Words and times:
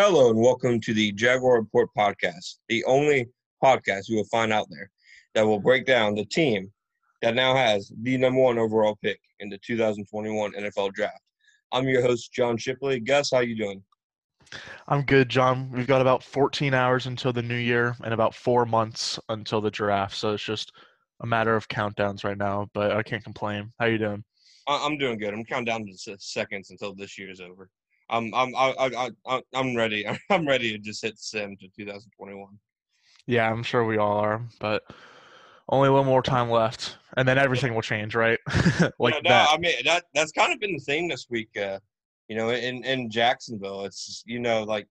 Hello 0.00 0.30
and 0.30 0.38
welcome 0.38 0.80
to 0.82 0.94
the 0.94 1.10
Jaguar 1.10 1.56
Report 1.56 1.88
podcast, 1.98 2.58
the 2.68 2.84
only 2.84 3.26
podcast 3.60 4.08
you 4.08 4.14
will 4.14 4.28
find 4.30 4.52
out 4.52 4.68
there 4.70 4.92
that 5.34 5.44
will 5.44 5.58
break 5.58 5.86
down 5.86 6.14
the 6.14 6.24
team 6.24 6.72
that 7.20 7.34
now 7.34 7.52
has 7.52 7.90
the 8.02 8.16
number 8.16 8.40
one 8.40 8.60
overall 8.60 8.96
pick 9.02 9.18
in 9.40 9.48
the 9.48 9.58
2021 9.58 10.52
NFL 10.52 10.92
Draft. 10.92 11.20
I'm 11.72 11.88
your 11.88 12.00
host, 12.00 12.32
John 12.32 12.56
Shipley. 12.56 13.00
Gus, 13.00 13.32
how 13.32 13.40
you 13.40 13.56
doing? 13.56 13.82
I'm 14.86 15.02
good, 15.02 15.28
John. 15.28 15.68
We've 15.72 15.88
got 15.88 16.00
about 16.00 16.22
14 16.22 16.74
hours 16.74 17.06
until 17.06 17.32
the 17.32 17.42
new 17.42 17.56
year 17.56 17.96
and 18.04 18.14
about 18.14 18.36
four 18.36 18.64
months 18.64 19.18
until 19.30 19.60
the 19.60 19.68
draft, 19.68 20.14
so 20.14 20.34
it's 20.34 20.44
just 20.44 20.70
a 21.22 21.26
matter 21.26 21.56
of 21.56 21.66
countdowns 21.66 22.22
right 22.22 22.38
now. 22.38 22.68
But 22.72 22.92
I 22.92 23.02
can't 23.02 23.24
complain. 23.24 23.72
How 23.80 23.86
you 23.86 23.98
doing? 23.98 24.22
I'm 24.68 24.96
doing 24.96 25.18
good. 25.18 25.34
I'm 25.34 25.44
counting 25.44 25.64
down 25.64 25.86
to 25.86 26.16
seconds 26.20 26.70
until 26.70 26.94
this 26.94 27.18
year 27.18 27.32
is 27.32 27.40
over. 27.40 27.68
I'm 28.10 28.34
I'm 28.34 28.54
I, 28.56 29.10
I, 29.26 29.42
I'm 29.54 29.76
ready. 29.76 30.06
I'm 30.30 30.46
ready 30.46 30.72
to 30.72 30.78
just 30.78 31.02
hit 31.02 31.18
sim 31.18 31.56
to 31.58 31.68
2021. 31.68 32.48
Yeah, 33.26 33.50
I'm 33.50 33.62
sure 33.62 33.84
we 33.84 33.98
all 33.98 34.16
are, 34.18 34.42
but 34.58 34.82
only 35.68 35.88
a 35.88 35.92
little 35.92 36.06
more 36.06 36.22
time 36.22 36.50
left, 36.50 36.96
and 37.16 37.28
then 37.28 37.36
everything 37.36 37.74
will 37.74 37.82
change, 37.82 38.14
right? 38.14 38.38
like 38.98 39.14
yeah, 39.14 39.20
no, 39.22 39.28
that. 39.28 39.48
I 39.50 39.58
mean, 39.58 39.74
that 39.84 40.04
that's 40.14 40.32
kind 40.32 40.52
of 40.52 40.60
been 40.60 40.72
the 40.72 40.80
theme 40.80 41.08
this 41.08 41.26
week. 41.28 41.50
Uh, 41.56 41.78
you 42.28 42.36
know, 42.36 42.50
in 42.50 42.84
in 42.84 43.10
Jacksonville, 43.10 43.84
it's 43.84 44.22
you 44.26 44.38
know 44.38 44.62
like 44.62 44.88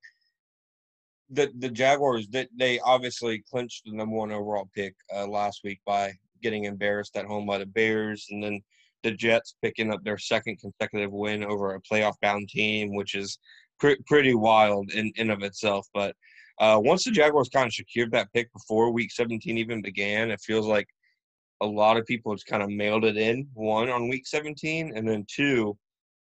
the 1.30 1.52
the 1.58 1.70
Jaguars 1.70 2.28
that 2.30 2.50
they, 2.56 2.76
they 2.76 2.80
obviously 2.80 3.44
clinched 3.50 3.86
the 3.86 3.92
number 3.92 4.16
one 4.16 4.32
overall 4.32 4.70
pick 4.76 4.96
uh, 5.16 5.28
last 5.28 5.62
week 5.64 5.80
by 5.86 6.14
getting 6.44 6.66
embarrassed 6.66 7.18
at 7.18 7.26
home 7.26 7.46
by 7.46 7.58
the 7.58 7.66
Bears, 7.66 8.28
and 8.30 8.44
then 8.44 8.62
the 9.08 9.16
Jets 9.16 9.56
picking 9.64 9.92
up 9.92 10.04
their 10.04 10.18
second 10.18 10.60
consecutive 10.60 11.12
win 11.12 11.44
over 11.44 11.74
a 11.74 11.82
playoff 11.82 12.16
bound 12.22 12.50
team, 12.50 12.94
which 12.94 13.16
is 13.16 13.40
pr- 13.80 14.02
pretty 14.06 14.36
wild 14.36 14.92
in, 14.92 15.12
in 15.16 15.30
of 15.30 15.44
itself. 15.44 15.88
But 15.94 16.14
uh, 16.60 16.80
once 16.84 17.06
the 17.06 17.12
Jaguars 17.12 17.50
kind 17.50 17.68
of 17.68 17.74
secured 17.74 18.12
that 18.12 18.32
pick 18.34 18.52
before 18.52 18.92
Week 18.92 19.12
17 19.12 19.58
even 19.58 19.82
began, 19.82 20.30
it 20.30 20.42
feels 20.42 20.68
like 20.68 20.88
a 21.62 21.66
lot 21.66 21.98
of 21.98 22.06
people 22.06 22.36
just 22.36 22.48
kind 22.48 22.62
of 22.62 22.70
mailed 22.70 23.06
it 23.06 23.16
in. 23.16 23.48
One 23.54 23.90
on 23.90 24.10
Week 24.10 24.28
17, 24.28 24.94
and 24.96 25.08
then 25.08 25.26
two, 25.34 25.78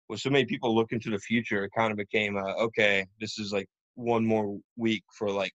with 0.07 0.21
so 0.21 0.29
many 0.29 0.45
people 0.45 0.73
looking 0.73 0.99
to 1.01 1.09
the 1.09 1.19
future, 1.19 1.65
it 1.65 1.71
kind 1.75 1.91
of 1.91 1.97
became 1.97 2.37
a, 2.37 2.53
okay, 2.53 3.05
this 3.19 3.37
is 3.37 3.51
like 3.51 3.67
one 3.95 4.25
more 4.25 4.57
week 4.77 5.03
for 5.17 5.29
like 5.29 5.53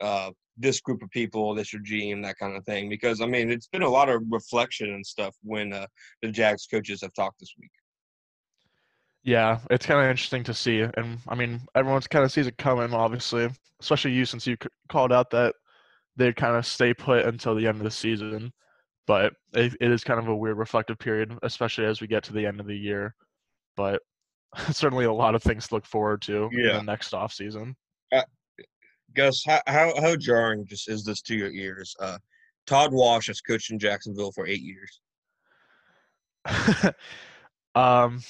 uh, 0.00 0.30
this 0.56 0.80
group 0.80 1.02
of 1.02 1.10
people, 1.10 1.54
this 1.54 1.72
regime, 1.72 2.22
that 2.22 2.38
kind 2.38 2.56
of 2.56 2.64
thing. 2.64 2.88
Because 2.88 3.20
I 3.20 3.26
mean, 3.26 3.50
it's 3.50 3.66
been 3.66 3.82
a 3.82 3.88
lot 3.88 4.08
of 4.08 4.22
reflection 4.30 4.90
and 4.90 5.04
stuff 5.04 5.34
when 5.42 5.72
uh, 5.72 5.86
the 6.20 6.30
Jags 6.30 6.66
coaches 6.66 7.00
have 7.02 7.14
talked 7.14 7.40
this 7.40 7.54
week. 7.58 7.70
Yeah, 9.24 9.60
it's 9.70 9.86
kind 9.86 10.00
of 10.00 10.10
interesting 10.10 10.42
to 10.44 10.54
see, 10.54 10.80
and 10.80 11.18
I 11.28 11.36
mean, 11.36 11.60
everyone 11.76 12.00
kind 12.02 12.24
of 12.24 12.32
sees 12.32 12.48
it 12.48 12.58
coming, 12.58 12.92
obviously, 12.92 13.48
especially 13.80 14.12
you 14.12 14.24
since 14.24 14.46
you 14.48 14.56
called 14.88 15.12
out 15.12 15.30
that 15.30 15.54
they'd 16.16 16.36
kind 16.36 16.56
of 16.56 16.66
stay 16.66 16.92
put 16.92 17.24
until 17.24 17.54
the 17.54 17.66
end 17.66 17.78
of 17.78 17.84
the 17.84 17.90
season. 17.90 18.52
But 19.06 19.34
it, 19.52 19.74
it 19.80 19.90
is 19.90 20.04
kind 20.04 20.20
of 20.20 20.28
a 20.28 20.36
weird 20.36 20.58
reflective 20.58 20.98
period, 20.98 21.36
especially 21.42 21.86
as 21.86 22.00
we 22.00 22.06
get 22.06 22.24
to 22.24 22.32
the 22.32 22.46
end 22.46 22.60
of 22.60 22.66
the 22.66 22.76
year. 22.76 23.14
But 23.76 24.02
certainly 24.70 25.04
a 25.04 25.12
lot 25.12 25.34
of 25.34 25.42
things 25.42 25.68
to 25.68 25.74
look 25.76 25.86
forward 25.86 26.22
to 26.22 26.48
yeah. 26.52 26.70
in 26.70 26.76
the 26.78 26.92
next 26.92 27.14
off 27.14 27.32
season. 27.32 27.76
Gus, 29.14 29.44
how, 29.44 29.60
how, 29.66 29.92
how 30.00 30.16
jarring 30.16 30.66
just 30.66 30.88
is 30.88 31.04
this 31.04 31.22
to 31.22 31.34
your 31.34 31.50
ears? 31.50 31.94
Uh, 32.00 32.18
Todd 32.66 32.92
Wash 32.92 33.26
has 33.26 33.40
coached 33.40 33.70
in 33.70 33.78
Jacksonville 33.78 34.32
for 34.32 34.46
eight 34.46 34.62
years. 34.62 35.00
um, 37.74 38.20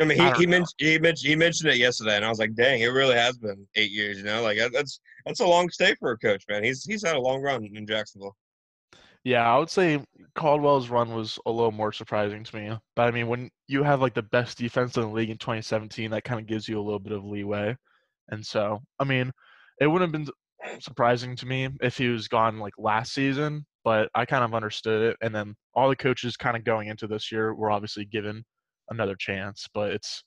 I 0.00 0.04
mean, 0.04 0.18
he, 0.18 0.24
I 0.24 0.36
he 0.36 0.46
mentioned 0.46 0.74
he 0.78 0.98
mentioned 0.98 1.28
he 1.28 1.36
mentioned 1.36 1.70
it 1.70 1.76
yesterday, 1.76 2.16
and 2.16 2.24
I 2.24 2.28
was 2.28 2.38
like, 2.38 2.54
"Dang, 2.54 2.80
it 2.80 2.88
really 2.88 3.14
has 3.14 3.38
been 3.38 3.66
eight 3.76 3.90
years." 3.90 4.18
You 4.18 4.24
know, 4.24 4.42
like 4.42 4.58
that's 4.72 5.00
that's 5.24 5.40
a 5.40 5.46
long 5.46 5.70
stay 5.70 5.94
for 6.00 6.10
a 6.10 6.18
coach, 6.18 6.44
man. 6.48 6.64
He's 6.64 6.84
he's 6.84 7.06
had 7.06 7.16
a 7.16 7.20
long 7.20 7.40
run 7.40 7.64
in 7.74 7.86
Jacksonville. 7.86 8.36
Yeah, 9.22 9.50
I 9.50 9.56
would 9.56 9.70
say 9.70 10.04
Caldwell's 10.34 10.90
run 10.90 11.14
was 11.14 11.38
a 11.46 11.50
little 11.50 11.72
more 11.72 11.92
surprising 11.92 12.44
to 12.44 12.56
me. 12.56 12.76
But 12.94 13.08
I 13.08 13.10
mean, 13.10 13.28
when 13.28 13.50
you 13.68 13.82
have 13.82 14.02
like 14.02 14.14
the 14.14 14.22
best 14.22 14.58
defense 14.58 14.96
in 14.96 15.02
the 15.02 15.08
league 15.08 15.30
in 15.30 15.38
2017, 15.38 16.10
that 16.10 16.24
kind 16.24 16.40
of 16.40 16.46
gives 16.46 16.68
you 16.68 16.78
a 16.78 16.82
little 16.82 16.98
bit 16.98 17.12
of 17.12 17.24
leeway. 17.24 17.74
And 18.28 18.44
so, 18.44 18.80
I 18.98 19.04
mean, 19.04 19.32
it 19.80 19.86
wouldn't 19.86 20.14
have 20.14 20.24
been 20.24 20.80
surprising 20.80 21.36
to 21.36 21.46
me 21.46 21.68
if 21.80 21.96
he 21.96 22.08
was 22.08 22.28
gone 22.28 22.58
like 22.58 22.74
last 22.78 23.12
season, 23.12 23.66
but 23.84 24.08
I 24.14 24.24
kind 24.24 24.44
of 24.44 24.54
understood 24.54 25.10
it. 25.10 25.16
And 25.20 25.34
then 25.34 25.54
all 25.74 25.88
the 25.88 25.96
coaches 25.96 26.36
kind 26.36 26.56
of 26.56 26.64
going 26.64 26.88
into 26.88 27.06
this 27.06 27.30
year 27.30 27.54
were 27.54 27.70
obviously 27.70 28.04
given 28.04 28.44
another 28.90 29.16
chance, 29.16 29.66
but 29.74 29.92
it's 29.92 30.22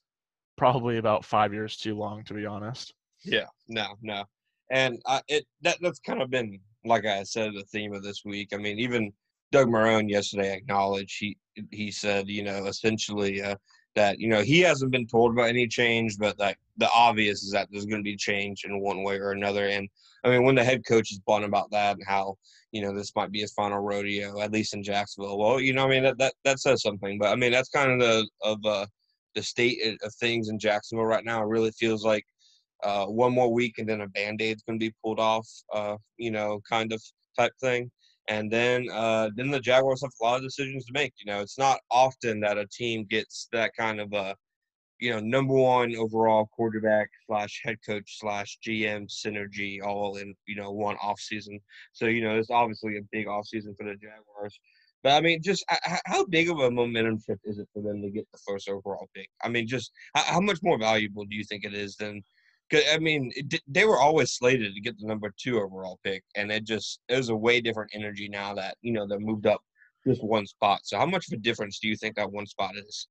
probably 0.56 0.98
about 0.98 1.24
five 1.24 1.52
years 1.52 1.76
too 1.76 1.96
long 1.96 2.24
to 2.24 2.34
be 2.34 2.46
honest. 2.46 2.92
Yeah, 3.24 3.46
no, 3.68 3.94
no, 4.02 4.24
and 4.70 5.00
I, 5.06 5.22
it 5.28 5.44
that 5.62 5.78
that's 5.80 5.98
kind 6.00 6.22
of 6.22 6.30
been 6.30 6.60
like 6.84 7.04
I 7.04 7.22
said 7.24 7.52
the 7.52 7.64
theme 7.72 7.94
of 7.94 8.02
this 8.02 8.22
week. 8.24 8.50
I 8.52 8.58
mean, 8.58 8.78
even 8.78 9.12
Doug 9.50 9.68
Marrone 9.68 10.08
yesterday 10.08 10.54
acknowledged 10.54 11.16
he 11.18 11.36
he 11.70 11.90
said 11.90 12.28
you 12.28 12.44
know 12.44 12.66
essentially 12.66 13.42
uh, 13.42 13.56
that 13.94 14.18
you 14.18 14.28
know 14.28 14.42
he 14.42 14.60
hasn't 14.60 14.92
been 14.92 15.06
told 15.06 15.32
about 15.32 15.48
any 15.48 15.66
change, 15.66 16.18
but 16.18 16.38
like 16.38 16.58
the 16.76 16.88
obvious 16.94 17.42
is 17.42 17.52
that 17.52 17.68
there's 17.70 17.86
going 17.86 18.00
to 18.00 18.10
be 18.10 18.16
change 18.16 18.64
in 18.64 18.80
one 18.80 19.02
way 19.02 19.18
or 19.18 19.32
another. 19.32 19.68
And 19.68 19.88
I 20.24 20.30
mean, 20.30 20.44
when 20.44 20.54
the 20.54 20.64
head 20.64 20.84
coach 20.86 21.10
is 21.10 21.20
blunt 21.20 21.44
about 21.44 21.70
that 21.72 21.96
and 21.96 22.06
how 22.06 22.36
you 22.72 22.82
know 22.82 22.94
this 22.94 23.14
might 23.16 23.32
be 23.32 23.40
his 23.40 23.52
final 23.52 23.78
rodeo, 23.78 24.40
at 24.40 24.52
least 24.52 24.74
in 24.74 24.82
Jacksonville. 24.82 25.38
Well, 25.38 25.60
you 25.60 25.72
know, 25.72 25.84
I 25.84 25.88
mean 25.88 26.02
that 26.04 26.18
that, 26.18 26.34
that 26.44 26.60
says 26.60 26.82
something. 26.82 27.18
But 27.18 27.32
I 27.32 27.36
mean, 27.36 27.52
that's 27.52 27.70
kind 27.70 27.90
of 27.90 27.98
the 27.98 28.28
of 28.42 28.58
uh, 28.64 28.86
the 29.34 29.42
state 29.42 29.78
of 30.02 30.14
things 30.14 30.48
in 30.48 30.58
Jacksonville 30.58 31.06
right 31.06 31.24
now. 31.24 31.42
It 31.42 31.48
really 31.48 31.72
feels 31.72 32.04
like 32.04 32.24
uh, 32.82 33.06
one 33.06 33.32
more 33.32 33.52
week 33.52 33.78
and 33.78 33.88
then 33.88 34.02
a 34.02 34.08
band 34.08 34.40
aid's 34.40 34.62
going 34.62 34.78
to 34.78 34.86
be 34.86 34.94
pulled 35.02 35.20
off. 35.20 35.48
Uh, 35.72 35.96
you 36.16 36.30
know, 36.30 36.60
kind 36.68 36.92
of 36.92 37.02
type 37.36 37.52
thing. 37.60 37.90
And 38.28 38.50
then 38.50 38.88
uh, 38.92 39.30
then 39.34 39.50
the 39.50 39.60
Jaguars 39.60 40.02
have 40.02 40.10
a 40.20 40.24
lot 40.24 40.36
of 40.36 40.42
decisions 40.42 40.84
to 40.86 40.92
make. 40.92 41.14
You 41.18 41.32
know, 41.32 41.40
it's 41.40 41.58
not 41.58 41.80
often 41.90 42.40
that 42.40 42.58
a 42.58 42.66
team 42.66 43.06
gets 43.08 43.48
that 43.52 43.74
kind 43.74 44.00
of 44.00 44.12
a 44.12 44.36
you 45.00 45.10
know 45.10 45.20
number 45.20 45.54
one 45.54 45.94
overall 45.96 46.48
quarterback 46.52 47.08
slash 47.26 47.60
head 47.64 47.76
coach 47.86 48.18
slash 48.18 48.58
GM 48.66 49.08
synergy 49.08 49.82
all 49.82 50.16
in 50.16 50.34
you 50.46 50.56
know 50.56 50.70
one 50.70 50.96
off 51.02 51.20
season. 51.20 51.58
So 51.92 52.06
you 52.06 52.22
know 52.22 52.36
it's 52.36 52.50
obviously 52.50 52.98
a 52.98 53.02
big 53.12 53.28
off 53.28 53.46
season 53.46 53.74
for 53.78 53.84
the 53.84 53.94
Jaguars. 53.94 54.58
But 55.02 55.12
I 55.12 55.20
mean, 55.20 55.40
just 55.42 55.64
how 56.06 56.24
big 56.26 56.50
of 56.50 56.58
a 56.58 56.70
momentum 56.70 57.20
shift 57.24 57.42
is 57.44 57.58
it 57.58 57.68
for 57.72 57.82
them 57.82 58.02
to 58.02 58.10
get 58.10 58.26
the 58.32 58.38
first 58.46 58.68
overall 58.68 59.08
pick? 59.14 59.28
I 59.42 59.48
mean, 59.48 59.68
just 59.68 59.92
how 60.14 60.40
much 60.40 60.58
more 60.62 60.76
valuable 60.76 61.24
do 61.24 61.36
you 61.36 61.44
think 61.44 61.64
it 61.64 61.72
is 61.72 61.94
than 61.96 62.22
I 62.72 62.98
mean, 62.98 63.32
it, 63.34 63.60
they 63.66 63.84
were 63.84 63.98
always 63.98 64.32
slated 64.32 64.74
to 64.74 64.80
get 64.80 64.98
the 64.98 65.06
number 65.06 65.32
two 65.36 65.60
overall 65.60 65.98
pick, 66.04 66.22
and 66.34 66.50
it 66.52 66.64
just 66.64 67.00
was 67.08 67.28
a 67.30 67.36
way 67.36 67.60
different 67.60 67.90
energy 67.94 68.28
now 68.28 68.54
that 68.54 68.76
you 68.82 68.92
know 68.92 69.06
they're 69.06 69.20
moved 69.20 69.46
up 69.46 69.62
just 70.06 70.22
one 70.22 70.46
spot. 70.46 70.80
So, 70.84 70.98
how 70.98 71.06
much 71.06 71.28
of 71.28 71.32
a 71.32 71.40
difference 71.40 71.78
do 71.78 71.88
you 71.88 71.96
think 71.96 72.16
that 72.16 72.30
one 72.30 72.46
spot 72.46 72.76
is? 72.76 73.08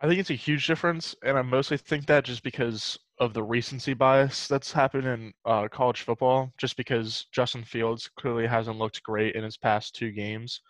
I 0.00 0.06
think 0.06 0.20
it's 0.20 0.30
a 0.30 0.34
huge 0.34 0.66
difference, 0.66 1.14
and 1.24 1.36
I 1.36 1.42
mostly 1.42 1.76
think 1.76 2.06
that 2.06 2.24
just 2.24 2.42
because 2.42 2.98
of 3.18 3.34
the 3.34 3.42
recency 3.42 3.94
bias 3.94 4.46
that's 4.46 4.72
happened 4.72 5.06
in 5.06 5.32
uh, 5.44 5.66
college 5.68 6.02
football. 6.02 6.52
Just 6.56 6.76
because 6.76 7.26
Justin 7.32 7.64
Fields 7.64 8.08
clearly 8.16 8.46
hasn't 8.46 8.78
looked 8.78 9.02
great 9.02 9.34
in 9.34 9.42
his 9.42 9.56
past 9.56 9.94
two 9.96 10.12
games, 10.12 10.60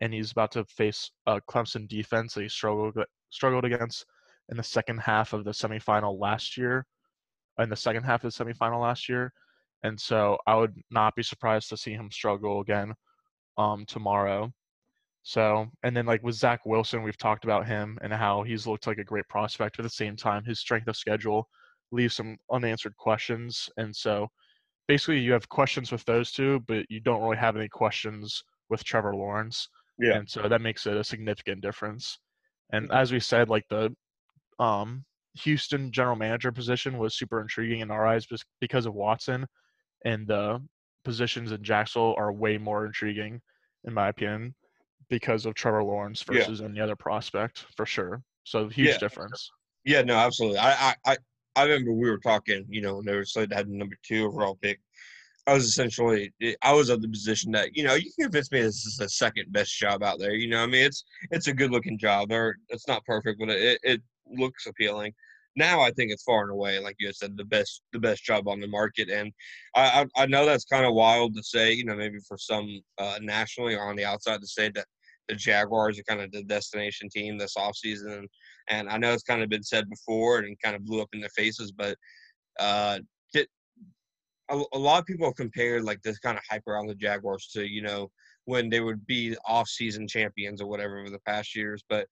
and 0.00 0.14
he's 0.14 0.30
about 0.30 0.52
to 0.52 0.64
face 0.66 1.10
a 1.26 1.40
Clemson 1.40 1.88
defense 1.88 2.34
that 2.34 2.42
he 2.42 2.48
struggled 2.48 2.96
struggled 3.30 3.64
against 3.64 4.06
in 4.48 4.56
the 4.56 4.62
second 4.62 4.98
half 4.98 5.32
of 5.32 5.44
the 5.44 5.50
semifinal 5.50 6.18
last 6.18 6.56
year 6.56 6.86
in 7.58 7.68
the 7.68 7.76
second 7.76 8.04
half 8.04 8.24
of 8.24 8.34
the 8.34 8.44
semifinal 8.44 8.82
last 8.82 9.08
year. 9.08 9.32
And 9.82 10.00
so 10.00 10.38
I 10.46 10.56
would 10.56 10.74
not 10.90 11.14
be 11.14 11.22
surprised 11.22 11.68
to 11.68 11.76
see 11.76 11.92
him 11.92 12.10
struggle 12.10 12.60
again 12.60 12.94
um, 13.58 13.84
tomorrow. 13.86 14.52
So, 15.22 15.66
and 15.82 15.96
then 15.96 16.06
like 16.06 16.22
with 16.22 16.36
Zach 16.36 16.60
Wilson, 16.64 17.02
we've 17.02 17.18
talked 17.18 17.44
about 17.44 17.66
him 17.66 17.98
and 18.00 18.12
how 18.12 18.42
he's 18.42 18.66
looked 18.66 18.86
like 18.86 18.98
a 18.98 19.04
great 19.04 19.28
prospect. 19.28 19.78
At 19.78 19.82
the 19.82 19.90
same 19.90 20.16
time, 20.16 20.44
his 20.44 20.60
strength 20.60 20.88
of 20.88 20.96
schedule 20.96 21.48
leaves 21.90 22.14
some 22.14 22.36
unanswered 22.52 22.96
questions. 22.96 23.68
And 23.76 23.94
so 23.94 24.28
basically, 24.86 25.18
you 25.18 25.32
have 25.32 25.48
questions 25.48 25.90
with 25.90 26.04
those 26.04 26.30
two, 26.30 26.60
but 26.68 26.84
you 26.88 27.00
don't 27.00 27.22
really 27.22 27.36
have 27.36 27.56
any 27.56 27.68
questions 27.68 28.42
with 28.70 28.84
Trevor 28.84 29.14
Lawrence. 29.14 29.68
Yeah. 29.98 30.16
And 30.16 30.28
so 30.28 30.48
that 30.48 30.60
makes 30.60 30.86
it 30.86 30.96
a 30.96 31.04
significant 31.04 31.60
difference. 31.60 32.18
And 32.72 32.90
as 32.92 33.12
we 33.12 33.20
said, 33.20 33.48
like 33.48 33.64
the 33.68 33.94
um 34.58 35.04
Houston 35.42 35.92
general 35.92 36.16
manager 36.16 36.52
position 36.52 36.98
was 36.98 37.16
super 37.16 37.40
intriguing 37.40 37.80
in 37.80 37.90
our 37.90 38.06
eyes 38.06 38.26
because 38.60 38.86
of 38.86 38.94
Watson, 38.94 39.46
and 40.04 40.26
the 40.26 40.62
positions 41.04 41.52
in 41.52 41.62
Jacksonville 41.62 42.14
are 42.16 42.32
way 42.32 42.58
more 42.58 42.86
intriguing, 42.86 43.40
in 43.84 43.94
my 43.94 44.08
opinion, 44.08 44.54
because 45.08 45.46
of 45.46 45.54
Trevor 45.54 45.84
Lawrence 45.84 46.22
versus 46.22 46.60
yeah. 46.60 46.66
any 46.66 46.80
other 46.80 46.96
prospect 46.96 47.66
for 47.76 47.86
sure. 47.86 48.22
So 48.44 48.68
huge 48.68 48.88
yeah. 48.88 48.98
difference. 48.98 49.50
Yeah, 49.84 50.02
no, 50.02 50.14
absolutely. 50.14 50.58
I, 50.58 50.94
I, 51.04 51.16
I 51.54 51.62
remember 51.62 51.92
we 51.92 52.10
were 52.10 52.18
talking, 52.18 52.66
you 52.68 52.80
know, 52.80 52.96
when 52.96 53.06
they 53.06 53.14
were 53.14 53.24
to 53.24 53.48
have 53.52 53.68
the 53.68 53.76
number 53.76 53.96
two 54.02 54.26
overall 54.26 54.58
pick. 54.60 54.80
I 55.46 55.54
was 55.54 55.64
essentially, 55.64 56.32
eh, 56.42 56.54
I 56.62 56.72
was 56.72 56.88
of 56.88 57.02
the 57.02 57.08
position 57.08 57.52
that, 57.52 57.76
you 57.76 57.84
know, 57.84 57.94
you 57.94 58.10
can 58.14 58.24
convince 58.24 58.50
me 58.50 58.62
this 58.62 58.84
is 58.84 58.96
the 58.96 59.08
second 59.08 59.52
best 59.52 59.78
job 59.78 60.02
out 60.02 60.18
there. 60.18 60.34
You 60.34 60.48
know, 60.48 60.62
I 60.62 60.66
mean, 60.66 60.84
it's 60.84 61.04
it's 61.30 61.46
a 61.46 61.52
good 61.52 61.70
looking 61.70 61.98
job. 61.98 62.30
There, 62.30 62.56
it's 62.68 62.88
not 62.88 63.04
perfect, 63.04 63.38
but 63.38 63.50
it, 63.50 63.78
it 63.84 64.02
looks 64.26 64.66
appealing. 64.66 65.14
Now 65.56 65.80
I 65.80 65.90
think 65.90 66.12
it's 66.12 66.22
far 66.22 66.42
and 66.42 66.52
away, 66.52 66.78
like 66.78 66.96
you 66.98 67.12
said, 67.12 67.36
the 67.36 67.44
best 67.44 67.82
the 67.92 67.98
best 67.98 68.24
job 68.24 68.46
on 68.48 68.60
the 68.60 68.66
market. 68.66 69.08
And 69.10 69.32
I 69.74 70.06
I, 70.16 70.22
I 70.22 70.26
know 70.26 70.44
that's 70.46 70.64
kind 70.64 70.84
of 70.86 70.94
wild 70.94 71.34
to 71.34 71.42
say, 71.42 71.72
you 71.72 71.84
know, 71.84 71.96
maybe 71.96 72.18
for 72.28 72.38
some 72.38 72.80
uh, 72.98 73.18
nationally 73.20 73.74
or 73.74 73.88
on 73.88 73.96
the 73.96 74.04
outside 74.04 74.40
to 74.40 74.46
say 74.46 74.70
that 74.74 74.86
the 75.28 75.34
Jaguars 75.34 75.98
are 75.98 76.04
kind 76.04 76.20
of 76.20 76.30
the 76.30 76.44
destination 76.44 77.08
team 77.08 77.36
this 77.36 77.56
offseason. 77.56 78.18
And, 78.18 78.28
and 78.68 78.88
I 78.88 78.96
know 78.96 79.12
it's 79.12 79.24
kind 79.24 79.42
of 79.42 79.48
been 79.48 79.62
said 79.62 79.90
before 79.90 80.38
and 80.38 80.56
kind 80.62 80.76
of 80.76 80.84
blew 80.84 81.00
up 81.02 81.08
in 81.12 81.20
their 81.20 81.30
faces, 81.30 81.72
but 81.72 81.96
uh, 82.60 83.00
it, 83.34 83.48
a, 84.48 84.62
a 84.72 84.78
lot 84.78 85.00
of 85.00 85.06
people 85.06 85.32
compared 85.32 85.82
like 85.82 86.00
this 86.02 86.20
kind 86.20 86.38
of 86.38 86.44
hype 86.48 86.66
around 86.68 86.86
the 86.86 86.94
Jaguars 86.94 87.48
to, 87.54 87.66
you 87.66 87.82
know, 87.82 88.08
when 88.44 88.70
they 88.70 88.78
would 88.78 89.04
be 89.06 89.36
off-season 89.44 90.06
champions 90.06 90.62
or 90.62 90.68
whatever 90.68 91.00
over 91.00 91.10
the 91.10 91.18
past 91.26 91.56
years. 91.56 91.82
But 91.88 92.06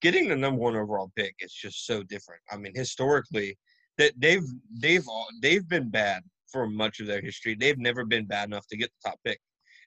getting 0.00 0.28
the 0.28 0.36
number 0.36 0.60
one 0.60 0.76
overall 0.76 1.10
pick 1.16 1.34
is 1.40 1.52
just 1.52 1.86
so 1.86 2.02
different. 2.02 2.42
I 2.50 2.56
mean, 2.56 2.72
historically, 2.74 3.56
that 3.98 4.12
they've 4.16 4.44
they've 4.80 5.06
all, 5.08 5.26
they've 5.42 5.68
been 5.68 5.90
bad 5.90 6.22
for 6.50 6.66
much 6.66 7.00
of 7.00 7.06
their 7.06 7.20
history. 7.20 7.54
They've 7.54 7.78
never 7.78 8.04
been 8.04 8.24
bad 8.24 8.48
enough 8.48 8.66
to 8.68 8.76
get 8.76 8.90
the 8.90 9.10
top 9.10 9.20
pick. 9.24 9.40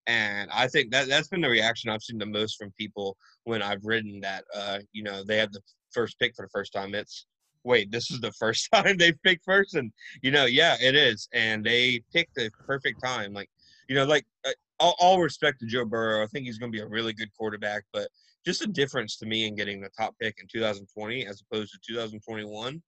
And 0.07 0.49
I 0.51 0.67
think 0.67 0.91
that 0.91 1.07
that's 1.07 1.27
been 1.27 1.41
the 1.41 1.49
reaction 1.49 1.89
I've 1.89 2.03
seen 2.03 2.17
the 2.17 2.25
most 2.25 2.57
from 2.57 2.73
people 2.77 3.15
when 3.43 3.61
I've 3.61 3.83
written 3.83 4.19
that 4.21 4.43
uh, 4.55 4.79
you 4.91 5.03
know, 5.03 5.23
they 5.23 5.37
have 5.37 5.51
the 5.51 5.61
first 5.91 6.19
pick 6.19 6.33
for 6.35 6.45
the 6.45 6.49
first 6.49 6.73
time. 6.73 6.93
It's 6.95 7.25
wait, 7.63 7.91
this 7.91 8.09
is 8.11 8.19
the 8.19 8.31
first 8.33 8.67
time 8.73 8.97
they've 8.97 9.21
picked 9.23 9.45
first 9.45 9.75
and 9.75 9.91
you 10.21 10.31
know, 10.31 10.45
yeah, 10.45 10.75
it 10.81 10.95
is. 10.95 11.27
And 11.33 11.63
they 11.63 12.01
picked 12.13 12.35
the 12.35 12.51
perfect 12.65 13.01
time. 13.03 13.33
Like, 13.33 13.49
you 13.91 13.97
know, 13.97 14.05
like 14.05 14.25
uh, 14.47 14.51
all, 14.79 14.95
all 15.01 15.19
respect 15.19 15.59
to 15.59 15.65
Joe 15.65 15.83
Burrow. 15.83 16.23
I 16.23 16.27
think 16.27 16.45
he's 16.45 16.57
going 16.57 16.71
to 16.71 16.75
be 16.75 16.81
a 16.81 16.87
really 16.87 17.11
good 17.11 17.27
quarterback, 17.37 17.83
but 17.91 18.07
just 18.45 18.61
a 18.61 18.67
difference 18.67 19.17
to 19.17 19.25
me 19.25 19.47
in 19.47 19.53
getting 19.53 19.81
the 19.81 19.89
top 19.89 20.15
pick 20.17 20.37
in 20.39 20.47
2020 20.49 21.25
as 21.25 21.41
opposed 21.41 21.73
to 21.73 21.79
2021. 21.85 22.81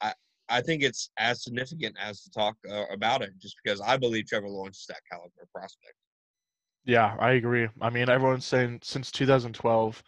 I, 0.00 0.12
I 0.48 0.60
think 0.60 0.84
it's 0.84 1.10
as 1.18 1.42
significant 1.42 1.96
as 2.00 2.22
to 2.22 2.30
talk 2.30 2.54
uh, 2.70 2.84
about 2.92 3.22
it, 3.22 3.30
just 3.42 3.56
because 3.60 3.80
I 3.80 3.96
believe 3.96 4.28
Trevor 4.28 4.48
Lawrence 4.48 4.78
is 4.78 4.86
that 4.86 5.00
caliber 5.10 5.48
prospect. 5.52 5.94
Yeah, 6.84 7.16
I 7.18 7.32
agree. 7.32 7.66
I 7.80 7.90
mean, 7.90 8.08
everyone's 8.08 8.44
saying 8.46 8.78
since 8.84 9.10
2012, 9.10 10.00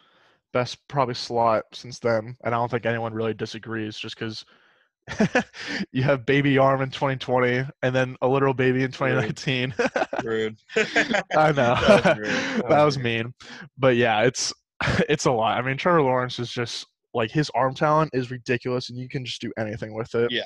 best 0.53 0.77
probably 0.87 1.15
slot 1.15 1.65
since 1.73 1.99
then, 1.99 2.37
and 2.45 2.55
I 2.55 2.57
don't 2.57 2.71
think 2.71 2.85
anyone 2.85 3.13
really 3.13 3.33
disagrees. 3.33 3.97
Just 3.97 4.17
because 4.17 4.45
you 5.91 6.03
have 6.03 6.25
baby 6.25 6.57
arm 6.57 6.81
in 6.81 6.89
2020 6.89 7.65
and 7.81 7.95
then 7.95 8.15
a 8.21 8.27
literal 8.27 8.53
baby 8.53 8.83
in 8.83 8.91
2019. 8.91 9.73
Rude. 10.23 10.57
I 11.35 11.51
know 11.51 11.75
That 11.75 12.17
was. 12.17 12.29
That 12.59 12.69
that 12.69 12.83
was 12.83 12.97
mean, 12.97 13.33
but 13.77 13.95
yeah, 13.95 14.23
it's 14.23 14.53
it's 15.09 15.25
a 15.25 15.31
lot. 15.31 15.57
I 15.57 15.61
mean, 15.61 15.77
Trevor 15.77 16.01
Lawrence 16.01 16.39
is 16.39 16.51
just 16.51 16.85
like 17.13 17.31
his 17.31 17.49
arm 17.55 17.73
talent 17.73 18.11
is 18.13 18.31
ridiculous, 18.31 18.89
and 18.89 18.97
you 18.97 19.09
can 19.09 19.25
just 19.25 19.41
do 19.41 19.51
anything 19.57 19.93
with 19.93 20.13
it. 20.15 20.31
Yeah. 20.31 20.43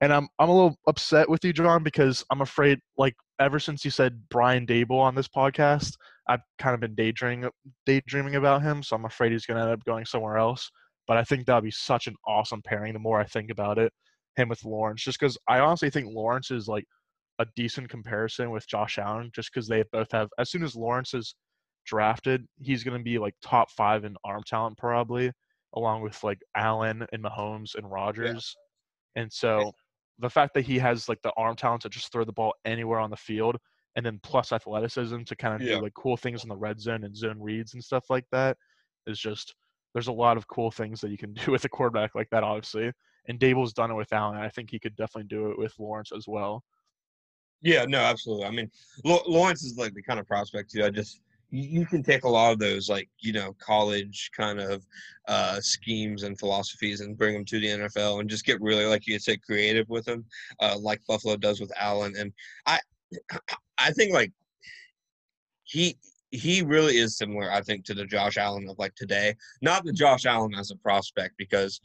And 0.00 0.12
I'm 0.12 0.28
I'm 0.38 0.48
a 0.48 0.54
little 0.54 0.76
upset 0.86 1.28
with 1.28 1.44
you, 1.44 1.52
John, 1.52 1.82
because 1.82 2.24
I'm 2.30 2.40
afraid 2.40 2.78
like 2.96 3.14
ever 3.38 3.58
since 3.58 3.84
you 3.84 3.90
said 3.90 4.20
Brian 4.30 4.66
Daboll 4.66 5.00
on 5.00 5.14
this 5.14 5.28
podcast, 5.28 5.94
I've 6.28 6.40
kind 6.58 6.74
of 6.74 6.80
been 6.80 6.94
daydreaming 6.94 7.48
daydreaming 7.86 8.36
about 8.36 8.62
him. 8.62 8.82
So 8.82 8.96
I'm 8.96 9.04
afraid 9.04 9.32
he's 9.32 9.46
gonna 9.46 9.62
end 9.62 9.70
up 9.70 9.84
going 9.84 10.04
somewhere 10.04 10.38
else. 10.38 10.70
But 11.06 11.16
I 11.16 11.24
think 11.24 11.46
that 11.46 11.54
would 11.56 11.64
be 11.64 11.70
such 11.70 12.06
an 12.06 12.14
awesome 12.26 12.62
pairing. 12.62 12.92
The 12.92 12.98
more 12.98 13.20
I 13.20 13.24
think 13.24 13.50
about 13.50 13.78
it, 13.78 13.92
him 14.36 14.48
with 14.48 14.64
Lawrence, 14.64 15.02
just 15.02 15.18
because 15.18 15.36
I 15.48 15.58
honestly 15.58 15.90
think 15.90 16.08
Lawrence 16.14 16.50
is 16.50 16.68
like 16.68 16.84
a 17.38 17.46
decent 17.56 17.88
comparison 17.88 18.50
with 18.50 18.68
Josh 18.68 18.98
Allen, 18.98 19.30
just 19.34 19.52
because 19.52 19.66
they 19.68 19.82
both 19.92 20.12
have. 20.12 20.28
As 20.38 20.50
soon 20.50 20.62
as 20.62 20.76
Lawrence 20.76 21.12
is 21.12 21.34
drafted, 21.84 22.46
he's 22.60 22.84
going 22.84 22.96
to 22.96 23.02
be 23.02 23.18
like 23.18 23.34
top 23.42 23.70
five 23.70 24.04
in 24.04 24.14
arm 24.24 24.42
talent 24.46 24.78
probably, 24.78 25.32
along 25.74 26.02
with 26.02 26.22
like 26.22 26.38
Allen 26.56 27.04
and 27.12 27.24
Mahomes 27.24 27.74
and 27.74 27.90
Rodgers. 27.90 28.54
And 29.16 29.32
so 29.32 29.72
the 30.18 30.30
fact 30.30 30.54
that 30.54 30.64
he 30.64 30.78
has 30.78 31.08
like 31.08 31.20
the 31.22 31.32
arm 31.36 31.56
talent 31.56 31.82
to 31.82 31.88
just 31.88 32.12
throw 32.12 32.24
the 32.24 32.32
ball 32.32 32.54
anywhere 32.64 33.00
on 33.00 33.10
the 33.10 33.16
field, 33.16 33.56
and 33.96 34.06
then 34.06 34.20
plus 34.22 34.52
athleticism 34.52 35.22
to 35.24 35.36
kind 35.36 35.54
of 35.54 35.60
Yeah. 35.66 35.76
do 35.76 35.82
like 35.82 35.94
cool 35.94 36.16
things 36.16 36.44
in 36.44 36.48
the 36.48 36.56
red 36.56 36.80
zone 36.80 37.04
and 37.04 37.16
zone 37.16 37.40
reads 37.40 37.74
and 37.74 37.82
stuff 37.82 38.04
like 38.08 38.24
that, 38.30 38.56
is 39.06 39.18
just 39.18 39.54
there's 39.92 40.08
a 40.08 40.12
lot 40.12 40.36
of 40.36 40.48
cool 40.48 40.70
things 40.70 41.00
that 41.00 41.10
you 41.10 41.18
can 41.18 41.32
do 41.44 41.52
with 41.52 41.64
a 41.64 41.68
quarterback 41.68 42.14
like 42.14 42.30
that, 42.30 42.44
obviously. 42.44 42.92
And 43.28 43.38
Daboll's 43.38 43.72
done 43.72 43.90
it 43.90 43.94
with 43.94 44.12
Allen. 44.12 44.38
I 44.38 44.48
think 44.48 44.70
he 44.70 44.80
could 44.80 44.96
definitely 44.96 45.28
do 45.28 45.50
it 45.50 45.58
with 45.58 45.74
Lawrence 45.78 46.10
as 46.16 46.26
well. 46.26 46.64
Yeah, 47.60 47.84
no, 47.84 47.98
absolutely. 47.98 48.46
I 48.46 48.50
mean, 48.50 48.70
Lawrence 49.04 49.62
is 49.62 49.78
like 49.78 49.94
the 49.94 50.02
kind 50.02 50.18
of 50.18 50.26
prospect 50.26 50.72
too. 50.72 50.84
I 50.84 50.90
just 50.90 51.20
you, 51.52 51.86
can 51.86 52.02
take 52.02 52.24
a 52.24 52.28
lot 52.28 52.52
of 52.52 52.58
those 52.58 52.88
like 52.88 53.08
you 53.20 53.32
know 53.32 53.54
college 53.58 54.30
kind 54.36 54.58
of 54.58 54.84
uh, 55.28 55.60
schemes 55.60 56.22
and 56.24 56.38
philosophies 56.38 57.02
and 57.02 57.16
bring 57.16 57.34
them 57.34 57.44
to 57.44 57.60
the 57.60 57.66
NFL 57.66 58.20
and 58.20 58.28
just 58.28 58.46
get 58.46 58.60
really 58.60 58.86
like 58.86 59.06
you 59.06 59.18
said 59.18 59.42
creative 59.42 59.88
with 59.88 60.06
them, 60.06 60.24
uh, 60.60 60.76
like 60.80 61.00
Buffalo 61.06 61.36
does 61.36 61.60
with 61.60 61.72
Allen. 61.78 62.14
And 62.18 62.32
I 62.66 62.80
I 63.78 63.90
think 63.92 64.12
like 64.12 64.32
he 65.64 65.96
he 66.32 66.62
really 66.62 66.96
is 66.98 67.16
similar. 67.16 67.50
I 67.52 67.60
think 67.60 67.84
to 67.84 67.94
the 67.94 68.04
Josh 68.06 68.36
Allen 68.38 68.68
of 68.68 68.78
like 68.78 68.94
today, 68.94 69.34
not 69.60 69.84
the 69.84 69.92
Josh 69.92 70.26
Allen 70.26 70.54
as 70.54 70.70
a 70.70 70.76
prospect 70.76 71.34
because. 71.38 71.80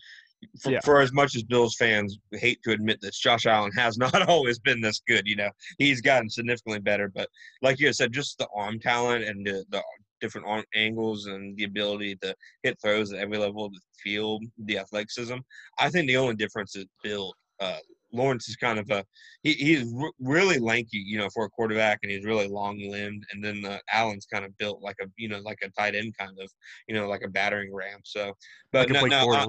For, 0.61 0.69
Yeah. 0.69 0.81
for 0.81 1.01
as 1.01 1.11
much 1.11 1.35
as 1.35 1.41
Bills 1.41 1.75
fans 1.77 2.19
hate 2.31 2.61
to 2.61 2.69
admit 2.71 2.99
this, 3.01 3.17
Josh 3.17 3.47
Allen 3.47 3.71
has 3.71 3.97
not 4.05 4.29
always 4.29 4.59
been 4.59 4.79
this 4.81 5.01
good. 5.07 5.25
You 5.25 5.35
know, 5.35 5.49
he's 5.79 5.99
gotten 5.99 6.29
significantly 6.29 6.79
better, 6.79 7.09
but 7.09 7.27
like 7.63 7.79
you 7.79 7.91
said, 7.91 8.13
just 8.13 8.37
the 8.37 8.47
arm 8.55 8.79
talent 8.79 9.23
and 9.25 9.43
the, 9.43 9.65
the 9.69 9.81
different 10.21 10.45
arm 10.45 10.63
angles 10.75 11.25
and 11.25 11.57
the 11.57 11.63
ability 11.63 12.17
to 12.17 12.35
hit 12.61 12.77
throws 12.79 13.11
at 13.13 13.19
every 13.19 13.39
level 13.39 13.65
of 13.65 13.73
the 13.73 13.79
field, 14.03 14.43
the 14.65 14.77
athleticism. 14.77 15.37
I 15.79 15.89
think 15.89 16.07
the 16.07 16.17
only 16.17 16.35
difference 16.35 16.75
is 16.75 16.85
build. 17.03 17.33
Uh, 17.59 17.79
Lawrence 18.11 18.47
is 18.49 18.55
kind 18.55 18.79
of 18.79 18.89
a 18.89 19.05
he, 19.43 19.53
he's 19.53 19.93
r- 19.93 20.11
really 20.19 20.59
lanky, 20.59 20.97
you 20.99 21.17
know, 21.17 21.29
for 21.33 21.45
a 21.45 21.49
quarterback, 21.49 21.99
and 22.03 22.11
he's 22.11 22.25
really 22.25 22.47
long 22.47 22.77
limbed. 22.79 23.25
And 23.31 23.43
then 23.43 23.65
uh, 23.65 23.79
Allen's 23.91 24.25
kind 24.25 24.45
of 24.45 24.57
built 24.57 24.81
like 24.81 24.95
a 25.01 25.05
you 25.17 25.27
know 25.29 25.39
like 25.39 25.59
a 25.63 25.69
tight 25.71 25.95
end 25.95 26.15
kind 26.17 26.37
of 26.39 26.49
you 26.87 26.95
know 26.95 27.07
like 27.07 27.23
a 27.23 27.27
battering 27.29 27.73
ram. 27.73 27.99
So, 28.03 28.33
but 28.71 28.89
Like 28.89 29.09
no, 29.11 29.25
no, 29.25 29.33
I- 29.33 29.47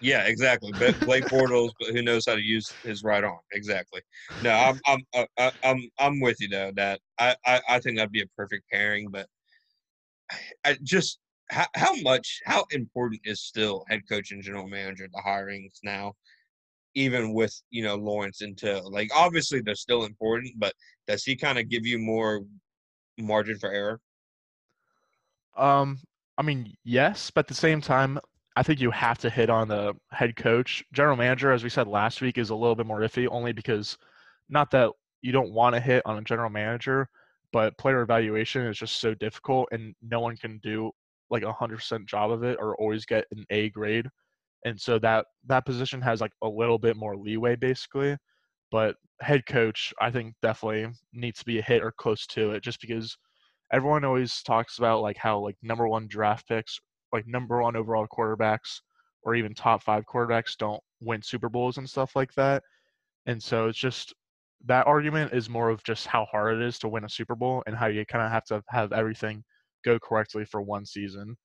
yeah, 0.00 0.24
exactly. 0.26 0.72
But 0.78 0.94
Blake 1.04 1.24
Bortles, 1.32 1.70
but 1.80 1.88
who 1.88 2.02
knows 2.02 2.26
how 2.26 2.34
to 2.34 2.42
use 2.42 2.76
his 2.84 3.02
right 3.02 3.24
arm? 3.24 3.40
Exactly. 3.52 4.02
No, 4.42 4.50
I'm 4.50 4.78
I'm 4.86 5.00
uh, 5.14 5.26
I- 5.38 5.52
I'm 5.62 5.88
I'm 5.98 6.20
with 6.20 6.36
you 6.40 6.48
though. 6.48 6.72
That 6.76 7.00
I 7.18 7.34
I, 7.46 7.60
I 7.68 7.80
think 7.80 7.96
that'd 7.96 8.12
be 8.12 8.22
a 8.22 8.26
perfect 8.36 8.64
pairing. 8.70 9.08
But 9.10 9.26
I 10.64 10.76
just 10.82 11.18
how 11.50 11.66
how 11.74 11.94
much 12.02 12.40
how 12.44 12.64
important 12.72 13.20
is 13.24 13.40
still 13.40 13.84
head 13.88 14.02
coach 14.08 14.32
and 14.32 14.42
general 14.42 14.68
manager 14.68 15.08
the 15.12 15.22
hirings 15.24 15.78
now, 15.82 16.12
even 16.96 17.34
with 17.34 17.54
you 17.70 17.84
know 17.84 17.94
Lawrence 17.94 18.40
into 18.40 18.80
like 18.80 19.10
obviously 19.14 19.60
they're 19.60 19.76
still 19.76 20.04
important, 20.04 20.54
but 20.56 20.72
does 21.06 21.22
he 21.22 21.36
kind 21.36 21.58
of 21.58 21.68
give 21.68 21.86
you 21.86 21.98
more 21.98 22.42
margin 23.18 23.58
for 23.58 23.70
error? 23.70 24.00
Um, 25.56 25.98
I 26.36 26.42
mean, 26.42 26.74
yes, 26.84 27.30
but 27.30 27.44
at 27.44 27.48
the 27.48 27.54
same 27.54 27.80
time, 27.80 28.18
I 28.56 28.62
think 28.62 28.80
you 28.80 28.90
have 28.90 29.18
to 29.18 29.30
hit 29.30 29.50
on 29.50 29.68
the 29.68 29.94
head 30.10 30.36
coach. 30.36 30.82
General 30.92 31.16
manager, 31.16 31.52
as 31.52 31.62
we 31.62 31.70
said 31.70 31.86
last 31.86 32.20
week, 32.20 32.38
is 32.38 32.50
a 32.50 32.54
little 32.54 32.74
bit 32.74 32.86
more 32.86 33.00
iffy, 33.00 33.28
only 33.30 33.52
because 33.52 33.96
not 34.48 34.70
that 34.72 34.90
you 35.20 35.32
don't 35.32 35.52
want 35.52 35.74
to 35.74 35.80
hit 35.80 36.02
on 36.06 36.18
a 36.18 36.22
general 36.22 36.50
manager, 36.50 37.08
but 37.52 37.76
player 37.78 38.00
evaluation 38.00 38.66
is 38.66 38.78
just 38.78 39.00
so 39.00 39.14
difficult, 39.14 39.68
and 39.70 39.94
no 40.02 40.20
one 40.20 40.36
can 40.36 40.58
do 40.62 40.90
like 41.28 41.42
a 41.42 41.52
hundred 41.52 41.76
percent 41.76 42.06
job 42.06 42.30
of 42.30 42.42
it 42.42 42.56
or 42.58 42.74
always 42.76 43.04
get 43.04 43.26
an 43.32 43.44
A 43.50 43.68
grade. 43.70 44.06
And 44.64 44.80
so 44.80 44.98
that 45.00 45.26
that 45.46 45.66
position 45.66 46.00
has 46.02 46.20
like 46.20 46.32
a 46.42 46.48
little 46.48 46.78
bit 46.78 46.96
more 46.96 47.16
leeway, 47.16 47.56
basically. 47.56 48.16
But 48.72 48.96
head 49.20 49.46
coach, 49.46 49.94
I 50.00 50.10
think 50.10 50.34
definitely 50.42 50.92
needs 51.12 51.38
to 51.38 51.44
be 51.44 51.58
a 51.58 51.62
hit 51.62 51.82
or 51.82 51.92
close 51.92 52.26
to 52.28 52.52
it, 52.52 52.62
just 52.62 52.80
because 52.80 53.16
everyone 53.72 54.04
always 54.04 54.42
talks 54.42 54.78
about 54.78 55.02
like 55.02 55.16
how 55.16 55.38
like 55.38 55.56
number 55.62 55.88
one 55.88 56.08
draft 56.08 56.48
picks, 56.48 56.78
like 57.12 57.26
number 57.26 57.62
one 57.62 57.76
overall 57.76 58.06
quarterbacks, 58.06 58.80
or 59.22 59.34
even 59.34 59.54
top 59.54 59.82
five 59.82 60.04
quarterbacks 60.12 60.56
don't 60.56 60.82
win 61.00 61.22
Super 61.22 61.48
Bowls 61.48 61.78
and 61.78 61.88
stuff 61.88 62.16
like 62.16 62.32
that. 62.34 62.62
And 63.26 63.42
so 63.42 63.68
it's 63.68 63.78
just 63.78 64.14
that 64.64 64.86
argument 64.86 65.32
is 65.32 65.48
more 65.48 65.68
of 65.68 65.82
just 65.84 66.06
how 66.06 66.24
hard 66.26 66.56
it 66.60 66.66
is 66.66 66.78
to 66.80 66.88
win 66.88 67.04
a 67.04 67.08
Super 67.08 67.34
Bowl 67.34 67.62
and 67.66 67.76
how 67.76 67.86
you 67.86 68.04
kind 68.06 68.24
of 68.24 68.30
have 68.32 68.44
to 68.46 68.62
have 68.68 68.92
everything 68.92 69.44
go 69.84 69.98
correctly 69.98 70.44
for 70.44 70.62
one 70.62 70.86
season. 70.86 71.36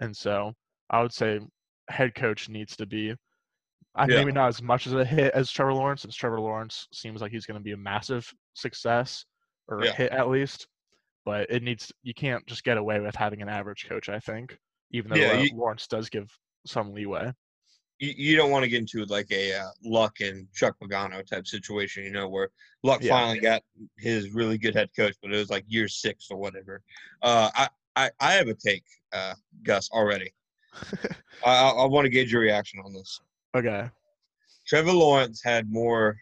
And 0.00 0.16
so 0.16 0.52
I 0.90 1.02
would 1.02 1.12
say 1.12 1.40
head 1.90 2.14
coach 2.14 2.48
needs 2.48 2.76
to 2.76 2.86
be 2.86 3.14
I 3.96 4.06
Yeah. 4.06 4.18
maybe 4.18 4.30
not 4.30 4.46
as 4.48 4.62
much 4.62 4.86
as 4.86 4.92
a 4.92 5.04
hit 5.04 5.34
as 5.34 5.50
Trevor 5.50 5.74
Lawrence, 5.74 6.02
since 6.02 6.14
Trevor 6.14 6.38
Lawrence 6.40 6.86
seems 6.92 7.20
like 7.20 7.32
he's 7.32 7.44
going 7.44 7.58
to 7.58 7.64
be 7.64 7.72
a 7.72 7.76
massive 7.76 8.32
success 8.54 9.24
or 9.66 9.84
Yeah. 9.84 9.90
a 9.90 9.94
hit 9.94 10.12
at 10.12 10.28
least. 10.28 10.68
But 11.24 11.50
it 11.50 11.64
needs 11.64 11.92
you 12.04 12.14
can't 12.14 12.46
just 12.46 12.62
get 12.62 12.78
away 12.78 13.00
with 13.00 13.16
having 13.16 13.42
an 13.42 13.48
average 13.48 13.88
coach. 13.88 14.08
I 14.08 14.20
think, 14.20 14.56
even 14.92 15.10
though 15.10 15.16
Yeah, 15.16 15.32
uh, 15.32 15.42
you- 15.42 15.56
Lawrence 15.56 15.88
does 15.88 16.08
give 16.08 16.30
some 16.66 16.92
leeway. 16.92 17.32
you, 17.98 18.14
you 18.16 18.36
don't 18.36 18.50
want 18.52 18.62
to 18.62 18.68
get 18.68 18.78
into 18.80 19.04
like 19.06 19.30
a 19.32 19.54
uh, 19.54 19.68
Luck 19.84 20.20
and 20.20 20.46
Chuck 20.54 20.76
Pagano 20.80 21.26
type 21.26 21.46
situation, 21.46 22.04
you 22.04 22.12
know, 22.12 22.28
where 22.28 22.48
Luck 22.84 23.02
finally 23.02 23.40
got 23.40 23.62
his 23.98 24.30
really 24.30 24.56
good 24.56 24.74
head 24.74 24.88
coach, 24.96 25.14
but 25.20 25.32
it 25.32 25.36
was 25.36 25.50
like 25.50 25.64
year 25.66 25.88
six 25.88 26.28
or 26.30 26.38
whatever. 26.38 26.80
Uh, 27.22 27.50
I, 27.54 27.68
I, 27.96 28.10
I 28.20 28.32
have 28.34 28.48
a 28.48 28.54
take, 28.54 28.84
uh, 29.12 29.34
Gus, 29.64 29.90
already. 29.90 30.32
I, 31.44 31.70
I, 31.70 31.86
want 31.86 32.04
to 32.04 32.10
gauge 32.10 32.32
your 32.32 32.42
reaction 32.42 32.80
on 32.84 32.92
this. 32.92 33.20
okay. 33.56 33.88
Trevor 34.66 34.92
Lawrence 34.92 35.42
had 35.42 35.70
more 35.70 36.16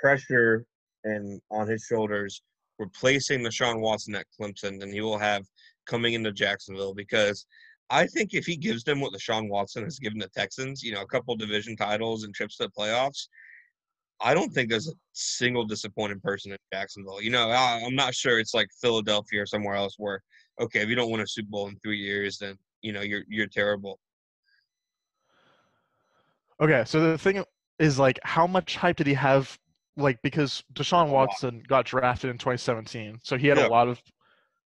pressure 0.00 0.64
and 1.04 1.40
on 1.50 1.66
his 1.66 1.82
shoulders 1.82 2.42
replacing 2.78 3.40
Deshaun 3.40 3.80
Watson 3.80 4.14
at 4.14 4.26
Clemson 4.38 4.78
than 4.78 4.92
he 4.92 5.00
will 5.00 5.18
have 5.18 5.44
coming 5.86 6.14
into 6.14 6.32
Jacksonville 6.32 6.94
because 6.94 7.46
I 7.90 8.06
think 8.06 8.32
if 8.32 8.46
he 8.46 8.56
gives 8.56 8.84
them 8.84 9.00
what 9.00 9.12
Deshaun 9.12 9.48
Watson 9.48 9.84
has 9.84 9.98
given 9.98 10.18
the 10.18 10.28
Texans, 10.28 10.82
you 10.82 10.92
know, 10.92 11.02
a 11.02 11.06
couple 11.06 11.36
division 11.36 11.76
titles 11.76 12.24
and 12.24 12.34
trips 12.34 12.56
to 12.56 12.64
the 12.64 12.70
playoffs, 12.70 13.28
I 14.20 14.34
don't 14.34 14.52
think 14.52 14.70
there's 14.70 14.88
a 14.88 14.94
single 15.12 15.64
disappointed 15.64 16.22
person 16.22 16.52
in 16.52 16.58
Jacksonville. 16.72 17.20
You 17.20 17.30
know, 17.30 17.50
I, 17.50 17.80
am 17.80 17.94
not 17.94 18.14
sure 18.14 18.38
it's 18.38 18.54
like 18.54 18.68
Philadelphia 18.80 19.42
or 19.42 19.46
somewhere 19.46 19.74
else 19.74 19.96
where, 19.98 20.22
okay, 20.60 20.80
if 20.80 20.88
you 20.88 20.94
don't 20.94 21.10
win 21.10 21.20
a 21.20 21.26
Super 21.26 21.50
Bowl 21.50 21.68
in 21.68 21.76
three 21.76 21.98
years, 21.98 22.38
then 22.38 22.56
you 22.82 22.92
know 22.92 23.00
you're 23.00 23.22
you're 23.28 23.46
terrible. 23.46 23.98
Okay, 26.60 26.84
so 26.86 27.00
the 27.00 27.18
thing 27.18 27.42
is 27.78 27.98
like, 27.98 28.20
how 28.22 28.46
much 28.46 28.76
hype 28.76 28.96
did 28.96 29.06
he 29.06 29.14
have? 29.14 29.58
Like, 29.96 30.20
because 30.22 30.62
Deshaun 30.72 31.08
Watson 31.08 31.62
got 31.66 31.84
drafted 31.84 32.30
in 32.30 32.38
2017, 32.38 33.18
so 33.22 33.36
he 33.36 33.46
had 33.46 33.58
yeah. 33.58 33.66
a 33.66 33.68
lot 33.68 33.88
of 33.88 34.00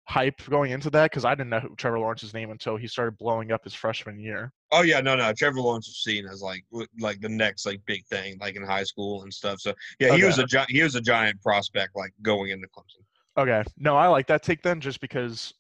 hype 0.04 0.40
going 0.49 0.70
into 0.70 0.88
that 0.90 1.11
because 1.11 1.25
I 1.25 1.35
didn't 1.35 1.50
know 1.50 1.68
Trevor 1.76 1.99
Lawrence's 1.99 2.32
name 2.32 2.50
until 2.50 2.76
he 2.76 2.87
started 2.87 3.18
blowing 3.18 3.50
up 3.50 3.64
his 3.64 3.75
freshman 3.75 4.20
year. 4.20 4.52
Oh 4.70 4.82
yeah, 4.82 5.00
no, 5.00 5.16
no. 5.16 5.32
Trevor 5.32 5.61
Lawrence 5.61 5.88
was 5.88 6.02
seen 6.02 6.26
as 6.26 6.42
like 6.42 6.64
like 7.00 7.20
the 7.20 7.28
next 7.28 7.66
like 7.66 7.80
big 7.87 8.04
thing, 8.06 8.37
like 8.40 8.56
in 8.56 8.62
high 8.62 8.85
school 8.85 9.23
and 9.23 9.32
stuff. 9.32 9.61
So 9.61 9.73
yeah, 9.99 10.08
okay. 10.08 10.18
he 10.18 10.25
was 10.25 10.38
a 10.38 10.44
gi- 10.44 10.66
he 10.68 10.82
was 10.82 10.94
a 10.94 11.00
giant 11.00 11.40
prospect 11.42 11.96
like 11.96 12.12
going 12.23 12.50
into 12.50 12.68
Clemson. 12.68 13.02
Okay, 13.38 13.68
no, 13.78 13.96
I 13.96 14.06
like 14.06 14.26
that 14.28 14.42
take 14.42 14.62
then, 14.62 14.80
just 14.80 15.00
because 15.00 15.52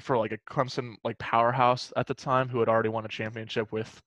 for 0.00 0.18
like 0.18 0.32
a 0.32 0.38
Clemson 0.52 0.94
like 1.04 1.18
powerhouse 1.18 1.92
at 1.96 2.06
the 2.06 2.14
time 2.14 2.48
who 2.48 2.58
had 2.60 2.68
already 2.68 2.88
won 2.88 3.04
a 3.04 3.08
championship 3.08 3.70
with 3.72 4.02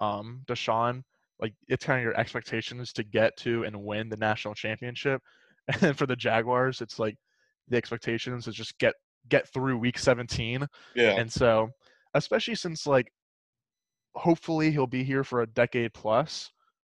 um 0.00 0.42
Deshaun, 0.46 1.02
like 1.40 1.54
it's 1.68 1.84
kind 1.84 1.98
of 1.98 2.04
your 2.04 2.18
expectations 2.18 2.92
to 2.92 3.02
get 3.02 3.36
to 3.38 3.64
and 3.64 3.84
win 3.84 4.08
the 4.08 4.16
national 4.16 4.54
championship, 4.54 5.20
and 5.68 5.80
then 5.80 5.94
for 5.94 6.06
the 6.06 6.16
Jaguars, 6.16 6.80
it's 6.80 6.98
like 6.98 7.16
the 7.68 7.76
expectations 7.76 8.46
is 8.46 8.54
just 8.54 8.78
get 8.78 8.94
get 9.28 9.48
through 9.52 9.78
week 9.78 9.98
17. 9.98 10.66
Yeah. 10.94 11.12
And 11.12 11.32
so, 11.32 11.70
especially 12.14 12.54
since 12.54 12.86
like 12.86 13.10
hopefully 14.14 14.70
he'll 14.70 14.86
be 14.86 15.04
here 15.04 15.24
for 15.24 15.42
a 15.42 15.46
decade 15.46 15.92
plus, 15.94 16.50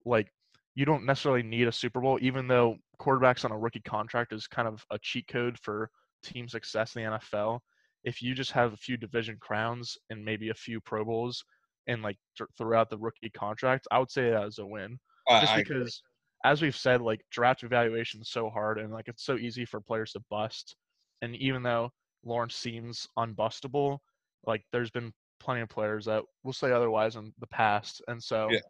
like 0.04 0.28
you 0.74 0.84
don't 0.84 1.04
necessarily 1.04 1.42
need 1.42 1.66
a 1.66 1.72
Super 1.72 2.00
Bowl, 2.00 2.18
even 2.20 2.46
though 2.46 2.76
quarterbacks 3.00 3.44
on 3.44 3.52
a 3.52 3.58
rookie 3.58 3.80
contract 3.80 4.32
is 4.32 4.46
kind 4.46 4.68
of 4.68 4.84
a 4.90 4.98
cheat 5.00 5.26
code 5.26 5.58
for 5.60 5.90
team 6.22 6.48
success 6.48 6.94
in 6.94 7.02
the 7.02 7.18
NFL. 7.18 7.60
If 8.04 8.22
you 8.22 8.34
just 8.34 8.52
have 8.52 8.72
a 8.72 8.76
few 8.76 8.96
division 8.96 9.36
crowns 9.40 9.96
and 10.10 10.24
maybe 10.24 10.50
a 10.50 10.54
few 10.54 10.80
Pro 10.80 11.04
Bowls 11.04 11.44
and 11.86 12.02
like 12.02 12.16
th- 12.36 12.50
throughout 12.56 12.90
the 12.90 12.98
rookie 12.98 13.30
contract, 13.30 13.86
I 13.90 13.98
would 13.98 14.10
say 14.10 14.30
that 14.30 14.44
as 14.44 14.58
a 14.58 14.66
win. 14.66 14.98
Uh, 15.28 15.40
just 15.40 15.56
because, 15.56 16.02
as 16.44 16.62
we've 16.62 16.76
said, 16.76 17.02
like 17.02 17.20
draft 17.30 17.62
evaluation 17.62 18.20
is 18.20 18.30
so 18.30 18.48
hard 18.48 18.78
and 18.78 18.92
like 18.92 19.08
it's 19.08 19.24
so 19.24 19.36
easy 19.36 19.64
for 19.64 19.80
players 19.80 20.12
to 20.12 20.20
bust. 20.30 20.76
And 21.20 21.34
even 21.36 21.62
though 21.62 21.90
Lawrence 22.24 22.56
seems 22.56 23.08
unbustable. 23.18 23.98
Like 24.46 24.64
there's 24.72 24.90
been 24.90 25.12
plenty 25.40 25.60
of 25.60 25.68
players 25.68 26.04
that 26.06 26.22
will 26.44 26.52
say 26.52 26.72
otherwise 26.72 27.16
in 27.16 27.32
the 27.38 27.46
past, 27.46 28.02
and 28.08 28.22
so 28.22 28.48
yeah. 28.50 28.60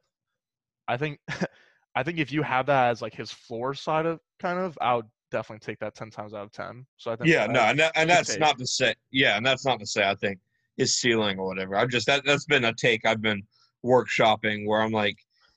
I 0.87 0.97
think 0.97 1.20
I 1.94 2.02
think 2.02 2.18
if 2.18 2.32
you 2.32 2.42
have 2.42 2.66
that 2.66 2.90
as 2.90 3.02
like 3.02 3.14
his 3.14 3.32
floor 3.32 3.75
side 3.75 4.06
of 4.06 4.20
kind 4.38 4.58
of, 4.58 4.78
I 4.80 4.97
would 4.97 5.06
definitely 5.30 5.64
take 5.64 5.78
that 5.80 5.94
ten 5.94 6.11
times 6.11 6.35
out 6.35 6.44
of 6.44 6.52
ten. 6.52 6.87
So 6.97 7.12
I 7.12 7.16
think 7.16 7.28
yeah, 7.28 7.47
no, 7.47 7.61
and, 7.61 7.78
that, 7.78 7.92
and 7.94 8.08
that's 8.08 8.30
take. 8.30 8.40
not 8.40 8.58
to 8.58 8.66
say 8.66 8.94
yeah, 9.11 9.37
and 9.37 9.44
that's 9.44 9.64
not 9.64 9.80
to 9.80 9.87
say 9.87 10.08
I 10.08 10.14
think 10.14 10.38
his 10.76 10.97
ceiling 10.97 11.38
or 11.38 11.47
whatever. 11.47 11.76
I've 11.76 11.88
just 11.88 12.06
that 12.06 12.23
that's 12.25 12.47
been 12.47 12.64
a 12.64 12.75
take 12.75 13.04
I've 13.06 13.23
been 13.23 13.42
workshopping 13.85 14.66
where 14.66 14.80
I'm 14.82 14.92
like. 14.92 15.16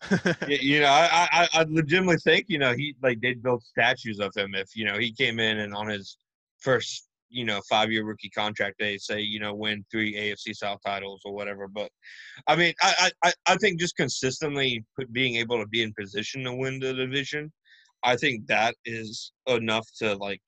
you 0.48 0.80
know, 0.80 0.88
I, 0.88 1.28
I 1.32 1.50
I 1.54 1.66
legitimately 1.70 2.18
think 2.18 2.46
you 2.48 2.58
know 2.58 2.74
he 2.74 2.96
like 3.04 3.22
they'd 3.22 3.44
build 3.44 3.62
statues 3.62 4.20
of 4.20 4.34
him 4.36 4.56
if 4.56 4.76
you 4.76 4.84
know 4.84 4.98
he 4.98 5.12
came 5.12 5.40
in 5.40 5.60
and 5.60 5.76
on 5.76 5.88
his 5.90 6.18
first 6.58 7.08
you 7.32 7.46
know 7.46 7.62
five 7.70 7.92
year 7.92 8.04
rookie 8.04 8.30
contract 8.30 8.76
they 8.78 8.98
say 8.98 9.22
you 9.22 9.40
know 9.40 9.54
win 9.54 9.84
three 9.90 10.14
AFC 10.14 10.56
South 10.56 10.80
titles 10.86 11.22
or 11.26 11.34
whatever. 11.34 11.68
But 11.68 11.90
I 12.48 12.56
mean, 12.56 12.74
I 12.82 13.12
I, 13.24 13.34
I 13.48 13.56
think 13.58 13.80
just 13.80 13.96
consistently 13.96 14.84
being 15.12 15.38
able 15.38 15.60
to 15.60 15.68
be 15.68 15.82
in 15.82 15.94
position 15.94 16.44
to 16.44 16.54
win 16.54 16.80
the 16.80 16.94
division, 16.94 17.52
I 18.04 18.16
think 18.16 18.48
that 18.48 18.76
is 18.86 19.32
enough 19.48 19.88
to 20.00 20.16
like 20.16 20.42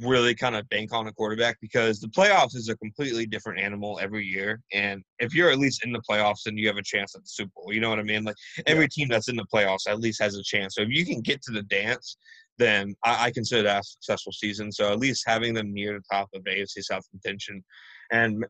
really 0.00 0.34
kind 0.34 0.56
of 0.56 0.68
bank 0.70 0.92
on 0.94 1.06
a 1.06 1.12
quarterback 1.12 1.58
because 1.60 2.00
the 2.00 2.08
playoffs 2.08 2.56
is 2.56 2.68
a 2.68 2.76
completely 2.78 3.26
different 3.26 3.60
animal 3.60 3.98
every 4.00 4.24
year. 4.24 4.60
And 4.72 5.02
if 5.18 5.34
you're 5.34 5.50
at 5.50 5.58
least 5.58 5.84
in 5.84 5.92
the 5.92 6.00
playoffs, 6.08 6.44
then 6.44 6.56
you 6.56 6.66
have 6.68 6.78
a 6.78 6.82
chance 6.82 7.14
at 7.14 7.22
the 7.22 7.28
Super 7.28 7.50
Bowl. 7.54 7.72
You 7.72 7.80
know 7.80 7.90
what 7.90 7.98
I 7.98 8.02
mean? 8.02 8.24
Like 8.24 8.36
every 8.66 8.88
team 8.88 9.08
that's 9.08 9.28
in 9.28 9.36
the 9.36 9.46
playoffs 9.52 9.88
at 9.88 10.00
least 10.00 10.22
has 10.22 10.36
a 10.36 10.42
chance. 10.42 10.74
So 10.76 10.82
if 10.82 10.88
you 10.88 11.04
can 11.04 11.20
get 11.20 11.42
to 11.42 11.52
the 11.52 11.62
dance, 11.64 12.16
then 12.58 12.94
I, 13.04 13.26
I, 13.26 13.30
consider 13.30 13.62
that 13.62 13.80
a 13.80 13.84
successful 13.84 14.32
season. 14.32 14.70
So 14.70 14.92
at 14.92 14.98
least 14.98 15.24
having 15.26 15.54
them 15.54 15.72
near 15.72 15.94
the 15.94 16.04
top 16.14 16.28
of 16.34 16.42
AFC 16.44 16.82
South 16.82 17.08
contention, 17.10 17.64
and 18.12 18.44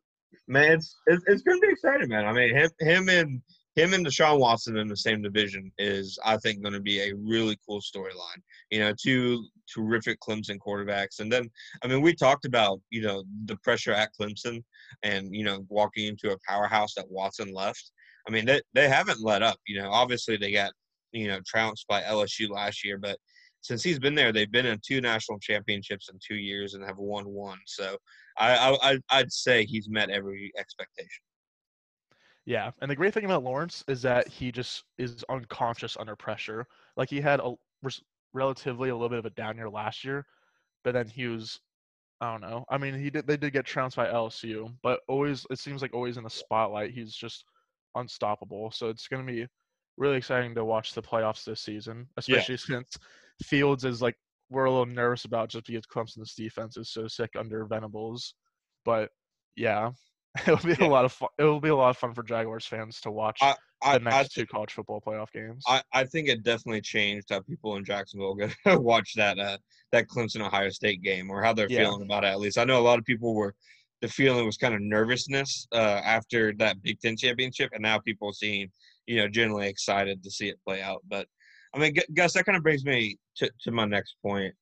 man, 0.49 0.73
it's 0.73 0.97
it's, 1.07 1.25
it's 1.29 1.43
going 1.43 1.61
to 1.61 1.67
be 1.67 1.73
exciting, 1.73 2.09
man. 2.09 2.27
I 2.27 2.33
mean, 2.33 2.55
him 2.55 2.71
him 2.81 3.09
and 3.09 3.41
him 3.81 3.95
and 3.95 4.05
Deshaun 4.05 4.39
Watson 4.39 4.77
in 4.77 4.89
the 4.89 4.97
same 4.97 5.23
division 5.23 5.73
is, 5.79 6.19
I 6.25 6.37
think, 6.37 6.63
going 6.63 6.75
to 6.75 6.81
be 6.81 7.01
a 7.01 7.15
really 7.15 7.59
cool 7.67 7.81
storyline. 7.81 8.43
You 8.71 8.81
know, 8.81 8.93
two 9.01 9.47
terrific 9.73 10.19
Clemson 10.21 10.59
quarterbacks, 10.59 11.21
and 11.21 11.33
then 11.33 11.51
I 11.83 11.87
mean, 11.87 12.03
we 12.03 12.15
talked 12.15 12.45
about 12.45 12.81
you 12.91 13.03
know 13.03 13.25
the 13.47 13.57
pressure 13.57 13.93
at 13.93 14.11
Clemson, 14.19 14.63
and 15.03 15.35
you 15.35 15.45
know 15.45 15.65
walking 15.69 16.07
into 16.07 16.33
a 16.33 16.39
powerhouse 16.47 16.95
that 16.95 17.11
Watson 17.11 17.53
left. 17.53 17.93
I 18.29 18.31
mean, 18.31 18.45
they 18.45 18.61
they 18.75 18.89
haven't 18.89 19.23
let 19.23 19.43
up. 19.43 19.59
You 19.67 19.81
know, 19.81 19.91
obviously 19.91 20.37
they 20.37 20.53
got 20.53 20.73
you 21.13 21.29
know 21.29 21.41
trounced 21.47 21.87
by 21.89 22.03
LSU 22.03 22.51
last 22.51 22.85
year, 22.85 22.99
but 22.99 23.19
since 23.63 23.83
he's 23.83 23.99
been 23.99 24.15
there, 24.15 24.33
they've 24.33 24.51
been 24.51 24.67
in 24.67 24.81
two 24.87 25.01
national 25.01 25.39
championships 25.39 26.09
in 26.11 26.19
two 26.27 26.37
years 26.37 26.75
and 26.75 26.85
have 26.85 26.99
won 26.99 27.29
one. 27.29 27.59
So 27.67 27.97
I, 28.39 28.77
I 28.83 28.99
I'd 29.11 29.33
say 29.33 29.65
he's 29.65 29.89
met 29.89 30.11
every 30.11 30.53
expectation. 30.59 31.23
Yeah, 32.51 32.73
and 32.83 32.91
the 32.91 32.97
great 32.97 33.15
thing 33.15 33.25
about 33.25 33.45
Lawrence 33.45 33.85
is 33.87 34.03
that 34.03 34.27
he 34.27 34.51
just 34.51 34.83
is 34.99 35.25
unconscious 35.29 35.97
under 35.97 36.17
pressure. 36.17 36.67
Like 36.97 37.09
he 37.09 37.21
had 37.21 37.39
a 37.39 37.55
relatively 38.33 38.89
a 38.89 38.93
little 38.93 39.09
bit 39.09 39.21
of 39.21 39.25
a 39.25 39.31
down 39.31 39.57
year 39.57 39.71
last 39.71 40.03
year, 40.03 40.27
but 40.83 40.93
then 40.93 41.07
he 41.07 41.29
was 41.29 41.61
I 42.21 42.33
don't 42.33 42.41
know. 42.41 42.65
I 42.69 42.77
mean, 42.77 42.95
he 42.95 43.09
did 43.09 43.29
they 43.29 43.37
did 43.37 43.53
get 43.53 43.67
trounced 43.67 43.97
by 43.97 44.09
LSU, 44.09 44.75
but 44.83 44.99
always 45.07 45.47
it 45.49 45.61
seems 45.61 45.81
like 45.81 45.95
always 45.95 46.17
in 46.17 46.25
the 46.25 46.31
spotlight. 46.31 46.91
He's 46.91 47.15
just 47.15 47.45
unstoppable. 47.95 48.73
So 48.73 48.89
it's 48.89 49.07
going 49.07 49.25
to 49.25 49.33
be 49.33 49.47
really 49.97 50.17
exciting 50.17 50.53
to 50.57 50.65
watch 50.65 50.93
the 50.93 51.03
playoffs 51.03 51.45
this 51.45 51.61
season, 51.61 52.09
especially 52.17 52.55
yeah. 52.55 52.59
since 52.67 52.99
Fields 53.45 53.85
is 53.85 54.03
like 54.03 54.17
we're 54.51 54.65
a 54.65 54.71
little 54.73 54.87
nervous 54.87 55.25
about 55.25 55.51
just 55.51 55.69
because 55.69 55.87
Clemson's 55.87 56.35
defense 56.35 56.77
is 56.77 56.91
so 56.91 57.07
sick 57.07 57.31
under 57.39 57.65
Venables. 57.65 58.35
But 58.85 59.11
yeah, 59.55 59.91
it'll 60.47 60.57
be 60.59 60.77
yeah. 60.79 60.87
a 60.87 60.89
lot 60.89 61.05
of 61.05 61.13
fun. 61.13 61.29
It'll 61.39 61.61
be 61.61 61.71
a 61.71 61.77
lot 61.77 61.91
of 61.91 61.99
fun 61.99 62.15
for 62.15 62.23
Jaguars 62.23 62.65
fans 62.65 63.01
to 63.01 63.11
watch 63.11 63.39
I, 63.43 63.55
I, 63.83 63.99
the 63.99 64.05
next 64.05 64.39
I, 64.39 64.41
two 64.41 64.47
college 64.47 64.73
football 64.73 65.01
playoff 65.01 65.33
games. 65.33 65.65
I, 65.67 65.83
I 65.93 66.05
think 66.05 66.29
it 66.29 66.45
definitely 66.45 66.83
changed 66.83 67.29
how 67.31 67.41
people 67.41 67.77
in 67.77 67.85
Jacksonville 67.85 68.35
go 68.35 68.49
watch 68.79 69.15
that 69.17 69.39
uh, 69.39 69.59
that 69.93 70.09
Clemson 70.09 70.47
Ohio 70.47 70.71
State 70.71 71.03
game 71.03 71.31
or 71.31 71.43
how 71.43 71.53
they're 71.53 71.67
yeah. 71.69 71.81
feeling 71.81 72.03
about 72.03 72.25
it. 72.25 72.29
At 72.29 72.41
least 72.41 72.59
I 72.59 72.65
know 72.65 72.79
a 72.79 72.83
lot 72.83 72.99
of 72.99 73.05
people 73.05 73.35
were. 73.35 73.55
The 74.03 74.09
feeling 74.09 74.47
was 74.47 74.57
kind 74.57 74.73
of 74.73 74.81
nervousness 74.81 75.67
uh, 75.75 76.01
after 76.03 76.55
that 76.55 76.81
Big 76.81 76.99
Ten 77.01 77.19
championship, 77.19 77.69
and 77.75 77.83
now 77.83 77.99
people 77.99 78.33
seem, 78.33 78.71
you 79.07 79.19
know, 79.19 79.29
generally 79.29 79.69
excited 79.69 80.23
to 80.23 80.31
see 80.31 80.49
it 80.49 80.59
play 80.67 80.81
out. 80.81 81.03
But 81.07 81.27
I 81.75 81.79
mean, 81.79 81.95
Gus, 82.15 82.33
that 82.33 82.47
kind 82.47 82.57
of 82.57 82.63
brings 82.63 82.83
me 82.83 83.19
to, 83.37 83.51
to 83.61 83.71
my 83.71 83.85
next 83.85 84.17
point. 84.23 84.55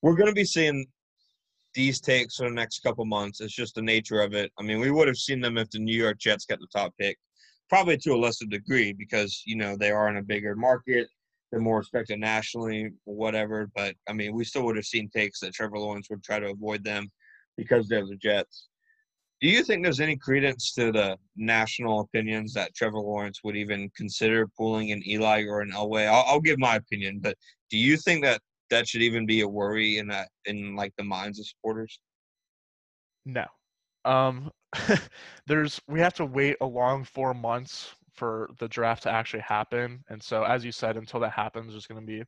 We're 0.00 0.16
going 0.16 0.30
to 0.30 0.34
be 0.34 0.46
seeing 0.46 0.86
these 1.78 2.00
takes 2.00 2.34
for 2.34 2.48
the 2.48 2.54
next 2.54 2.80
couple 2.80 3.04
months. 3.04 3.40
It's 3.40 3.54
just 3.54 3.76
the 3.76 3.82
nature 3.82 4.20
of 4.20 4.34
it. 4.34 4.50
I 4.58 4.64
mean, 4.64 4.80
we 4.80 4.90
would 4.90 5.06
have 5.06 5.16
seen 5.16 5.40
them 5.40 5.56
if 5.56 5.70
the 5.70 5.78
New 5.78 5.96
York 5.96 6.18
Jets 6.18 6.44
got 6.44 6.58
the 6.58 6.66
top 6.74 6.92
pick, 6.98 7.16
probably 7.68 7.96
to 7.98 8.14
a 8.14 8.16
lesser 8.16 8.46
degree 8.46 8.92
because, 8.92 9.44
you 9.46 9.54
know, 9.54 9.76
they 9.76 9.92
are 9.92 10.08
in 10.08 10.16
a 10.16 10.22
bigger 10.22 10.56
market. 10.56 11.06
They're 11.52 11.60
more 11.60 11.78
respected 11.78 12.18
nationally, 12.18 12.90
whatever. 13.04 13.70
But, 13.76 13.94
I 14.08 14.12
mean, 14.12 14.34
we 14.34 14.42
still 14.42 14.64
would 14.64 14.74
have 14.74 14.86
seen 14.86 15.08
takes 15.08 15.38
that 15.38 15.54
Trevor 15.54 15.78
Lawrence 15.78 16.10
would 16.10 16.24
try 16.24 16.40
to 16.40 16.50
avoid 16.50 16.82
them 16.82 17.12
because 17.56 17.86
they're 17.86 18.04
the 18.04 18.16
Jets. 18.16 18.66
Do 19.40 19.46
you 19.46 19.62
think 19.62 19.84
there's 19.84 20.00
any 20.00 20.16
credence 20.16 20.72
to 20.74 20.90
the 20.90 21.16
national 21.36 22.00
opinions 22.00 22.54
that 22.54 22.74
Trevor 22.74 22.98
Lawrence 22.98 23.38
would 23.44 23.56
even 23.56 23.88
consider 23.96 24.48
pulling 24.56 24.90
an 24.90 25.06
Eli 25.06 25.44
or 25.44 25.60
an 25.60 25.70
Elway? 25.70 26.08
I'll, 26.08 26.24
I'll 26.26 26.40
give 26.40 26.58
my 26.58 26.74
opinion, 26.74 27.20
but 27.20 27.36
do 27.70 27.78
you 27.78 27.96
think 27.96 28.24
that 28.24 28.40
that 28.70 28.88
should 28.88 29.02
even 29.02 29.26
be 29.26 29.42
a 29.42 29.48
worry 29.48 29.98
in 29.98 30.08
that 30.08 30.28
in 30.44 30.74
like 30.74 30.92
the 30.96 31.04
minds 31.04 31.38
of 31.38 31.46
supporters? 31.46 31.98
No. 33.24 33.44
Um, 34.04 34.50
there's 35.46 35.80
we 35.88 36.00
have 36.00 36.14
to 36.14 36.24
wait 36.24 36.56
a 36.60 36.66
long 36.66 37.04
four 37.04 37.34
months 37.34 37.94
for 38.14 38.50
the 38.58 38.68
draft 38.68 39.04
to 39.04 39.10
actually 39.10 39.42
happen, 39.42 40.02
and 40.08 40.22
so 40.22 40.42
as 40.42 40.64
you 40.64 40.72
said, 40.72 40.96
until 40.96 41.20
that 41.20 41.32
happens, 41.32 41.72
there's 41.72 41.86
going 41.86 42.00
to 42.00 42.06
be 42.06 42.22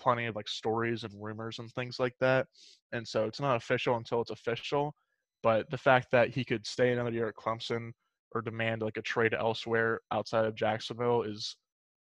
plenty 0.00 0.26
of 0.26 0.36
like 0.36 0.48
stories 0.48 1.04
and 1.04 1.12
rumors 1.16 1.58
and 1.58 1.70
things 1.72 1.98
like 1.98 2.14
that, 2.20 2.46
and 2.92 3.06
so 3.06 3.24
it's 3.26 3.40
not 3.40 3.56
official 3.56 3.96
until 3.96 4.20
it's 4.20 4.30
official. 4.30 4.94
But 5.42 5.70
the 5.70 5.78
fact 5.78 6.08
that 6.12 6.30
he 6.30 6.44
could 6.44 6.66
stay 6.66 6.92
another 6.92 7.12
year 7.12 7.28
at 7.28 7.36
Clemson 7.36 7.92
or 8.32 8.42
demand 8.42 8.82
like 8.82 8.96
a 8.96 9.02
trade 9.02 9.34
elsewhere 9.34 10.00
outside 10.10 10.44
of 10.44 10.54
Jacksonville 10.54 11.22
is 11.22 11.56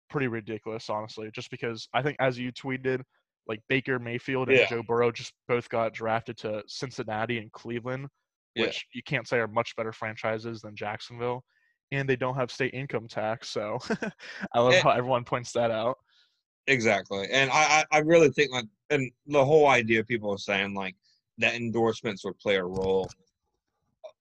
pretty 0.09 0.27
ridiculous, 0.27 0.89
honestly. 0.89 1.29
Just 1.33 1.51
because 1.51 1.87
I 1.93 2.01
think, 2.01 2.17
as 2.19 2.39
you 2.39 2.51
tweeted, 2.51 3.01
like 3.47 3.61
Baker 3.69 3.99
Mayfield 3.99 4.49
and 4.49 4.57
Yeah. 4.57 4.67
Joe 4.69 4.83
Burrow 4.83 5.11
just 5.11 5.33
both 5.47 5.69
got 5.69 5.93
drafted 5.93 6.37
to 6.39 6.63
Cincinnati 6.67 7.37
and 7.37 7.51
Cleveland, 7.51 8.07
Yeah. 8.55 8.63
which 8.65 8.85
you 8.93 9.01
can't 9.03 9.27
say 9.27 9.37
are 9.37 9.47
much 9.47 9.75
better 9.75 9.91
franchises 9.93 10.61
than 10.61 10.75
Jacksonville, 10.75 11.43
and 11.91 12.07
they 12.09 12.15
don't 12.15 12.35
have 12.35 12.51
state 12.51 12.73
income 12.73 13.07
tax. 13.07 13.49
So 13.49 13.77
I 14.53 14.59
love 14.59 14.73
And- 14.73 14.83
how 14.83 14.89
everyone 14.91 15.23
points 15.23 15.51
that 15.53 15.71
out. 15.71 15.97
Exactly, 16.69 17.25
and 17.31 17.49
I, 17.53 17.85
I 17.93 17.99
really 17.99 18.29
think 18.29 18.51
like, 18.51 18.65
and 18.89 19.09
the 19.25 19.45
whole 19.45 19.67
idea 19.67 20.01
of 20.01 20.07
people 20.07 20.33
are 20.33 20.37
saying 20.37 20.73
like 20.73 20.95
that 21.37 21.55
endorsements 21.55 22.25
would 22.25 22.37
play 22.39 22.57
a 22.57 22.63
role. 22.65 23.09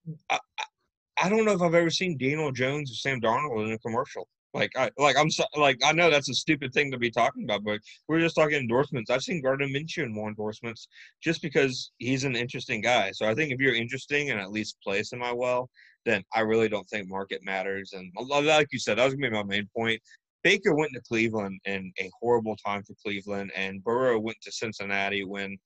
Uh, 0.07 0.13
I, 0.29 0.39
I, 0.59 1.25
I 1.25 1.29
don't 1.29 1.43
know 1.43 1.51
if 1.51 1.61
I've 1.61 1.73
ever 1.73 1.89
seen 1.89 2.17
Daniel 2.17 2.53
Jones 2.53 2.89
or 2.89 2.95
Sam 2.95 3.19
Darnold 3.19 3.65
in 3.65 3.73
a 3.73 3.79
commercial. 3.79 4.29
Like 4.53 4.71
I 4.75 4.89
like 4.97 5.15
I'm 5.17 5.29
so, 5.29 5.43
like 5.55 5.77
I 5.83 5.91
know 5.91 6.09
that's 6.09 6.29
a 6.29 6.33
stupid 6.33 6.73
thing 6.73 6.91
to 6.91 6.97
be 6.97 7.11
talking 7.11 7.43
about, 7.43 7.63
but 7.63 7.79
we're 8.07 8.19
just 8.19 8.35
talking 8.35 8.55
endorsements. 8.55 9.11
I've 9.11 9.21
seen 9.21 9.41
Gardner 9.41 9.67
Minshew 9.67 10.03
in 10.03 10.13
more 10.13 10.29
endorsements 10.29 10.87
just 11.21 11.41
because 11.41 11.91
he's 11.97 12.23
an 12.23 12.35
interesting 12.35 12.81
guy. 12.81 13.11
So 13.11 13.27
I 13.29 13.35
think 13.35 13.51
if 13.51 13.59
you're 13.59 13.75
interesting 13.75 14.31
and 14.31 14.39
at 14.39 14.51
least 14.51 14.77
play 14.83 15.03
semi 15.03 15.31
well, 15.31 15.69
then 16.05 16.23
I 16.33 16.41
really 16.41 16.69
don't 16.69 16.87
think 16.89 17.09
market 17.09 17.41
matters. 17.43 17.93
And 17.93 18.11
like 18.15 18.67
you 18.71 18.79
said, 18.79 18.97
that 18.97 19.05
was 19.05 19.13
gonna 19.13 19.29
be 19.29 19.35
my 19.35 19.43
main 19.43 19.69
point. 19.75 20.01
Baker 20.43 20.73
went 20.73 20.93
to 20.93 21.01
Cleveland 21.01 21.59
in 21.65 21.91
a 21.99 22.09
horrible 22.21 22.55
time 22.55 22.81
for 22.83 22.93
Cleveland, 23.03 23.51
and 23.55 23.83
Burrow 23.83 24.17
went 24.19 24.37
to 24.41 24.51
Cincinnati 24.51 25.23
when 25.25 25.57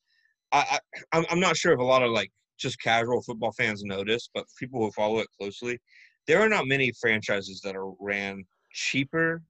I, 0.52 0.80
I 1.14 1.20
I'm- 1.30 1.40
not 1.40 1.56
sure 1.58 1.74
if 1.74 1.80
a 1.80 1.84
lot 1.84 2.04
of 2.04 2.12
like 2.12 2.32
just 2.58 2.82
casual 2.82 3.22
football 3.22 3.52
fans 3.54 3.84
notice, 3.84 4.30
but 4.34 4.46
people 4.60 4.82
who 4.82 4.92
follow 4.92 5.20
it 5.20 5.28
closely, 5.40 5.80
there 6.28 6.42
are 6.42 6.50
not 6.50 6.68
many 6.68 6.92
franchises 7.00 7.62
that 7.64 7.76
are 7.76 7.92
ran 8.00 8.44
cheaper 8.74 9.44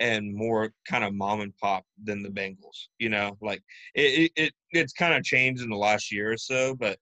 and 0.00 0.32
more 0.34 0.72
kind 0.88 1.04
of 1.04 1.14
mom 1.14 1.40
and 1.40 1.56
pop 1.56 1.84
than 2.02 2.22
the 2.22 2.28
Bengals. 2.28 2.86
You 2.98 3.08
know, 3.08 3.36
like 3.40 3.62
it, 3.94 4.30
it, 4.36 4.42
it 4.44 4.52
it's 4.70 4.92
kind 4.92 5.14
of 5.14 5.24
changed 5.24 5.62
in 5.62 5.70
the 5.70 5.76
last 5.76 6.12
year 6.12 6.32
or 6.32 6.36
so, 6.36 6.74
but 6.74 6.98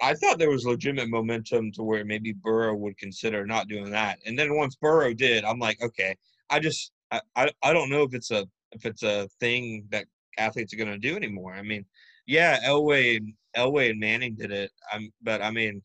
I 0.00 0.14
thought 0.14 0.38
there 0.38 0.50
was 0.50 0.66
legitimate 0.66 1.08
momentum 1.08 1.72
to 1.72 1.82
where 1.82 2.04
maybe 2.04 2.32
Burrow 2.32 2.74
would 2.74 2.98
consider 2.98 3.46
not 3.46 3.68
doing 3.68 3.90
that. 3.90 4.18
And 4.26 4.38
then 4.38 4.56
once 4.56 4.76
Burrow 4.76 5.14
did, 5.14 5.44
I'm 5.44 5.58
like, 5.58 5.80
okay, 5.82 6.16
I 6.50 6.60
just 6.60 6.92
I, 7.10 7.20
I, 7.36 7.50
I 7.62 7.72
don't 7.72 7.90
know 7.90 8.02
if 8.02 8.14
it's 8.14 8.30
a 8.30 8.46
if 8.72 8.84
it's 8.86 9.02
a 9.02 9.28
thing 9.40 9.86
that 9.90 10.06
athletes 10.38 10.74
are 10.74 10.76
gonna 10.76 10.98
do 10.98 11.16
anymore. 11.16 11.54
I 11.54 11.62
mean, 11.62 11.84
yeah, 12.26 12.60
Elway 12.64 13.16
and 13.18 13.34
Elway 13.56 13.90
and 13.90 14.00
Manning 14.00 14.34
did 14.34 14.50
it. 14.50 14.70
I'm 14.92 15.12
but 15.22 15.42
I 15.42 15.50
mean 15.50 15.82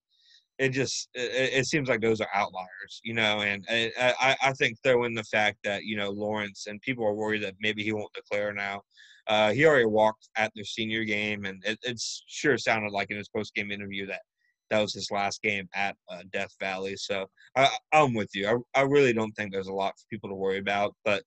it 0.59 0.69
just 0.69 1.09
it, 1.13 1.53
it 1.53 1.65
seems 1.65 1.87
like 1.89 2.01
those 2.01 2.21
are 2.21 2.27
outliers, 2.33 3.01
you 3.03 3.13
know, 3.13 3.41
and, 3.41 3.65
and 3.69 3.91
I, 3.97 4.35
I 4.43 4.53
think 4.53 4.77
throw 4.83 5.05
in 5.05 5.13
the 5.13 5.23
fact 5.23 5.57
that, 5.63 5.85
you 5.85 5.95
know, 5.95 6.11
Lawrence 6.11 6.67
and 6.67 6.81
people 6.81 7.05
are 7.05 7.13
worried 7.13 7.43
that 7.43 7.55
maybe 7.61 7.81
he 7.81 7.93
won't 7.93 8.13
declare 8.13 8.53
now. 8.53 8.81
Uh, 9.27 9.53
he 9.53 9.65
already 9.65 9.85
walked 9.85 10.27
at 10.35 10.51
their 10.55 10.65
senior 10.65 11.05
game, 11.05 11.45
and 11.45 11.63
it, 11.65 11.79
it's 11.83 12.23
sure 12.27 12.57
sounded 12.57 12.91
like 12.91 13.09
in 13.09 13.17
his 13.17 13.29
post 13.29 13.55
game 13.55 13.71
interview 13.71 14.05
that 14.07 14.21
that 14.69 14.81
was 14.81 14.93
his 14.93 15.09
last 15.11 15.41
game 15.41 15.67
at 15.73 15.95
uh, 16.09 16.23
Death 16.31 16.53
Valley. 16.59 16.95
So 16.95 17.25
I, 17.55 17.69
I'm 17.93 18.13
with 18.13 18.29
you. 18.35 18.63
I, 18.75 18.81
I 18.81 18.83
really 18.83 19.13
don't 19.13 19.31
think 19.31 19.51
there's 19.51 19.67
a 19.67 19.73
lot 19.73 19.93
for 19.97 20.05
people 20.09 20.29
to 20.29 20.35
worry 20.35 20.57
about. 20.57 20.95
But 21.05 21.23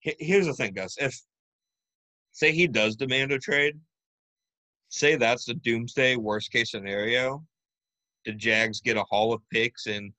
he- 0.00 0.16
here's 0.18 0.46
the 0.46 0.54
thing, 0.54 0.74
Gus. 0.74 0.96
If 0.98 1.18
say 2.32 2.52
he 2.52 2.66
does 2.66 2.96
demand 2.96 3.32
a 3.32 3.38
trade, 3.38 3.78
say 4.88 5.16
that's 5.16 5.44
the 5.44 5.54
doomsday 5.54 6.16
worst 6.16 6.50
case 6.50 6.70
scenario, 6.70 7.44
the 8.24 8.32
Jags 8.32 8.80
get 8.80 8.96
a 8.96 9.02
haul 9.04 9.32
of 9.32 9.42
picks 9.50 9.86
and 9.86 10.12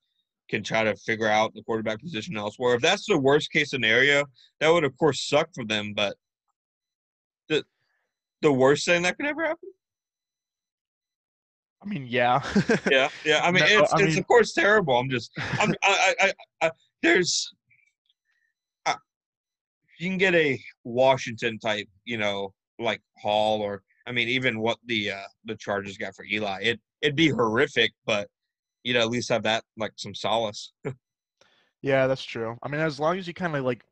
can 0.50 0.62
try 0.62 0.84
to 0.84 0.94
figure 0.96 1.26
out 1.28 1.54
the 1.54 1.62
quarterback 1.62 2.00
position 2.00 2.36
elsewhere. 2.36 2.74
If 2.74 2.82
that's 2.82 3.06
the 3.06 3.18
worst 3.18 3.50
case 3.50 3.70
scenario, 3.70 4.24
that 4.60 4.68
would 4.68 4.84
of 4.84 4.96
course 4.98 5.22
suck 5.26 5.48
for 5.54 5.64
them. 5.64 5.92
But 5.94 6.16
the 7.48 7.64
the 8.42 8.52
worst 8.52 8.84
thing 8.84 9.02
that 9.02 9.16
could 9.16 9.26
ever 9.26 9.42
happen. 9.44 9.70
I 11.82 11.86
mean, 11.86 12.06
yeah. 12.08 12.40
Yeah, 12.90 13.08
yeah. 13.24 13.40
I 13.42 13.50
mean, 13.50 13.62
No, 13.62 13.82
it's 13.82 13.92
I 13.92 13.98
it's 14.00 14.08
mean- 14.10 14.18
of 14.18 14.26
course 14.26 14.52
terrible. 14.54 14.96
I'm 14.98 15.10
just, 15.10 15.30
I'm, 15.60 15.70
I, 15.82 16.14
I, 16.20 16.26
I, 16.26 16.66
I 16.66 16.70
there's, 17.02 17.52
I, 18.86 18.94
you 19.98 20.08
can 20.08 20.16
get 20.18 20.34
a 20.34 20.58
Washington 20.84 21.58
type, 21.58 21.86
you 22.04 22.16
know, 22.16 22.54
like 22.78 23.02
Hall 23.20 23.60
or 23.60 23.82
I 24.06 24.12
mean, 24.12 24.28
even 24.28 24.60
what 24.60 24.78
the 24.86 25.10
uh 25.12 25.26
the 25.44 25.56
Chargers 25.56 25.96
got 25.98 26.14
for 26.14 26.24
Eli, 26.24 26.60
it 26.62 26.80
it'd 27.04 27.14
be 27.14 27.28
horrific, 27.28 27.92
but 28.06 28.28
you 28.82 28.94
know, 28.94 29.00
at 29.00 29.10
least 29.10 29.28
have 29.28 29.42
that 29.44 29.62
like 29.76 29.92
some 29.96 30.14
solace. 30.14 30.72
Yeah, 31.82 32.06
that's 32.06 32.24
true. 32.24 32.56
I 32.62 32.68
mean, 32.68 32.80
as 32.80 32.98
long 32.98 33.18
as 33.18 33.28
you 33.28 33.34
kind 33.34 33.54
of 33.54 33.62
like 33.62 33.84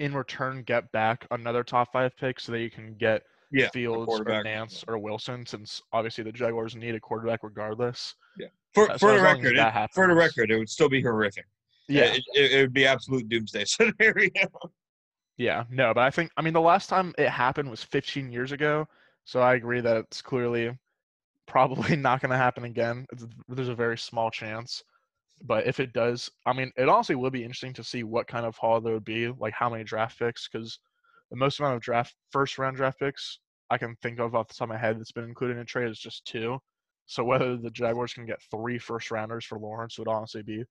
in 0.00 0.12
return 0.12 0.64
get 0.64 0.90
back 0.90 1.24
another 1.30 1.62
top 1.62 1.92
five 1.92 2.16
pick 2.16 2.40
so 2.40 2.50
that 2.50 2.58
you 2.58 2.68
can 2.68 2.96
get 2.96 3.22
Yeah, 3.52 3.68
Fields 3.68 4.12
or. 4.12 4.24
Lance 4.42 4.84
or 4.88 4.98
Wilson, 4.98 5.46
since 5.46 5.80
obviously 5.92 6.24
the 6.24 6.32
Jaguars 6.32 6.74
need 6.74 6.96
a 6.96 7.00
quarterback 7.00 7.44
regardless. 7.44 8.16
Yeah, 8.40 8.48
for 8.74 8.90
Uh, 8.90 8.98
so 8.98 9.06
for 9.06 9.12
the 9.12 9.18
as 9.18 9.22
long 9.22 9.46
as 9.46 9.52
record, 9.52 9.56
it, 9.56 9.90
for 9.94 10.08
the 10.08 10.14
record, 10.16 10.50
it 10.50 10.58
would 10.58 10.68
still 10.68 10.88
be 10.88 11.00
horrific. 11.00 11.46
Yeah, 11.88 12.12
it, 12.12 12.24
it, 12.34 12.52
it 12.54 12.60
would 12.62 12.72
be 12.72 12.86
absolute 12.86 13.28
doomsday 13.28 13.64
scenario. 13.66 14.30
yeah, 15.36 15.62
no, 15.70 15.94
but 15.94 16.02
I 16.02 16.10
think 16.10 16.32
I 16.36 16.42
mean 16.42 16.54
the 16.54 16.60
last 16.60 16.88
time 16.88 17.14
it 17.18 17.28
happened 17.28 17.70
was 17.70 17.84
15 17.84 18.32
years 18.32 18.50
ago, 18.50 18.88
so 19.24 19.40
I 19.40 19.54
agree 19.54 19.80
that 19.80 19.96
it's 19.96 20.20
clearly 20.22 20.76
probably 21.48 21.96
not 21.96 22.20
going 22.20 22.30
to 22.30 22.36
happen 22.36 22.64
again. 22.64 23.06
It's, 23.12 23.26
there's 23.48 23.68
a 23.68 23.74
very 23.74 23.98
small 23.98 24.30
chance, 24.30 24.82
but 25.42 25.66
if 25.66 25.80
it 25.80 25.92
does, 25.92 26.30
I 26.46 26.52
mean, 26.52 26.70
it 26.76 26.88
honestly 26.88 27.16
will 27.16 27.30
be 27.30 27.42
interesting 27.42 27.72
to 27.74 27.84
see 27.84 28.04
what 28.04 28.28
kind 28.28 28.46
of 28.46 28.56
haul 28.56 28.80
there 28.80 28.94
would 28.94 29.04
be, 29.04 29.28
like 29.28 29.54
how 29.54 29.68
many 29.68 29.82
draft 29.82 30.18
picks, 30.18 30.48
because 30.48 30.78
the 31.30 31.36
most 31.36 31.58
amount 31.58 31.74
of 31.74 31.82
draft 31.82 32.14
first 32.30 32.58
round 32.58 32.76
draft 32.76 33.00
picks 33.00 33.40
I 33.70 33.78
can 33.78 33.96
think 34.02 34.18
of 34.18 34.34
off 34.34 34.48
the 34.48 34.54
top 34.54 34.66
of 34.66 34.70
my 34.70 34.78
head 34.78 34.98
that's 34.98 35.12
been 35.12 35.24
included 35.24 35.56
in 35.56 35.62
a 35.62 35.64
trade 35.64 35.90
is 35.90 35.98
just 35.98 36.24
two. 36.24 36.58
So 37.06 37.24
whether 37.24 37.56
the 37.56 37.70
Jaguars 37.70 38.12
can 38.12 38.26
get 38.26 38.42
three 38.50 38.78
first 38.78 39.10
rounders 39.10 39.44
for 39.44 39.58
Lawrence 39.58 39.98
would 39.98 40.08
honestly 40.08 40.42
be 40.42 40.64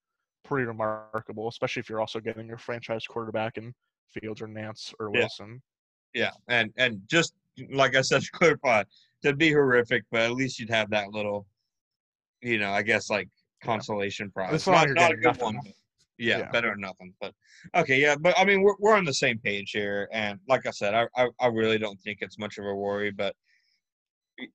pretty 0.44 0.66
remarkable, 0.66 1.48
especially 1.48 1.82
if 1.82 1.90
you're 1.90 2.00
also 2.00 2.20
getting 2.20 2.48
your 2.48 2.58
franchise 2.58 3.06
quarterback 3.06 3.58
in 3.58 3.74
Fields 4.10 4.42
or 4.42 4.48
Lance 4.48 4.94
or 5.00 5.12
Yeah. 5.12 5.20
Wilson. 5.22 5.62
Yeah, 6.14 6.32
and 6.48 6.72
and 6.78 7.02
just 7.08 7.34
like 7.72 7.96
I 7.96 8.02
said 8.02 8.22
to 8.24 8.32
clarify, 8.32 8.84
that'd 9.24 9.38
be 9.38 9.52
horrific, 9.52 10.04
but 10.12 10.22
at 10.22 10.32
least 10.34 10.60
you'd 10.60 10.70
have 10.70 10.90
that 10.92 11.10
little, 11.12 11.46
you 12.42 12.58
know, 12.60 12.72
I 12.72 12.82
guess 12.82 13.10
like 13.10 13.30
consolation 13.64 14.32
prize. 14.32 14.54
It's 14.54 14.68
not 14.68 14.90
not 14.92 15.12
a 15.12 15.16
good 15.18 15.38
one. 15.42 15.56
nothing. 15.56 15.72
but- 15.72 15.74
Yeah, 16.20 16.40
Yeah. 16.40 16.52
better 16.52 16.70
than 16.72 16.82
nothing. 16.82 17.14
But 17.22 17.34
okay, 17.76 18.00
yeah, 18.02 18.16
but 18.16 18.34
I 18.40 18.44
mean, 18.46 18.62
we're 18.64 18.76
we're 18.80 18.96
on 18.96 19.06
the 19.06 19.14
same 19.14 19.38
page 19.40 19.72
here, 19.72 20.10
and 20.12 20.40
like 20.48 20.66
I 20.66 20.72
said, 20.72 20.94
I 20.96 21.08
I, 21.16 21.30
I 21.40 21.48
really 21.48 21.78
don't 21.78 22.00
think 22.02 22.20
it's 22.22 22.38
much 22.40 22.58
of 22.58 22.66
a 22.66 22.74
worry, 22.76 23.12
but. 23.12 23.36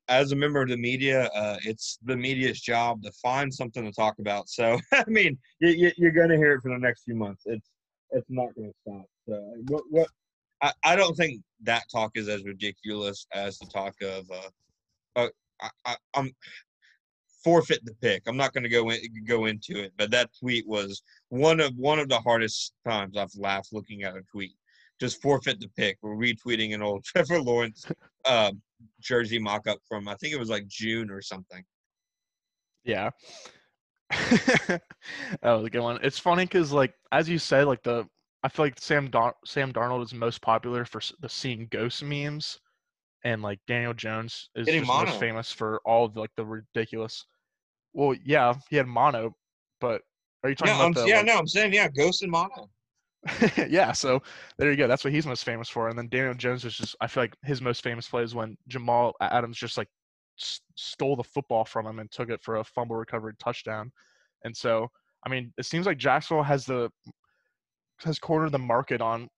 As 0.09 0.31
a 0.31 0.37
member 0.37 0.63
of 0.63 0.69
the 0.69 0.77
media, 0.77 1.25
uh, 1.35 1.57
it's 1.65 1.99
the 2.05 2.17
media's 2.17 2.61
job 2.61 3.03
to 3.03 3.11
find 3.21 3.53
something 3.53 3.85
to 3.85 3.91
talk 3.91 4.15
about. 4.21 4.49
So, 4.49 4.79
I 4.93 5.03
mean, 5.09 5.37
you, 5.59 5.71
you, 5.71 5.91
you're 5.97 6.13
going 6.13 6.29
to 6.29 6.37
hear 6.37 6.53
it 6.53 6.61
for 6.63 6.69
the 6.69 6.79
next 6.79 7.03
few 7.03 7.17
months. 7.17 7.43
It's 7.47 7.69
it's 8.11 8.31
not 8.31 8.55
going 8.55 8.69
to 8.71 8.75
stop. 8.81 9.05
So, 9.29 9.35
what, 9.67 9.83
what 9.91 10.09
I, 10.63 10.73
I 10.85 10.97
don't 10.97 11.17
think 11.17 11.43
that 11.63 11.85
talk 11.93 12.13
is 12.15 12.29
as 12.29 12.45
ridiculous 12.45 13.27
as 13.35 13.59
the 13.59 13.67
talk 13.67 13.95
of 14.03 14.31
uh, 14.31 14.49
uh 15.17 15.29
I, 15.85 15.97
I'm 16.15 16.33
forfeit 17.43 17.85
the 17.85 17.95
pick. 18.01 18.23
I'm 18.27 18.37
not 18.37 18.53
going 18.53 18.65
to 18.65 18.71
go 18.71 18.91
in, 18.91 19.01
go 19.27 19.47
into 19.47 19.83
it, 19.83 19.93
but 19.99 20.11
that 20.13 20.31
tweet 20.39 20.67
was 20.67 21.03
one 21.29 21.61
of 21.61 21.75
one 21.77 21.99
of 21.99 22.09
the 22.09 22.21
hardest 22.21 22.73
times 22.87 23.17
I've 23.17 23.35
laughed 23.37 23.73
looking 23.73 24.03
at 24.05 24.17
a 24.17 24.23
tweet. 24.31 24.53
Just 25.01 25.21
forfeit 25.21 25.59
the 25.59 25.69
pick. 25.77 25.99
We're 26.03 26.15
retweeting 26.15 26.75
an 26.75 26.83
old 26.83 27.05
Trevor 27.05 27.41
Lawrence 27.41 27.87
uh, 28.25 28.53
jersey 29.01 29.39
mock-up 29.39 29.79
from 29.89 30.09
I 30.09 30.15
think 30.17 30.33
it 30.33 30.39
was 30.39 30.51
like 30.51 30.67
June 30.67 31.11
or 31.11 31.23
something. 31.23 31.65
Yeah. 32.85 33.11
that 34.11 34.81
was 35.43 35.65
a 35.65 35.71
good 35.71 35.81
one. 35.81 35.99
It's 36.03 36.19
funny 36.19 36.45
because, 36.45 36.73
like, 36.73 36.95
as 37.13 37.29
you 37.29 37.39
said, 37.39 37.67
like 37.67 37.83
the 37.83 38.07
I 38.43 38.49
feel 38.49 38.65
like 38.67 38.81
Sam 38.81 39.09
Dar- 39.11 39.37
Sam 39.45 39.73
Darnold 39.73 40.03
is 40.05 40.13
most 40.15 40.41
popular 40.43 40.85
for 40.85 41.01
the 41.21 41.29
seeing 41.29 41.69
ghost 41.71 42.03
memes, 42.03 42.59
and 43.25 43.43
like 43.43 43.61
Daniel 43.67 43.95
Jones 43.95 44.51
is 44.57 44.67
just 44.67 44.87
most 44.87 45.19
famous 45.21 45.53
for 45.53 45.81
all 45.85 46.05
of 46.07 46.17
like 46.17 46.31
the 46.37 46.45
ridiculous. 46.45 47.25
Well, 47.93 48.17
yeah, 48.25 48.55
he 48.71 48.77
had 48.77 48.87
mono, 48.87 49.35
but 49.81 50.03
are 50.43 50.51
you 50.51 50.57
talking 50.57 50.75
No, 50.75 50.85
I'm, 50.85 50.91
about 50.93 51.05
the? 51.05 51.09
yeah, 51.09 51.17
like- 51.19 51.27
no, 51.27 51.39
I'm 51.39 51.47
saying 51.47 51.73
yeah, 51.73 51.89
Ghost 51.89 52.23
and 52.23 52.33
Mono. 52.33 52.69
yeah, 53.69 53.93
so 53.93 54.21
there 54.59 54.71
you 54.71 54.77
go. 54.77 54.89
That's 54.89 55.05
what 55.05 55.13
he's 55.13 55.27
most 55.27 55.45
famous 55.45 55.69
for. 55.69 55.89
And 55.89 55.97
then 55.97 56.09
Daniel 56.09 56.35
Jones 56.35 56.65
is 56.65 56.75
just, 56.77 56.97
I 57.01 57.07
feel 57.07 57.23
like 57.23 57.37
his 57.45 57.63
most 57.63 57.85
famous 57.85 58.09
play 58.09 58.25
is 58.25 58.35
when 58.35 58.57
Jamal 58.67 59.15
Adams 59.21 59.57
just 59.57 59.79
like 59.79 59.87
s- 60.41 60.61
stole 60.75 61.15
the 61.15 61.23
football 61.23 61.65
from 61.65 61.87
him 61.87 62.01
and 62.01 62.11
took 62.11 62.31
it 62.31 62.43
for 62.43 62.57
a 62.57 62.65
fumble 62.65 62.97
recovery 62.97 63.35
touchdown. 63.39 63.93
And 64.45 64.57
so, 64.57 64.91
I 65.25 65.29
mean, 65.29 65.53
it 65.57 65.67
seems 65.67 65.87
like 65.87 65.99
Jacksonville 65.99 66.43
has 66.43 66.65
the 66.67 66.91
has 68.05 68.19
cornered 68.19 68.53
the 68.53 68.59
market 68.59 69.01
on 69.01 69.29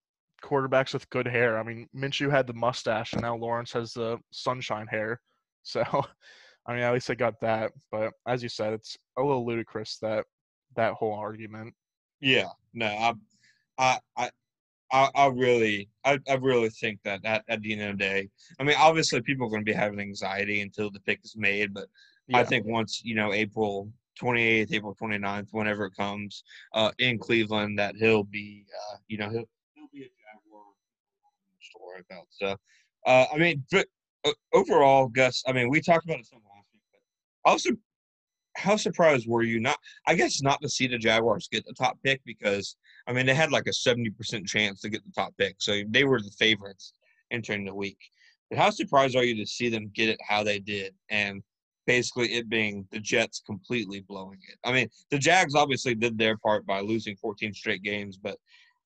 quarterbacks 0.42 0.92
with 0.92 1.08
good 1.10 1.26
hair. 1.26 1.58
I 1.58 1.62
mean, 1.62 1.88
Minshew 1.96 2.30
had 2.30 2.46
the 2.46 2.52
mustache, 2.52 3.12
and 3.12 3.22
now 3.22 3.36
Lawrence 3.36 3.72
has 3.72 3.92
the 3.92 4.18
sunshine 4.30 4.86
hair. 4.86 5.20
So, 5.66 5.82
I 6.66 6.74
mean, 6.74 6.82
at 6.82 6.92
least 6.92 7.08
I 7.08 7.14
got 7.14 7.40
that. 7.40 7.72
But 7.90 8.12
as 8.28 8.42
you 8.42 8.50
said, 8.50 8.74
it's 8.74 8.98
a 9.16 9.22
little 9.22 9.46
ludicrous 9.46 9.96
that 10.02 10.26
that 10.76 10.92
whole 10.92 11.14
argument. 11.14 11.72
Yeah, 12.20 12.48
no, 12.74 12.86
I, 13.78 13.98
I, 14.18 14.30
I, 14.92 15.08
I, 15.14 15.26
really, 15.28 15.88
I, 16.04 16.18
I 16.28 16.34
really 16.34 16.68
think 16.68 17.00
that 17.04 17.24
at, 17.24 17.44
at 17.48 17.62
the 17.62 17.72
end 17.72 17.80
of 17.80 17.98
the 17.98 18.04
day, 18.04 18.28
I 18.60 18.62
mean, 18.62 18.76
obviously 18.78 19.22
people 19.22 19.46
are 19.46 19.50
going 19.50 19.64
to 19.64 19.72
be 19.72 19.72
having 19.72 20.00
anxiety 20.00 20.60
until 20.60 20.90
the 20.90 21.00
pick 21.00 21.20
is 21.24 21.34
made, 21.34 21.72
but 21.72 21.88
yeah. 22.28 22.38
I 22.38 22.44
think 22.44 22.66
once 22.66 23.00
you 23.02 23.14
know 23.14 23.32
April 23.32 23.90
28th, 24.20 24.72
April 24.72 24.96
29th, 25.00 25.48
whenever 25.50 25.86
it 25.86 25.96
comes 25.96 26.44
uh, 26.72 26.90
in 26.98 27.18
Cleveland, 27.18 27.78
that 27.78 27.96
he'll 27.96 28.24
be, 28.24 28.64
uh, 28.92 28.96
you 29.08 29.18
know, 29.18 29.28
he'll, 29.28 29.48
he'll 29.74 29.88
be 29.92 30.02
a 30.02 30.08
Jaguar 30.08 30.62
story 31.60 32.02
about. 32.08 32.26
So, 32.30 32.56
uh, 33.06 33.26
I 33.32 33.38
mean, 33.38 33.64
but 33.70 33.86
uh, 34.24 34.32
overall, 34.52 35.08
Gus, 35.08 35.42
I 35.46 35.52
mean, 35.52 35.68
we 35.68 35.80
talked 35.80 36.04
about 36.04 36.20
it 36.20 36.26
some 36.26 36.40
last 36.44 36.66
week, 36.72 36.82
but 36.92 37.50
also, 37.50 37.70
how 38.56 38.76
surprised 38.76 39.28
were 39.28 39.42
you? 39.42 39.60
Not, 39.60 39.78
I 40.06 40.14
guess, 40.14 40.40
not 40.40 40.60
to 40.62 40.68
see 40.68 40.86
the 40.86 40.98
Jaguars 40.98 41.48
get 41.50 41.66
the 41.66 41.72
top 41.72 41.98
pick 42.04 42.20
because, 42.24 42.76
I 43.08 43.12
mean, 43.12 43.26
they 43.26 43.34
had 43.34 43.50
like 43.50 43.66
a 43.66 43.70
70% 43.70 44.46
chance 44.46 44.80
to 44.80 44.88
get 44.88 45.04
the 45.04 45.12
top 45.12 45.34
pick. 45.38 45.56
So 45.58 45.82
they 45.88 46.04
were 46.04 46.20
the 46.20 46.30
favorites 46.38 46.92
entering 47.30 47.64
the 47.64 47.74
week. 47.74 47.98
But 48.48 48.58
how 48.58 48.70
surprised 48.70 49.16
are 49.16 49.24
you 49.24 49.34
to 49.36 49.46
see 49.46 49.68
them 49.68 49.90
get 49.94 50.08
it 50.08 50.20
how 50.26 50.44
they 50.44 50.60
did? 50.60 50.94
And 51.08 51.42
basically 51.86 52.34
it 52.34 52.48
being 52.48 52.86
the 52.90 53.00
Jets 53.00 53.42
completely 53.44 54.00
blowing 54.00 54.38
it. 54.48 54.58
I 54.64 54.72
mean, 54.72 54.88
the 55.10 55.18
Jags 55.18 55.54
obviously 55.54 55.94
did 55.94 56.18
their 56.18 56.36
part 56.38 56.66
by 56.66 56.80
losing 56.80 57.16
14 57.16 57.52
straight 57.52 57.82
games, 57.82 58.16
but 58.16 58.36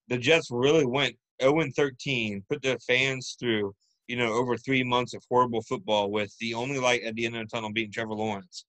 the 0.08 0.18
Jets 0.18 0.48
really 0.50 0.86
went 0.86 1.16
0 1.42 1.64
13, 1.74 2.44
put 2.48 2.62
their 2.62 2.78
fans 2.80 3.36
through, 3.38 3.74
you 4.06 4.16
know, 4.16 4.32
over 4.32 4.56
three 4.56 4.82
months 4.82 5.14
of 5.14 5.22
horrible 5.28 5.62
football 5.62 6.10
with 6.10 6.34
the 6.38 6.54
only 6.54 6.78
light 6.78 7.02
at 7.02 7.14
the 7.14 7.26
end 7.26 7.36
of 7.36 7.42
the 7.42 7.56
tunnel 7.56 7.72
being 7.72 7.92
Trevor 7.92 8.14
Lawrence. 8.14 8.64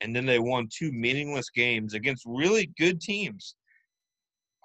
And 0.00 0.14
then 0.14 0.26
they 0.26 0.38
won 0.38 0.68
two 0.70 0.92
meaningless 0.92 1.50
games 1.50 1.94
against 1.94 2.24
really 2.26 2.70
good 2.78 3.00
teams. 3.00 3.56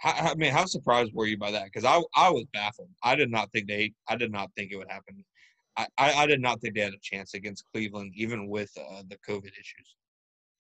I, 0.04 0.32
I 0.32 0.36
mean, 0.36 0.52
how 0.52 0.66
surprised 0.66 1.14
were 1.14 1.26
you 1.26 1.38
by 1.38 1.52
that? 1.52 1.66
Because 1.66 1.86
I, 1.86 2.02
I 2.16 2.30
was 2.30 2.46
baffled. 2.54 2.90
I 3.04 3.16
did 3.16 3.32
not 3.32 3.52
think 3.52 3.68
they, 3.68 3.94
I 4.08 4.16
did 4.16 4.32
not 4.32 4.50
think 4.56 4.72
it 4.72 4.78
would 4.78 4.92
happen 4.92 5.24
I, 5.78 5.88
I 5.98 6.26
did 6.26 6.42
not 6.42 6.60
think 6.62 6.76
they 6.76 6.82
had 6.82 6.94
a 6.94 7.00
chance 7.02 7.34
against 7.34 7.66
Cleveland, 7.72 8.14
even 8.16 8.48
with 8.48 8.72
uh, 8.78 9.04
the 9.08 9.18
COVID 9.28 9.52
issues. 9.52 9.96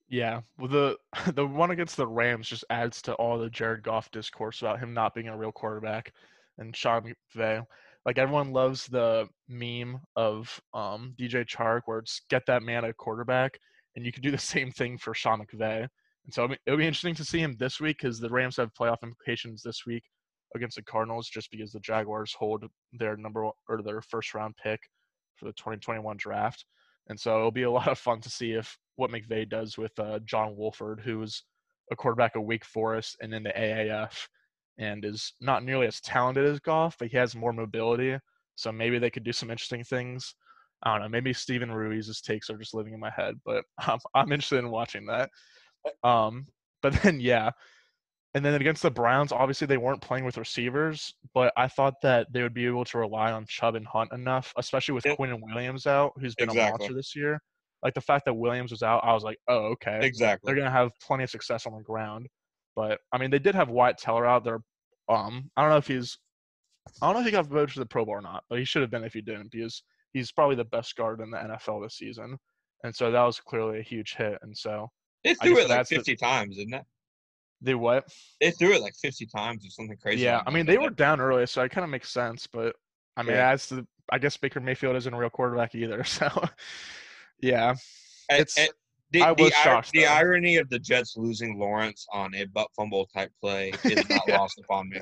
Yeah, 0.10 0.41
well, 0.58 0.67
the 0.67 0.97
the 1.34 1.45
one 1.45 1.71
against 1.71 1.97
the 1.97 2.08
Rams 2.08 2.47
just 2.47 2.65
adds 2.69 3.02
to 3.04 3.13
all 3.15 3.38
the 3.38 3.50
Jared 3.50 3.84
Goff 3.84 4.12
discourse 4.12 4.62
about 4.62 4.80
him 4.80 4.93
not 4.93 5.13
being 5.13 5.28
a 5.28 5.38
real 5.38 5.52
quarterback, 5.52 6.13
and 6.58 6.76
Sean 6.76 7.13
McVay. 7.36 7.65
Like 8.06 8.17
everyone 8.17 8.52
loves 8.52 8.88
the 8.88 9.30
meme 9.47 10.02
of 10.15 10.60
um, 10.74 11.13
DJ 11.19 11.45
Chark, 11.45 11.82
where 11.86 12.00
it's 12.00 12.21
get 12.30 12.45
that 12.47 12.63
man 12.63 12.84
a 12.84 12.93
quarterback, 12.93 13.60
and 13.95 14.06
you 14.06 14.12
can 14.12 14.24
do 14.24 14.32
the 14.32 14.38
same 14.56 14.71
thing 14.71 14.97
for 14.97 15.13
Sean 15.13 15.41
McVay. 15.41 15.88
And 16.26 16.34
so 16.34 16.50
it'll 16.65 16.78
be 16.78 16.88
interesting 16.88 17.15
to 17.15 17.26
see 17.26 17.39
him 17.39 17.56
this 17.58 17.80
week 17.80 17.97
because 18.00 18.19
the 18.19 18.30
Rams 18.30 18.58
have 18.58 18.74
playoff 18.74 19.02
implications 19.04 19.62
this 19.63 19.86
week 19.86 20.04
against 20.56 20.76
the 20.76 20.84
Cardinals, 20.84 21.30
just 21.30 21.50
because 21.52 21.71
the 21.71 21.80
Jaguars 21.80 22.36
hold 22.38 22.65
their 22.93 23.17
number 23.17 23.50
or 23.69 23.82
their 23.82 24.02
first 24.02 24.34
round 24.34 24.56
pick 24.62 24.80
for 25.36 25.46
the 25.46 25.54
2021 25.54 26.17
draft. 26.17 26.65
And 27.08 27.20
so 27.20 27.38
it'll 27.38 27.52
be 27.52 27.63
a 27.63 27.72
lot 27.80 27.88
of 27.88 28.00
fun 28.00 28.22
to 28.22 28.30
see 28.30 28.54
if 28.54 28.78
what 28.96 29.12
McVay 29.12 29.50
does 29.50 29.78
with 29.78 29.98
uh, 30.00 30.20
John 30.26 30.56
Wolford, 30.56 31.02
who 31.02 31.22
is 31.22 31.44
a 31.91 31.96
quarterback 31.96 32.36
of 32.36 32.44
Wake 32.44 32.65
Forest 32.65 33.17
and 33.22 33.34
in 33.34 33.44
the 33.44 33.50
AAF 33.50 34.28
and 34.78 35.04
is 35.04 35.34
not 35.41 35.63
nearly 35.63 35.88
as 35.88 36.02
talented 36.02 36.46
as 36.46 36.60
Goff, 36.60 36.98
but 36.98 37.10
he 37.10 37.17
has 37.17 37.36
more 37.36 37.54
mobility. 37.54 38.17
So 38.56 38.72
maybe 38.72 39.00
they 39.00 39.10
could 39.10 39.24
do 39.24 39.34
some 39.34 39.52
interesting 39.52 39.84
things. 39.84 40.36
I 40.84 40.94
don't 40.94 41.02
know. 41.02 41.10
Maybe 41.10 41.34
Steven 41.34 41.72
Ruiz's 41.72 42.22
takes 42.22 42.50
are 42.50 42.58
just 42.58 42.74
living 42.74 42.94
in 42.94 43.00
my 43.00 43.12
head, 43.12 43.36
but 43.46 43.63
I'm, 43.80 44.00
I'm 44.15 44.32
interested 44.32 44.60
in 44.60 44.72
watching 44.72 45.06
that. 45.08 45.30
Um, 46.04 46.48
but 46.82 46.94
then, 47.02 47.20
yeah, 47.20 47.52
and 48.34 48.46
then 48.46 48.54
against 48.54 48.82
the 48.82 48.91
Browns, 48.91 49.32
obviously 49.32 49.67
they 49.67 49.78
weren't 49.78 50.02
playing 50.02 50.24
with 50.24 50.38
receivers, 50.38 51.13
but 51.34 51.52
I 51.58 51.67
thought 51.67 51.96
that 52.02 52.28
they 52.32 52.41
would 52.41 52.54
be 52.54 52.65
able 52.65 52.86
to 52.86 52.98
rely 52.98 53.32
on 53.32 53.46
Chubb 53.46 53.76
and 53.76 53.86
Hunt 53.86 54.13
enough, 54.13 54.54
especially 54.58 54.94
with 54.94 55.06
Quinn 55.15 55.32
and 55.32 55.44
Williams 55.44 55.86
out, 55.86 56.13
who's 56.17 56.36
been 56.36 56.50
exactly. 56.50 56.67
a 56.67 56.72
monster 56.72 56.94
this 56.94 57.15
year. 57.15 57.41
Like 57.84 57.94
the 57.94 58.02
fact 58.02 58.26
that 58.26 58.34
Williams 58.34 58.72
was 58.72 58.84
out, 58.84 59.04
I 59.04 59.13
was 59.13 59.24
like, 59.24 59.38
oh, 59.50 59.74
okay. 59.74 60.00
Exactly. 60.02 60.48
They're 60.48 60.62
gonna 60.62 60.72
have 60.72 60.91
plenty 61.06 61.24
of 61.26 61.30
success 61.30 61.65
on 61.65 61.74
the 61.74 61.82
ground. 61.82 62.28
But 62.76 63.00
I 63.12 63.17
mean, 63.17 63.32
they 63.32 63.39
did 63.39 63.56
have 63.56 63.70
Wyatt 63.70 63.98
Teller 63.98 64.26
out 64.26 64.46
there. 64.46 64.60
Um, 65.10 65.50
I 65.58 65.62
don't 65.62 65.72
know 65.72 65.78
if 65.78 65.88
he's, 65.88 66.17
I 67.02 67.08
don't 67.08 67.15
know 67.15 67.20
if 67.20 67.26
he 67.26 67.32
got 67.32 67.48
voted 67.48 67.72
for 67.72 67.80
the 67.80 67.86
Pro 67.86 68.06
Bowl 68.06 68.15
or 68.15 68.22
not, 68.22 68.44
but 68.50 68.60
he 68.60 68.65
should 68.65 68.82
have 68.82 68.91
been 68.91 69.04
if 69.04 69.13
he 69.13 69.22
didn't, 69.22 69.52
because 69.52 69.84
he's 70.13 70.32
probably 70.32 70.56
the 70.56 70.63
best 70.65 70.96
guard 70.96 71.20
in 71.20 71.32
the 71.32 71.38
NFL 71.38 71.84
this 71.84 71.98
season. 71.98 72.38
And 72.84 72.96
so 72.96 73.12
that 73.12 73.24
was 73.24 73.39
clearly 73.39 73.80
a 73.80 73.84
huge 73.84 74.15
hit. 74.15 74.38
And 74.41 74.58
so 74.58 74.88
they 75.24 75.34
threw 75.36 75.60
it 75.60 75.70
like 75.70 75.88
50 75.88 76.13
the, 76.13 76.15
times, 76.15 76.58
isn't 76.58 76.74
it? 76.74 76.84
They 77.62 77.76
what? 77.76 78.06
They 78.39 78.52
threw 78.52 78.74
it 78.74 78.82
like 78.82 78.95
50 78.95 79.28
times 79.28 79.65
or 79.65 79.69
something 79.69 79.97
crazy. 79.97 80.24
Yeah, 80.24 80.41
I 80.45 80.52
mean 80.52 80.65
they 80.65 80.78
were 80.78 80.89
down 80.89 81.21
early, 81.21 81.45
so 81.45 81.62
it 81.62 81.71
kind 81.71 81.84
of 81.84 81.91
makes 81.91 82.10
sense. 82.10 82.47
But 82.47 82.76
I 83.15 83.24
mean, 83.24 83.36
yeah. 83.36 83.52
as 83.52 83.67
the 83.67 83.86
I 84.12 84.17
guess 84.17 84.36
Baker 84.38 84.60
Mayfield 84.60 84.95
isn't 84.95 85.13
a 85.13 85.17
real 85.17 85.30
quarterback 85.30 85.76
either. 85.76 86.04
So 86.06 86.30
yeah, 87.41 87.76
it's. 88.30 88.58
And, 88.58 88.69
the, 89.12 89.24
I 89.24 89.32
was 89.32 89.50
the, 89.50 89.52
shocked. 89.52 89.91
The 89.91 90.06
irony 90.06 90.56
of 90.56 90.69
the 90.69 90.80
Jets 90.80 91.17
losing 91.17 91.60
Lawrence 91.60 92.08
on 92.13 92.34
a 92.34 92.45
butt 92.45 92.69
fumble 92.78 93.08
type 93.13 93.32
play 93.41 93.74
is 93.84 94.10
not 94.10 94.28
lost 94.30 94.60
upon 94.63 94.89
me. 94.89 95.02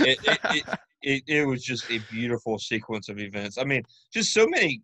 It 0.00 0.18
it, 0.22 0.38
it, 0.44 0.78
it, 1.02 1.22
it 1.26 1.46
was 1.46 1.64
just 1.64 1.90
a 1.90 1.98
beautiful 2.10 2.58
sequence 2.58 3.08
of 3.08 3.18
events. 3.18 3.56
I 3.56 3.64
mean, 3.64 3.82
just 4.12 4.34
so 4.34 4.46
many 4.46 4.82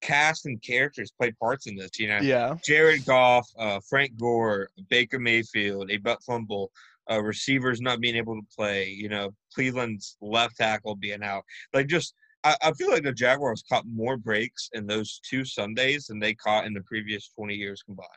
cast 0.00 0.46
and 0.46 0.62
characters 0.62 1.12
play 1.18 1.32
parts 1.32 1.66
in 1.66 1.76
this. 1.76 1.98
You 1.98 2.08
know, 2.08 2.18
yeah. 2.20 2.56
Jared 2.64 3.04
Goff, 3.04 3.48
uh, 3.58 3.80
Frank 3.88 4.16
Gore, 4.18 4.68
Baker 4.88 5.18
Mayfield, 5.18 5.90
a 5.90 5.96
butt 5.98 6.22
fumble, 6.22 6.70
uh, 7.10 7.22
receivers 7.22 7.80
not 7.80 8.00
being 8.00 8.16
able 8.16 8.34
to 8.34 8.46
play. 8.56 8.88
You 8.88 9.08
know, 9.08 9.34
Cleveland's 9.54 10.16
left 10.20 10.56
tackle 10.56 10.96
being 10.96 11.22
out. 11.22 11.44
Like 11.72 11.86
just, 11.86 12.14
I, 12.44 12.56
I 12.62 12.72
feel 12.72 12.90
like 12.90 13.04
the 13.04 13.12
Jaguars 13.12 13.64
caught 13.68 13.84
more 13.86 14.16
breaks 14.16 14.70
in 14.72 14.86
those 14.86 15.20
two 15.28 15.44
Sundays 15.44 16.06
than 16.06 16.18
they 16.18 16.34
caught 16.34 16.66
in 16.66 16.74
the 16.74 16.82
previous 16.82 17.28
twenty 17.28 17.54
years 17.54 17.82
combined. 17.82 18.08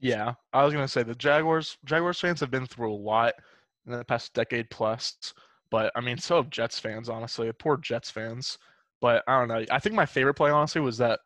Yeah, 0.00 0.34
I 0.52 0.64
was 0.64 0.74
gonna 0.74 0.88
say 0.88 1.02
the 1.02 1.14
Jaguars. 1.14 1.78
Jaguars 1.84 2.20
fans 2.20 2.40
have 2.40 2.50
been 2.50 2.66
through 2.66 2.92
a 2.92 2.96
lot 2.96 3.34
in 3.86 3.92
the 3.92 4.04
past 4.04 4.34
decade 4.34 4.70
plus, 4.70 5.34
but 5.70 5.92
I 5.94 6.00
mean, 6.00 6.18
so 6.18 6.36
have 6.36 6.50
Jets 6.50 6.78
fans. 6.78 7.08
Honestly, 7.08 7.50
poor 7.52 7.76
Jets 7.76 8.10
fans. 8.10 8.58
But 9.04 9.22
I 9.28 9.38
don't 9.38 9.48
know. 9.48 9.62
I 9.70 9.80
think 9.80 9.94
my 9.94 10.06
favorite 10.06 10.32
play, 10.32 10.50
honestly, 10.50 10.80
was 10.80 10.96
that 10.96 11.20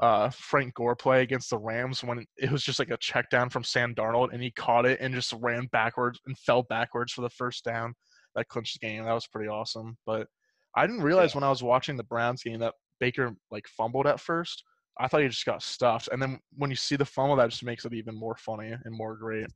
uh, 0.00 0.30
Frank 0.30 0.72
Gore 0.72 0.96
play 0.96 1.20
against 1.20 1.50
the 1.50 1.58
Rams 1.58 2.02
when 2.02 2.24
it 2.38 2.50
was 2.50 2.62
just 2.62 2.78
like 2.78 2.88
a 2.88 2.96
check 2.96 3.28
down 3.28 3.50
from 3.50 3.64
Sam 3.64 3.94
Darnold 3.94 4.32
and 4.32 4.42
he 4.42 4.50
caught 4.50 4.86
it 4.86 4.98
and 5.02 5.14
just 5.14 5.34
ran 5.34 5.66
backwards 5.70 6.18
and 6.24 6.38
fell 6.38 6.62
backwards 6.62 7.12
for 7.12 7.20
the 7.20 7.28
first 7.28 7.66
down 7.66 7.92
that 8.34 8.48
clinched 8.48 8.80
the 8.80 8.86
game. 8.86 9.04
That 9.04 9.12
was 9.12 9.26
pretty 9.26 9.46
awesome. 9.46 9.98
But 10.06 10.26
I 10.74 10.86
didn't 10.86 11.02
realize 11.02 11.32
yeah. 11.32 11.40
when 11.40 11.44
I 11.44 11.50
was 11.50 11.62
watching 11.62 11.98
the 11.98 12.04
Browns 12.04 12.42
game 12.42 12.60
that 12.60 12.72
Baker 12.98 13.34
like 13.50 13.68
fumbled 13.68 14.06
at 14.06 14.20
first. 14.20 14.64
I 14.98 15.06
thought 15.06 15.20
he 15.20 15.28
just 15.28 15.44
got 15.44 15.62
stuffed. 15.62 16.08
And 16.10 16.22
then 16.22 16.40
when 16.56 16.70
you 16.70 16.76
see 16.76 16.96
the 16.96 17.04
fumble, 17.04 17.36
that 17.36 17.50
just 17.50 17.62
makes 17.62 17.84
it 17.84 17.92
even 17.92 18.14
more 18.14 18.36
funny 18.36 18.72
and 18.72 18.96
more 18.96 19.16
great. 19.16 19.48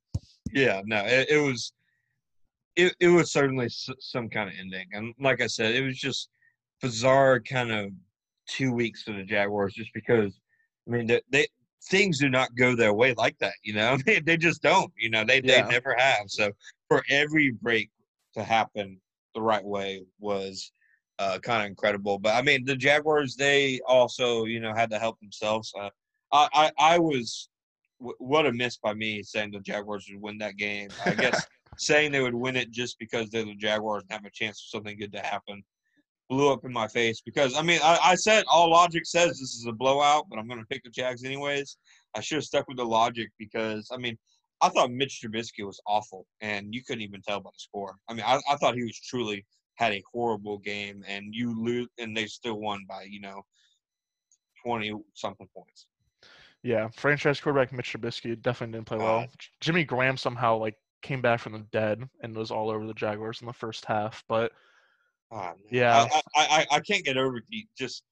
Yeah, 0.52 0.82
no, 0.84 1.06
it, 1.06 1.30
it 1.30 1.38
was 1.38 1.72
it, 2.76 2.94
it 3.00 3.08
was 3.08 3.32
certainly 3.32 3.68
some 3.70 4.28
kind 4.28 4.50
of 4.50 4.56
ending. 4.60 4.88
And 4.92 5.14
like 5.18 5.40
I 5.40 5.46
said, 5.46 5.74
it 5.74 5.82
was 5.82 5.96
just– 5.96 6.28
bizarre 6.82 7.40
kind 7.40 7.70
of 7.70 7.92
two 8.48 8.72
weeks 8.72 9.02
for 9.02 9.12
the 9.12 9.22
Jaguars 9.22 9.72
just 9.72 9.92
because 9.94 10.38
I 10.86 10.90
mean 10.90 11.06
they, 11.06 11.20
they 11.30 11.46
things 11.84 12.18
do 12.18 12.28
not 12.28 12.54
go 12.54 12.76
their 12.76 12.92
way 12.92 13.14
like 13.14 13.38
that, 13.38 13.54
you 13.62 13.74
know. 13.74 13.96
They, 14.06 14.20
they 14.20 14.36
just 14.36 14.62
don't, 14.62 14.92
you 14.98 15.10
know. 15.10 15.24
They 15.24 15.40
yeah. 15.42 15.62
they 15.62 15.70
never 15.70 15.94
have. 15.96 16.24
So 16.28 16.52
for 16.88 17.02
every 17.08 17.52
break 17.52 17.90
to 18.34 18.42
happen 18.42 19.00
the 19.34 19.42
right 19.42 19.64
way 19.64 20.04
was 20.18 20.72
uh, 21.18 21.38
kind 21.38 21.62
of 21.62 21.68
incredible. 21.68 22.18
But 22.18 22.34
I 22.34 22.42
mean, 22.42 22.64
the 22.64 22.76
Jaguars 22.76 23.36
they 23.36 23.80
also 23.86 24.44
you 24.44 24.60
know 24.60 24.74
had 24.74 24.90
to 24.90 24.98
help 24.98 25.18
themselves. 25.20 25.72
Uh, 25.78 25.90
I, 26.32 26.48
I 26.54 26.94
I 26.94 26.98
was 26.98 27.48
what 27.98 28.46
a 28.46 28.52
miss 28.52 28.78
by 28.78 28.94
me 28.94 29.22
saying 29.22 29.52
the 29.52 29.60
Jaguars 29.60 30.08
would 30.10 30.20
win 30.20 30.38
that 30.38 30.56
game. 30.56 30.88
I 31.06 31.14
guess 31.14 31.46
saying 31.78 32.12
they 32.12 32.20
would 32.20 32.34
win 32.34 32.56
it 32.56 32.70
just 32.70 32.98
because 32.98 33.30
they're 33.30 33.44
the 33.44 33.54
Jaguars 33.54 34.02
and 34.02 34.12
have 34.12 34.24
a 34.24 34.30
chance 34.30 34.60
for 34.60 34.76
something 34.76 34.98
good 34.98 35.12
to 35.12 35.20
happen 35.20 35.62
blew 36.28 36.52
up 36.52 36.64
in 36.64 36.72
my 36.72 36.88
face 36.88 37.20
because 37.20 37.56
I 37.56 37.62
mean 37.62 37.80
I, 37.82 37.98
I, 38.02 38.14
said 38.14 38.44
all 38.50 38.70
logic 38.70 39.04
says 39.04 39.30
this 39.30 39.54
is 39.54 39.66
a 39.68 39.72
blowout, 39.72 40.26
but 40.30 40.38
I'm 40.38 40.48
going 40.48 40.60
to 40.60 40.66
pick 40.66 40.82
the 40.84 40.90
Jags 40.90 41.24
anyways. 41.24 41.76
I 42.14 42.20
should 42.20 42.36
have 42.36 42.44
stuck 42.44 42.68
with 42.68 42.76
the 42.76 42.84
logic 42.84 43.30
because 43.38 43.88
I 43.92 43.96
mean 43.96 44.16
I 44.60 44.68
thought 44.68 44.92
Mitch 44.92 45.20
Trubisky 45.22 45.66
was 45.66 45.80
awful, 45.86 46.26
and 46.40 46.72
you 46.72 46.84
couldn't 46.84 47.02
even 47.02 47.20
tell 47.20 47.40
by 47.40 47.50
the 47.50 47.58
score. 47.58 47.96
I 48.08 48.14
mean 48.14 48.24
I, 48.26 48.40
I 48.50 48.56
thought 48.56 48.76
he 48.76 48.84
was 48.84 48.98
truly 48.98 49.44
had 49.74 49.92
a 49.92 50.02
horrible 50.12 50.58
game, 50.58 51.04
and 51.06 51.34
you 51.34 51.60
lose, 51.60 51.88
and 51.98 52.16
they 52.16 52.26
still 52.26 52.60
won 52.60 52.84
by 52.88 53.02
you 53.02 53.20
know 53.20 53.42
twenty 54.64 54.92
something 55.14 55.48
points. 55.54 55.86
Yeah, 56.62 56.88
franchise 56.96 57.40
quarterback 57.40 57.72
Mitch 57.72 57.92
Trubisky 57.92 58.40
definitely 58.40 58.74
didn't 58.74 58.86
play 58.86 58.98
well. 58.98 59.20
Uh, 59.20 59.26
Jimmy 59.60 59.84
Graham 59.84 60.16
somehow 60.16 60.56
like 60.56 60.76
came 61.02 61.20
back 61.20 61.40
from 61.40 61.52
the 61.52 61.66
dead 61.72 62.08
and 62.22 62.36
was 62.36 62.52
all 62.52 62.70
over 62.70 62.86
the 62.86 62.94
Jaguars 62.94 63.40
in 63.40 63.46
the 63.46 63.52
first 63.52 63.84
half, 63.84 64.22
but 64.28 64.52
Oh, 65.34 65.52
yeah, 65.70 66.06
I, 66.12 66.20
I, 66.36 66.66
I 66.72 66.80
can't 66.80 67.04
get 67.04 67.16
over 67.16 67.42
the 67.50 67.66
just 67.76 68.02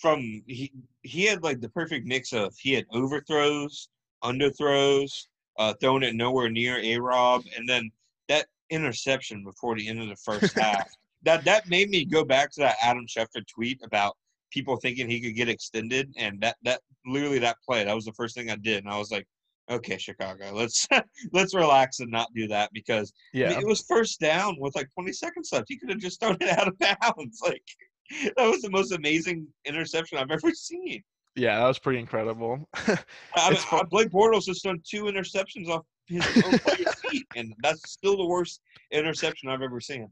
from 0.00 0.42
he 0.46 0.72
he 1.02 1.24
had 1.24 1.42
like 1.42 1.60
the 1.60 1.68
perfect 1.68 2.06
mix 2.06 2.32
of 2.32 2.54
he 2.58 2.72
had 2.72 2.86
overthrows, 2.92 3.88
underthrows, 4.24 5.12
uh, 5.58 5.74
thrown 5.80 6.02
it 6.02 6.16
nowhere 6.16 6.50
near 6.50 6.78
a 6.78 6.98
Rob, 6.98 7.42
and 7.56 7.68
then 7.68 7.90
that 8.28 8.46
interception 8.70 9.44
before 9.44 9.76
the 9.76 9.88
end 9.88 10.00
of 10.00 10.08
the 10.08 10.16
first 10.16 10.52
half. 10.58 10.88
That 11.22 11.44
that 11.44 11.68
made 11.68 11.90
me 11.90 12.04
go 12.04 12.24
back 12.24 12.50
to 12.52 12.60
that 12.60 12.76
Adam 12.82 13.06
Schefter 13.06 13.46
tweet 13.46 13.80
about 13.84 14.16
people 14.50 14.76
thinking 14.76 15.08
he 15.08 15.20
could 15.20 15.36
get 15.36 15.48
extended, 15.48 16.12
and 16.16 16.40
that 16.40 16.56
that 16.62 16.80
literally 17.06 17.38
that 17.40 17.56
play 17.64 17.84
that 17.84 17.94
was 17.94 18.04
the 18.04 18.12
first 18.12 18.34
thing 18.34 18.50
I 18.50 18.56
did, 18.56 18.84
and 18.84 18.92
I 18.92 18.98
was 18.98 19.10
like, 19.10 19.26
okay, 19.70 19.98
Chicago, 19.98 20.52
let's 20.54 20.86
let's 21.32 21.54
relax 21.54 22.00
and 22.00 22.10
not 22.10 22.28
do 22.34 22.48
that 22.48 22.70
because 22.72 23.12
I 23.34 23.38
Yeah. 23.38 23.48
mean, 23.50 23.60
it 23.60 23.66
was 23.66 23.82
first 23.82 24.20
down 24.20 24.56
with 24.58 24.74
like 24.76 24.88
20 24.94 25.12
seconds 25.12 25.50
left. 25.52 25.66
He 25.68 25.76
could 25.78 25.90
have 25.90 25.98
just 25.98 26.20
thrown 26.20 26.36
it 26.40 26.58
out 26.58 26.68
of 26.68 26.78
bounds. 26.78 27.40
Like 27.42 27.62
that 28.36 28.46
was 28.48 28.62
the 28.62 28.70
most 28.70 28.92
amazing 28.92 29.46
interception 29.66 30.18
I've 30.18 30.30
ever 30.30 30.52
seen. 30.52 31.02
Yeah, 31.36 31.58
that 31.60 31.66
was 31.68 31.78
pretty 31.78 32.00
incredible. 32.00 32.68
I 32.74 32.88
mean, 32.88 32.96
It's 33.52 33.64
fu- 33.64 33.84
Blake 33.84 34.08
Bortles 34.10 34.44
just 34.46 34.64
done 34.64 34.80
two 34.88 35.04
interceptions 35.04 35.68
off 35.68 35.82
his 36.08 36.24
own 36.44 36.58
player's 36.58 36.94
feet, 37.08 37.26
and 37.36 37.54
that's 37.62 37.92
still 37.92 38.16
the 38.16 38.26
worst 38.26 38.60
interception 38.90 39.48
I've 39.48 39.62
ever 39.62 39.80
seen. 39.80 40.08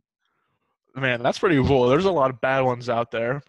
Man, 0.94 1.22
that's 1.22 1.38
pretty 1.38 1.56
cool. 1.56 1.88
There's 1.88 2.04
a 2.04 2.10
lot 2.12 2.30
of 2.30 2.40
bad 2.40 2.60
ones 2.60 2.88
out 2.88 3.10
there. 3.10 3.42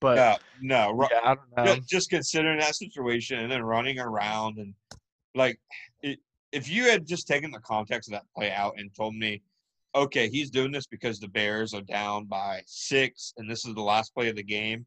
but 0.00 0.16
Yeah, 0.16 0.36
no, 0.60 1.06
yeah, 1.10 1.20
I 1.24 1.34
don't 1.36 1.56
know. 1.56 1.76
just 1.88 2.10
considering 2.10 2.58
that 2.60 2.74
situation 2.74 3.38
and 3.38 3.50
then 3.50 3.62
running 3.62 3.98
around 3.98 4.58
and 4.58 4.74
like 5.34 5.58
it, 6.02 6.18
if 6.52 6.68
you 6.68 6.84
had 6.84 7.06
just 7.06 7.26
taken 7.26 7.50
the 7.50 7.60
context 7.60 8.08
of 8.08 8.12
that 8.12 8.24
play 8.34 8.50
out 8.50 8.74
and 8.76 8.90
told 8.94 9.14
me 9.14 9.42
okay 9.94 10.28
he's 10.28 10.50
doing 10.50 10.70
this 10.72 10.86
because 10.86 11.18
the 11.18 11.28
bears 11.28 11.74
are 11.74 11.82
down 11.82 12.24
by 12.24 12.60
six 12.66 13.32
and 13.36 13.50
this 13.50 13.64
is 13.64 13.74
the 13.74 13.82
last 13.82 14.14
play 14.14 14.28
of 14.28 14.36
the 14.36 14.42
game 14.42 14.86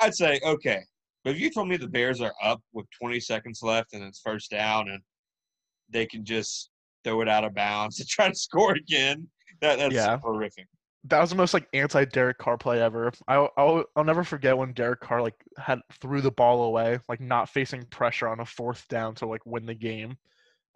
i'd 0.00 0.14
say 0.14 0.40
okay 0.44 0.82
but 1.24 1.34
if 1.34 1.40
you 1.40 1.50
told 1.50 1.68
me 1.68 1.76
the 1.76 1.86
bears 1.86 2.20
are 2.20 2.34
up 2.42 2.62
with 2.72 2.86
20 2.98 3.20
seconds 3.20 3.62
left 3.62 3.92
and 3.92 4.02
it's 4.02 4.20
first 4.20 4.50
down 4.50 4.88
and 4.88 5.02
they 5.90 6.06
can 6.06 6.24
just 6.24 6.70
throw 7.04 7.20
it 7.20 7.28
out 7.28 7.44
of 7.44 7.54
bounds 7.54 7.96
to 7.98 8.06
try 8.06 8.28
to 8.28 8.34
score 8.34 8.72
again 8.72 9.26
that, 9.60 9.78
that's 9.78 9.94
Yeah. 9.94 10.18
horrific 10.18 10.66
that 11.08 11.20
was 11.20 11.30
the 11.30 11.36
most 11.36 11.54
like 11.54 11.68
anti 11.72 12.04
Derek 12.04 12.38
Carr 12.38 12.58
play 12.58 12.80
ever. 12.80 13.12
I'll, 13.26 13.50
I'll 13.56 13.84
I'll 13.96 14.04
never 14.04 14.24
forget 14.24 14.56
when 14.56 14.72
Derek 14.72 15.00
Carr 15.00 15.22
like 15.22 15.36
had 15.56 15.80
threw 16.00 16.20
the 16.20 16.30
ball 16.30 16.64
away, 16.64 16.98
like 17.08 17.20
not 17.20 17.48
facing 17.48 17.84
pressure 17.86 18.28
on 18.28 18.40
a 18.40 18.44
fourth 18.44 18.86
down 18.88 19.14
to 19.16 19.26
like 19.26 19.44
win 19.46 19.66
the 19.66 19.74
game. 19.74 20.16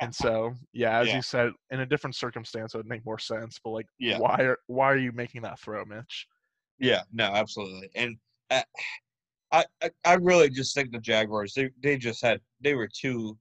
And 0.00 0.14
so 0.14 0.54
yeah, 0.72 0.98
as 0.98 1.08
Yeah. 1.08 1.16
you 1.16 1.22
said, 1.22 1.52
in 1.70 1.80
a 1.80 1.86
different 1.86 2.16
circumstance, 2.16 2.74
it 2.74 2.78
would 2.78 2.88
make 2.88 3.04
more 3.04 3.18
sense. 3.18 3.60
But 3.62 3.70
like, 3.70 3.86
Yeah. 3.98 4.18
why 4.18 4.42
are 4.42 4.58
why 4.66 4.86
are 4.92 4.96
you 4.96 5.12
making 5.12 5.42
that 5.42 5.60
throw, 5.60 5.84
Mitch? 5.84 6.26
Yeah, 6.78 7.02
no, 7.12 7.24
absolutely. 7.24 7.90
And 7.94 8.16
uh, 8.50 8.62
I, 9.52 9.64
I, 9.82 9.90
I 10.04 10.14
really 10.14 10.50
just 10.50 10.74
think 10.74 10.90
the 10.90 10.98
Jaguars 10.98 11.54
they 11.54 11.70
they 11.82 11.96
just 11.98 12.22
had 12.22 12.40
they 12.60 12.74
were 12.74 12.88
too. 12.88 13.38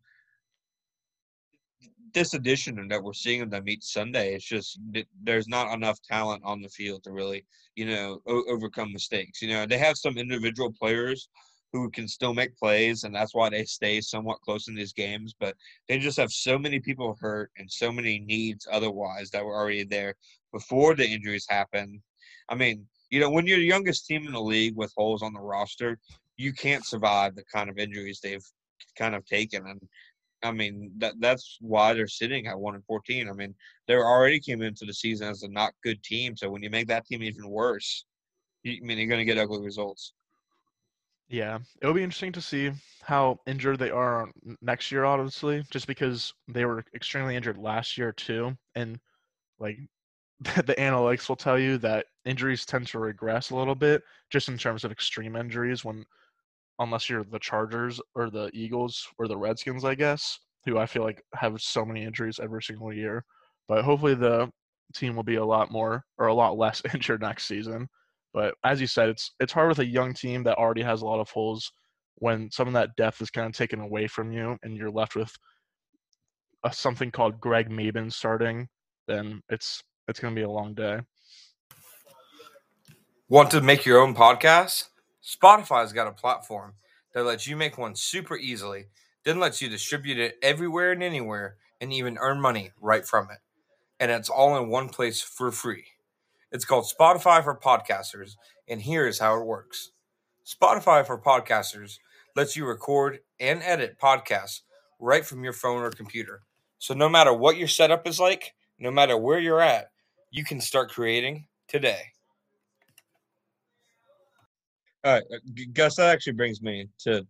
This 2.13 2.33
edition 2.33 2.79
and 2.79 2.91
that 2.91 3.03
we're 3.03 3.13
seeing 3.13 3.49
them 3.49 3.69
each 3.69 3.83
Sunday, 3.83 4.33
it's 4.33 4.45
just 4.45 4.79
there's 5.23 5.47
not 5.47 5.73
enough 5.73 6.01
talent 6.01 6.43
on 6.43 6.61
the 6.61 6.69
field 6.69 7.03
to 7.03 7.11
really, 7.11 7.45
you 7.75 7.85
know, 7.85 8.21
o- 8.27 8.43
overcome 8.49 8.91
mistakes. 8.91 9.41
You 9.41 9.49
know, 9.49 9.65
they 9.65 9.77
have 9.77 9.97
some 9.97 10.17
individual 10.17 10.73
players 10.73 11.29
who 11.73 11.89
can 11.89 12.07
still 12.07 12.33
make 12.33 12.57
plays, 12.57 13.03
and 13.03 13.15
that's 13.15 13.33
why 13.33 13.49
they 13.49 13.63
stay 13.63 14.01
somewhat 14.01 14.41
close 14.41 14.67
in 14.67 14.75
these 14.75 14.93
games. 14.93 15.33
But 15.39 15.55
they 15.87 15.99
just 15.99 16.17
have 16.17 16.31
so 16.31 16.57
many 16.57 16.79
people 16.79 17.17
hurt 17.19 17.51
and 17.57 17.71
so 17.71 17.91
many 17.91 18.19
needs 18.19 18.67
otherwise 18.69 19.29
that 19.31 19.45
were 19.45 19.55
already 19.55 19.85
there 19.85 20.15
before 20.51 20.95
the 20.95 21.07
injuries 21.07 21.45
happened. 21.49 22.01
I 22.49 22.55
mean, 22.55 22.85
you 23.09 23.19
know, 23.19 23.29
when 23.29 23.47
you're 23.47 23.59
the 23.59 23.65
youngest 23.65 24.05
team 24.05 24.25
in 24.25 24.33
the 24.33 24.41
league 24.41 24.75
with 24.75 24.93
holes 24.97 25.23
on 25.23 25.33
the 25.33 25.39
roster, 25.39 25.97
you 26.37 26.53
can't 26.53 26.85
survive 26.85 27.35
the 27.35 27.43
kind 27.53 27.69
of 27.69 27.77
injuries 27.77 28.19
they've 28.21 28.45
kind 28.97 29.15
of 29.15 29.25
taken. 29.25 29.65
And 29.67 29.81
I 30.43 30.51
mean, 30.51 30.91
that 30.97 31.13
that's 31.19 31.57
why 31.61 31.93
they're 31.93 32.07
sitting 32.07 32.47
at 32.47 32.59
one 32.59 32.75
and 32.75 32.85
fourteen. 32.85 33.29
I 33.29 33.33
mean, 33.33 33.53
they 33.87 33.95
already 33.95 34.39
came 34.39 34.61
into 34.61 34.85
the 34.85 34.93
season 34.93 35.29
as 35.29 35.43
a 35.43 35.47
not 35.47 35.73
good 35.83 36.01
team. 36.03 36.35
So 36.35 36.49
when 36.49 36.63
you 36.63 36.69
make 36.69 36.87
that 36.87 37.05
team 37.05 37.23
even 37.23 37.49
worse, 37.49 38.05
you, 38.63 38.79
I 38.81 38.85
mean, 38.85 38.97
you're 38.97 39.07
going 39.07 39.19
to 39.19 39.25
get 39.25 39.37
ugly 39.37 39.63
results. 39.63 40.13
Yeah, 41.29 41.59
it'll 41.81 41.93
be 41.93 42.03
interesting 42.03 42.33
to 42.33 42.41
see 42.41 42.71
how 43.03 43.39
injured 43.45 43.79
they 43.79 43.89
are 43.89 44.29
next 44.61 44.91
year. 44.91 45.05
Obviously, 45.05 45.63
just 45.71 45.87
because 45.87 46.33
they 46.47 46.65
were 46.65 46.83
extremely 46.93 47.35
injured 47.35 47.57
last 47.57 47.97
year 47.97 48.11
too, 48.11 48.57
and 48.75 48.99
like 49.59 49.77
the 50.39 50.75
analytics 50.77 51.29
will 51.29 51.35
tell 51.37 51.57
you 51.57 51.77
that 51.77 52.07
injuries 52.25 52.65
tend 52.65 52.87
to 52.87 52.99
regress 52.99 53.51
a 53.51 53.55
little 53.55 53.75
bit, 53.75 54.03
just 54.29 54.49
in 54.49 54.57
terms 54.57 54.83
of 54.83 54.91
extreme 54.91 55.35
injuries. 55.35 55.85
When 55.85 56.03
unless 56.81 57.09
you're 57.09 57.23
the 57.23 57.39
Chargers 57.39 58.01
or 58.15 58.29
the 58.29 58.49
Eagles 58.53 59.07
or 59.17 59.27
the 59.27 59.37
Redskins, 59.37 59.85
I 59.85 59.95
guess, 59.95 60.39
who 60.65 60.77
I 60.77 60.85
feel 60.85 61.03
like 61.03 61.23
have 61.35 61.61
so 61.61 61.85
many 61.85 62.03
injuries 62.03 62.39
every 62.41 62.63
single 62.63 62.91
year. 62.91 63.23
But 63.67 63.83
hopefully 63.83 64.15
the 64.15 64.49
team 64.93 65.15
will 65.15 65.23
be 65.23 65.35
a 65.35 65.45
lot 65.45 65.71
more 65.71 66.03
or 66.17 66.27
a 66.27 66.33
lot 66.33 66.57
less 66.57 66.81
injured 66.93 67.21
next 67.21 67.45
season. 67.45 67.87
But 68.33 68.55
as 68.63 68.81
you 68.81 68.87
said, 68.87 69.09
it's 69.09 69.31
it's 69.39 69.53
hard 69.53 69.69
with 69.69 69.79
a 69.79 69.85
young 69.85 70.13
team 70.13 70.43
that 70.43 70.57
already 70.57 70.81
has 70.81 71.01
a 71.01 71.05
lot 71.05 71.19
of 71.19 71.29
holes 71.29 71.71
when 72.15 72.49
some 72.51 72.67
of 72.67 72.73
that 72.73 72.95
depth 72.97 73.21
is 73.21 73.29
kind 73.29 73.47
of 73.47 73.53
taken 73.53 73.79
away 73.79 74.07
from 74.07 74.31
you 74.31 74.57
and 74.63 74.75
you're 74.75 74.91
left 74.91 75.15
with 75.15 75.31
a, 76.63 76.73
something 76.73 77.11
called 77.11 77.39
Greg 77.39 77.69
Mabin 77.69 78.11
starting. 78.11 78.67
Then 79.07 79.41
it's 79.49 79.83
it's 80.07 80.19
going 80.19 80.33
to 80.33 80.39
be 80.39 80.45
a 80.45 80.49
long 80.49 80.73
day. 80.73 80.99
Want 83.29 83.51
to 83.51 83.61
make 83.61 83.85
your 83.85 83.99
own 83.99 84.15
podcast? 84.15 84.85
Spotify's 85.23 85.93
got 85.93 86.07
a 86.07 86.11
platform 86.11 86.73
that 87.13 87.23
lets 87.23 87.47
you 87.47 87.55
make 87.55 87.77
one 87.77 87.95
super 87.95 88.37
easily, 88.37 88.85
then 89.25 89.39
lets 89.39 89.61
you 89.61 89.69
distribute 89.69 90.19
it 90.19 90.35
everywhere 90.41 90.91
and 90.91 91.03
anywhere 91.03 91.57
and 91.79 91.93
even 91.93 92.17
earn 92.19 92.41
money 92.41 92.71
right 92.81 93.05
from 93.05 93.29
it. 93.31 93.39
And 93.99 94.11
it's 94.11 94.29
all 94.29 94.57
in 94.57 94.69
one 94.69 94.89
place 94.89 95.21
for 95.21 95.51
free. 95.51 95.85
It's 96.51 96.65
called 96.65 96.85
Spotify 96.85 97.43
for 97.43 97.57
Podcasters, 97.57 98.35
and 98.67 98.81
here 98.81 99.07
is 99.07 99.19
how 99.19 99.39
it 99.39 99.45
works 99.45 99.91
Spotify 100.45 101.05
for 101.05 101.21
Podcasters 101.21 101.99
lets 102.35 102.55
you 102.55 102.65
record 102.65 103.19
and 103.39 103.61
edit 103.63 103.97
podcasts 104.01 104.61
right 104.99 105.25
from 105.25 105.43
your 105.43 105.53
phone 105.53 105.81
or 105.83 105.91
computer. 105.91 106.41
So 106.79 106.93
no 106.93 107.09
matter 107.09 107.33
what 107.33 107.57
your 107.57 107.67
setup 107.67 108.07
is 108.07 108.19
like, 108.19 108.53
no 108.79 108.91
matter 108.91 109.17
where 109.17 109.39
you're 109.39 109.61
at, 109.61 109.91
you 110.31 110.43
can 110.43 110.61
start 110.61 110.91
creating 110.91 111.47
today. 111.67 112.01
All 115.03 115.13
right, 115.13 115.23
uh, 115.33 115.37
Gus. 115.73 115.95
That 115.95 116.09
actually 116.13 116.33
brings 116.33 116.61
me 116.61 116.87
to 116.99 117.25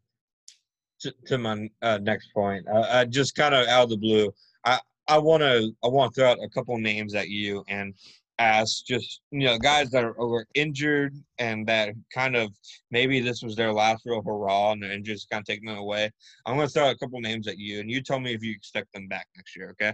to, 1.02 1.14
to 1.28 1.38
my 1.38 1.70
uh, 1.82 2.00
next 2.02 2.34
point. 2.34 2.66
I, 2.68 3.02
I 3.02 3.06
just 3.06 3.36
kind 3.36 3.56
of 3.56 3.68
out 3.68 3.84
of 3.86 3.90
the 3.90 3.98
blue. 3.98 4.32
I 4.66 4.80
I 5.08 5.18
want 5.18 5.42
to 5.42 5.72
I 5.84 5.88
want 5.88 6.14
to 6.14 6.22
throw 6.22 6.32
out 6.32 6.38
a 6.44 6.50
couple 6.50 6.78
names 6.78 7.16
at 7.16 7.30
you 7.30 7.64
and 7.68 7.94
ask 8.40 8.86
just 8.86 9.22
you 9.32 9.46
know 9.46 9.58
guys 9.60 9.90
that 9.92 10.04
are 10.04 10.14
were 10.14 10.48
injured 10.56 11.14
and 11.38 11.66
that 11.68 11.90
kind 12.14 12.36
of 12.36 12.50
maybe 12.90 13.20
this 13.20 13.42
was 13.44 13.56
their 13.56 13.72
last 13.72 14.04
real 14.06 14.22
hurrah 14.22 14.72
and 14.72 14.82
their 14.84 14.92
injuries 14.92 15.28
kind 15.32 15.42
of 15.42 15.46
taking 15.46 15.68
them 15.68 15.78
away. 15.78 16.10
I'm 16.46 16.56
going 16.56 16.68
to 16.68 16.74
throw 16.74 16.86
out 16.86 16.96
a 16.96 16.98
couple 16.98 17.20
names 17.22 17.48
at 17.48 17.58
you 17.58 17.80
and 17.80 17.90
you 17.90 18.02
tell 18.02 18.20
me 18.20 18.34
if 18.34 18.44
you 18.44 18.52
expect 18.52 18.92
them 18.94 19.08
back 19.08 19.28
next 19.38 19.56
year. 19.56 19.70
Okay. 19.72 19.94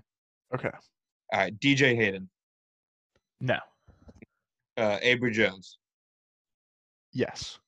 Okay. 0.55 0.71
All 1.33 1.39
right. 1.39 1.59
DJ 1.59 1.95
Hayden, 1.95 2.29
No. 3.41 3.59
uh, 4.77 4.97
Abry 5.03 5.33
Jones. 5.33 5.77
Yes. 7.11 7.59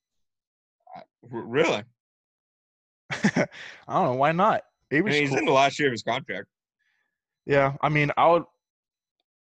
Really? 1.24 1.84
I 3.12 3.46
don't 3.88 4.06
know 4.06 4.14
why 4.14 4.32
not. 4.32 4.64
I 4.92 5.02
mean, 5.02 5.14
he's 5.14 5.30
cool. 5.30 5.40
in 5.40 5.46
the 5.46 5.52
last 5.52 5.78
year 5.80 5.88
of 5.88 5.92
his 5.92 6.04
contract. 6.04 6.48
Yeah, 7.46 7.74
I 7.82 7.90
mean, 7.90 8.12
I 8.18 8.28
would. 8.30 8.44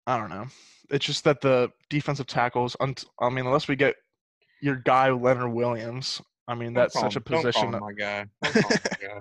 I 0.06 0.18
don't 0.18 0.30
know. 0.30 0.46
It's 0.90 1.04
just 1.04 1.24
that 1.24 1.40
the 1.40 1.70
defensive 1.90 2.26
tackles. 2.26 2.76
I 2.80 2.86
mean, 3.30 3.46
unless 3.46 3.68
we 3.68 3.76
get 3.76 3.96
your 4.62 4.76
guy 4.76 5.10
Leonard 5.10 5.52
Williams. 5.52 6.20
I 6.48 6.54
mean, 6.54 6.68
Don't 6.74 6.84
that's 6.84 6.94
such 6.94 7.16
a 7.16 7.18
him- 7.18 7.24
don't 7.26 7.42
call 7.42 7.42
position. 7.42 7.64
him 7.66 7.72
that- 7.72 7.80
my 7.80 7.92
guy. 7.92 8.24
Don't 8.42 8.54
him 8.54 8.80
guy. 9.00 9.20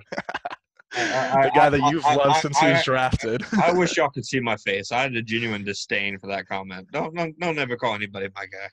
I- 0.98 1.44
the 1.46 1.52
guy 1.56 1.70
that 1.70 1.82
I- 1.82 1.90
you've 1.90 2.06
I- 2.06 2.16
loved 2.16 2.30
I- 2.38 2.40
since 2.42 2.58
he 2.60 2.68
was 2.68 2.80
I- 2.80 2.84
drafted. 2.84 3.42
I 3.64 3.72
wish 3.74 3.98
y'all 3.98 4.10
could 4.10 4.26
see 4.26 4.40
my 4.40 4.56
face. 4.58 4.92
I 4.92 5.02
had 5.02 5.16
a 5.16 5.22
genuine 5.22 5.64
disdain 5.64 6.20
for 6.20 6.28
that 6.28 6.48
comment. 6.48 6.88
Don't 6.92 7.16
don't, 7.16 7.38
don't 7.40 7.58
ever 7.58 7.76
call 7.78 7.96
anybody 7.96 8.28
my 8.36 8.46
guy. 8.46 8.68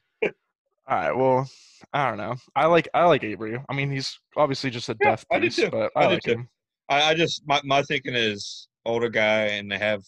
All 0.88 0.96
right. 0.96 1.16
Well, 1.16 1.48
I 1.92 2.08
don't 2.08 2.18
know. 2.18 2.36
I 2.56 2.66
like 2.66 2.88
I 2.94 3.04
like 3.04 3.22
Abry. 3.22 3.62
I 3.68 3.74
mean, 3.74 3.90
he's 3.90 4.18
obviously 4.36 4.70
just 4.70 4.88
a 4.88 4.96
Yeah, 5.00 5.10
death 5.10 5.26
I 5.30 5.38
piece, 5.38 5.56
too. 5.56 5.70
but 5.70 5.92
I 5.96 6.04
I, 6.04 6.06
like 6.06 6.24
him. 6.26 6.48
I, 6.88 7.02
I 7.10 7.14
just 7.14 7.42
my, 7.46 7.60
my 7.64 7.82
thinking 7.82 8.14
is 8.14 8.68
older 8.84 9.08
guy 9.08 9.44
and 9.46 9.70
they 9.70 9.78
have 9.78 10.02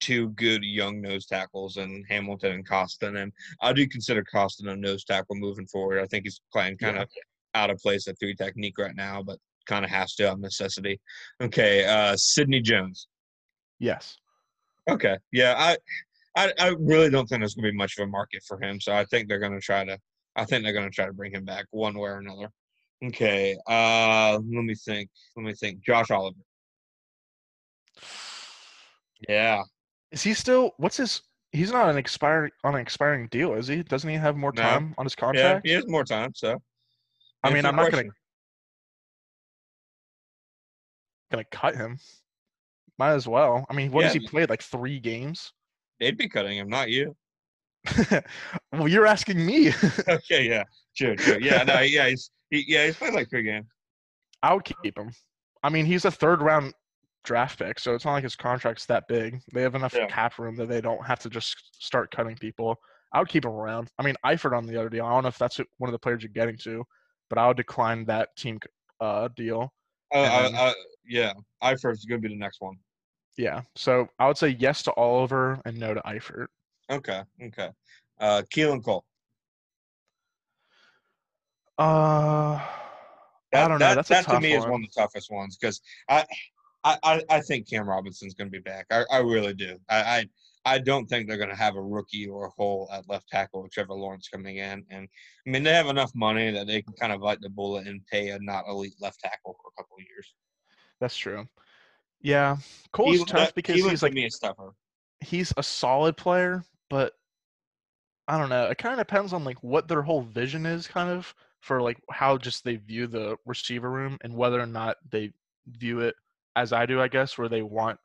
two 0.00 0.28
good 0.30 0.62
young 0.62 1.00
nose 1.00 1.26
tackles 1.26 1.78
and 1.78 2.04
Hamilton 2.08 2.52
and 2.52 2.68
Costin 2.68 3.16
and 3.16 3.32
I 3.60 3.72
do 3.72 3.86
consider 3.88 4.22
Costin 4.22 4.68
a 4.68 4.76
nose 4.76 5.04
tackle 5.04 5.34
moving 5.36 5.66
forward. 5.66 6.00
I 6.00 6.06
think 6.06 6.24
he's 6.24 6.40
playing 6.52 6.78
kind 6.78 6.98
of 6.98 7.08
out 7.54 7.70
of 7.70 7.78
place 7.78 8.06
at 8.06 8.18
three 8.20 8.34
technique 8.34 8.78
right 8.78 8.94
now, 8.94 9.22
but 9.22 9.38
kind 9.66 9.84
of 9.84 9.90
has 9.90 10.14
to 10.16 10.30
on 10.30 10.40
necessity. 10.40 11.00
Okay, 11.40 11.84
uh 11.84 12.14
Sidney 12.16 12.60
Jones. 12.60 13.08
Yes. 13.78 14.16
Okay. 14.88 15.16
Yeah, 15.32 15.54
I, 15.56 15.78
I, 16.36 16.52
I 16.58 16.74
really 16.78 17.10
don't 17.10 17.26
think 17.28 17.40
there's 17.40 17.54
gonna 17.54 17.70
be 17.70 17.76
much 17.76 17.96
of 17.98 18.04
a 18.04 18.10
market 18.10 18.42
for 18.46 18.60
him. 18.60 18.80
So 18.80 18.92
I 18.94 19.04
think 19.04 19.28
they're 19.28 19.38
gonna 19.38 19.60
try 19.60 19.84
to. 19.84 19.98
I 20.36 20.44
think 20.44 20.64
they're 20.64 20.72
gonna 20.72 20.90
try 20.90 21.06
to 21.06 21.12
bring 21.12 21.32
him 21.32 21.44
back 21.44 21.66
one 21.70 21.96
way 21.98 22.10
or 22.10 22.18
another. 22.18 22.50
Okay. 23.04 23.56
Uh, 23.68 24.32
let 24.34 24.64
me 24.64 24.74
think. 24.74 25.10
Let 25.36 25.44
me 25.44 25.54
think. 25.54 25.80
Josh 25.84 26.10
Oliver. 26.10 26.40
Yeah. 29.28 29.62
Is 30.10 30.22
he 30.22 30.34
still? 30.34 30.72
What's 30.78 30.96
his? 30.96 31.22
He's 31.52 31.70
not 31.70 31.88
an 31.88 31.96
expiring 31.96 32.50
on 32.64 32.74
an 32.74 32.80
expiring 32.80 33.28
deal, 33.28 33.54
is 33.54 33.68
he? 33.68 33.82
Doesn't 33.84 34.10
he 34.10 34.16
have 34.16 34.36
more 34.36 34.52
No. 34.56 34.62
time 34.62 34.94
on 34.98 35.06
his 35.06 35.14
contract? 35.14 35.64
Yeah, 35.64 35.70
he 35.70 35.74
has 35.76 35.86
more 35.86 36.02
time. 36.04 36.32
So 36.34 36.60
I 37.44 37.52
mean, 37.52 37.64
I'm 37.64 37.76
not 37.76 37.90
question. 37.90 38.08
gonna 38.08 38.14
gonna 41.30 41.44
cut 41.44 41.76
him. 41.76 41.98
Might 42.98 43.12
as 43.12 43.26
well. 43.28 43.66
I 43.68 43.74
mean, 43.74 43.92
what 43.92 44.04
has 44.04 44.14
Yeah. 44.14 44.20
he 44.22 44.28
played? 44.28 44.50
Like 44.50 44.62
three 44.62 44.98
games? 44.98 45.52
They'd 46.00 46.16
be 46.16 46.28
cutting 46.28 46.58
him, 46.58 46.68
not 46.68 46.90
you. 46.90 47.16
well, 48.72 48.88
you're 48.88 49.06
asking 49.06 49.44
me. 49.44 49.72
okay, 50.08 50.48
yeah, 50.48 50.64
true, 50.96 51.16
true. 51.16 51.38
Yeah, 51.40 51.62
no, 51.62 51.80
yeah, 51.80 52.08
he's 52.08 52.30
he, 52.50 52.64
yeah, 52.66 52.86
he's 52.86 52.96
played 52.96 53.14
like 53.14 53.28
three 53.30 53.42
games. 53.42 53.66
I 54.42 54.54
would 54.54 54.64
keep 54.64 54.98
him. 54.98 55.10
I 55.62 55.68
mean, 55.70 55.86
he's 55.86 56.04
a 56.04 56.10
third 56.10 56.42
round 56.42 56.74
draft 57.24 57.58
pick, 57.58 57.78
so 57.78 57.94
it's 57.94 58.04
not 58.04 58.12
like 58.12 58.22
his 58.22 58.36
contract's 58.36 58.86
that 58.86 59.04
big. 59.08 59.40
They 59.52 59.62
have 59.62 59.74
enough 59.74 59.94
Yeah. 59.94 60.06
cap 60.06 60.38
room 60.38 60.56
that 60.56 60.68
they 60.68 60.80
don't 60.80 61.04
have 61.06 61.18
to 61.20 61.30
just 61.30 61.82
start 61.82 62.10
cutting 62.10 62.36
people. 62.36 62.76
I 63.12 63.18
would 63.20 63.28
keep 63.28 63.44
him 63.44 63.52
around. 63.52 63.88
I 63.98 64.02
mean, 64.02 64.16
Eifert 64.26 64.56
on 64.56 64.66
the 64.66 64.76
other 64.78 64.88
deal. 64.88 65.06
I 65.06 65.10
don't 65.12 65.22
know 65.22 65.28
if 65.28 65.38
that's 65.38 65.58
one 65.78 65.88
of 65.88 65.92
the 65.92 65.98
players 65.98 66.22
you're 66.22 66.32
getting 66.32 66.58
to, 66.58 66.84
but 67.30 67.38
I 67.38 67.46
would 67.46 67.56
decline 67.56 68.04
that 68.06 68.36
team 68.36 68.58
uh, 69.00 69.28
deal. 69.36 69.72
Uh, 70.12 70.18
uh, 70.18 70.50
uh, 70.54 70.72
yeah, 71.06 71.32
Eifert 71.62 71.92
is 71.92 72.04
going 72.04 72.20
to 72.20 72.28
be 72.28 72.34
the 72.34 72.38
next 72.38 72.60
one. 72.60 72.76
Yeah. 73.36 73.62
So 73.74 74.08
I 74.18 74.26
would 74.28 74.38
say 74.38 74.56
yes 74.58 74.82
to 74.84 74.92
Oliver 74.92 75.60
and 75.64 75.78
no 75.78 75.94
to 75.94 76.00
Eifert. 76.02 76.46
Okay, 76.90 77.22
okay. 77.42 77.70
Uh, 78.20 78.42
Keelan 78.54 78.84
Cole. 78.84 79.04
Uh, 81.78 82.60
That, 83.52 83.64
I 83.64 83.68
don't 83.68 83.78
know. 83.78 83.86
That, 83.86 83.94
That's 83.94 84.08
that 84.08 84.22
a 84.22 84.26
tough 84.26 84.34
to 84.36 84.40
me 84.40 84.54
is 84.54 84.62
one. 84.62 84.72
one 84.72 84.84
of 84.84 84.92
the 84.92 85.00
toughest 85.00 85.30
ones 85.30 85.56
because 85.56 85.80
I, 86.08 86.24
I, 86.84 86.98
I, 87.02 87.22
I 87.30 87.40
think 87.40 87.68
Cam 87.68 87.88
Robinson's 87.88 88.34
going 88.34 88.48
to 88.48 88.52
be 88.52 88.60
back. 88.62 88.86
I, 88.90 89.04
I 89.10 89.18
really 89.18 89.54
do. 89.54 89.78
I, 89.88 89.96
I, 89.96 90.28
I 90.66 90.78
don't 90.78 91.06
think 91.06 91.28
they're 91.28 91.36
going 91.36 91.50
to 91.50 91.56
have 91.56 91.76
a 91.76 91.82
rookie 91.82 92.26
or 92.26 92.46
a 92.46 92.50
hole 92.50 92.88
at 92.92 93.08
left 93.08 93.28
tackle 93.28 93.62
with 93.62 93.72
Trevor 93.72 93.94
Lawrence 93.94 94.28
coming 94.28 94.56
in. 94.56 94.84
And 94.90 95.08
I 95.46 95.50
mean, 95.50 95.62
they 95.62 95.72
have 95.72 95.88
enough 95.88 96.12
money 96.14 96.50
that 96.50 96.66
they 96.66 96.82
can 96.82 96.94
kind 96.94 97.12
of 97.12 97.20
bite 97.20 97.40
the 97.40 97.48
bullet 97.48 97.86
and 97.86 98.04
pay 98.06 98.30
a 98.30 98.38
not 98.40 98.64
elite 98.68 98.94
left 99.00 99.20
tackle 99.20 99.56
for 99.60 99.68
a 99.68 99.82
couple 99.82 99.96
of 99.98 100.04
years. 100.04 100.34
That's 101.00 101.16
true. 101.16 101.46
Yeah, 102.24 102.56
Cole's 102.92 103.18
Keelan- 103.20 103.26
tough 103.26 103.46
that- 103.48 103.54
because 103.54 103.76
Keelan 103.76 103.90
he's 103.90 104.02
like 104.02 104.14
me 104.14 104.24
is 104.24 104.38
tougher. 104.38 104.74
he's 105.20 105.52
a 105.58 105.62
solid 105.62 106.16
player, 106.16 106.64
but 106.90 107.12
I 108.26 108.38
don't 108.38 108.48
know. 108.48 108.64
It 108.70 108.78
kind 108.78 108.98
of 108.98 109.06
depends 109.06 109.32
on 109.34 109.44
like 109.44 109.62
what 109.62 109.86
their 109.88 110.00
whole 110.02 110.22
vision 110.22 110.64
is, 110.64 110.88
kind 110.88 111.10
of 111.10 111.32
for 111.60 111.82
like 111.82 111.98
how 112.10 112.38
just 112.38 112.64
they 112.64 112.76
view 112.76 113.06
the 113.06 113.36
receiver 113.44 113.90
room 113.90 114.16
and 114.22 114.34
whether 114.34 114.58
or 114.58 114.66
not 114.66 114.96
they 115.10 115.32
view 115.66 116.00
it 116.00 116.14
as 116.56 116.72
I 116.72 116.86
do, 116.86 117.00
I 117.00 117.08
guess, 117.08 117.36
where 117.36 117.48
they 117.50 117.62
want 117.62 118.00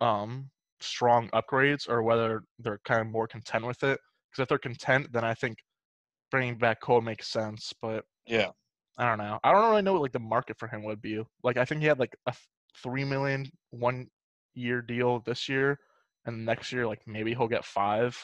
um 0.00 0.50
strong 0.80 1.28
upgrades 1.30 1.88
or 1.88 2.02
whether 2.02 2.42
they're 2.58 2.80
kind 2.84 3.00
of 3.00 3.06
more 3.06 3.28
content 3.28 3.64
with 3.66 3.82
it. 3.84 4.00
Because 4.30 4.42
if 4.42 4.48
they're 4.48 4.58
content, 4.58 5.12
then 5.12 5.24
I 5.24 5.34
think 5.34 5.58
bringing 6.32 6.58
back 6.58 6.80
Cole 6.80 7.00
makes 7.00 7.28
sense. 7.28 7.72
But 7.80 8.04
Yeah. 8.26 8.50
I 8.96 9.04
don't 9.08 9.18
know. 9.18 9.38
I 9.44 9.52
don't 9.52 9.70
really 9.70 9.82
know 9.82 9.92
what 9.92 10.02
like 10.02 10.12
the 10.12 10.18
market 10.18 10.58
for 10.58 10.66
him 10.66 10.82
would 10.84 11.00
be. 11.00 11.24
Like 11.44 11.56
I 11.56 11.64
think 11.64 11.80
he 11.82 11.86
had 11.86 12.00
like 12.00 12.16
a 12.26 12.34
three 12.82 13.04
million 13.04 13.50
one 13.70 14.06
year 14.54 14.80
deal 14.82 15.20
this 15.20 15.48
year, 15.48 15.78
and 16.26 16.44
next 16.44 16.72
year 16.72 16.86
like 16.86 17.00
maybe 17.06 17.34
he'll 17.34 17.48
get 17.48 17.64
five. 17.64 18.16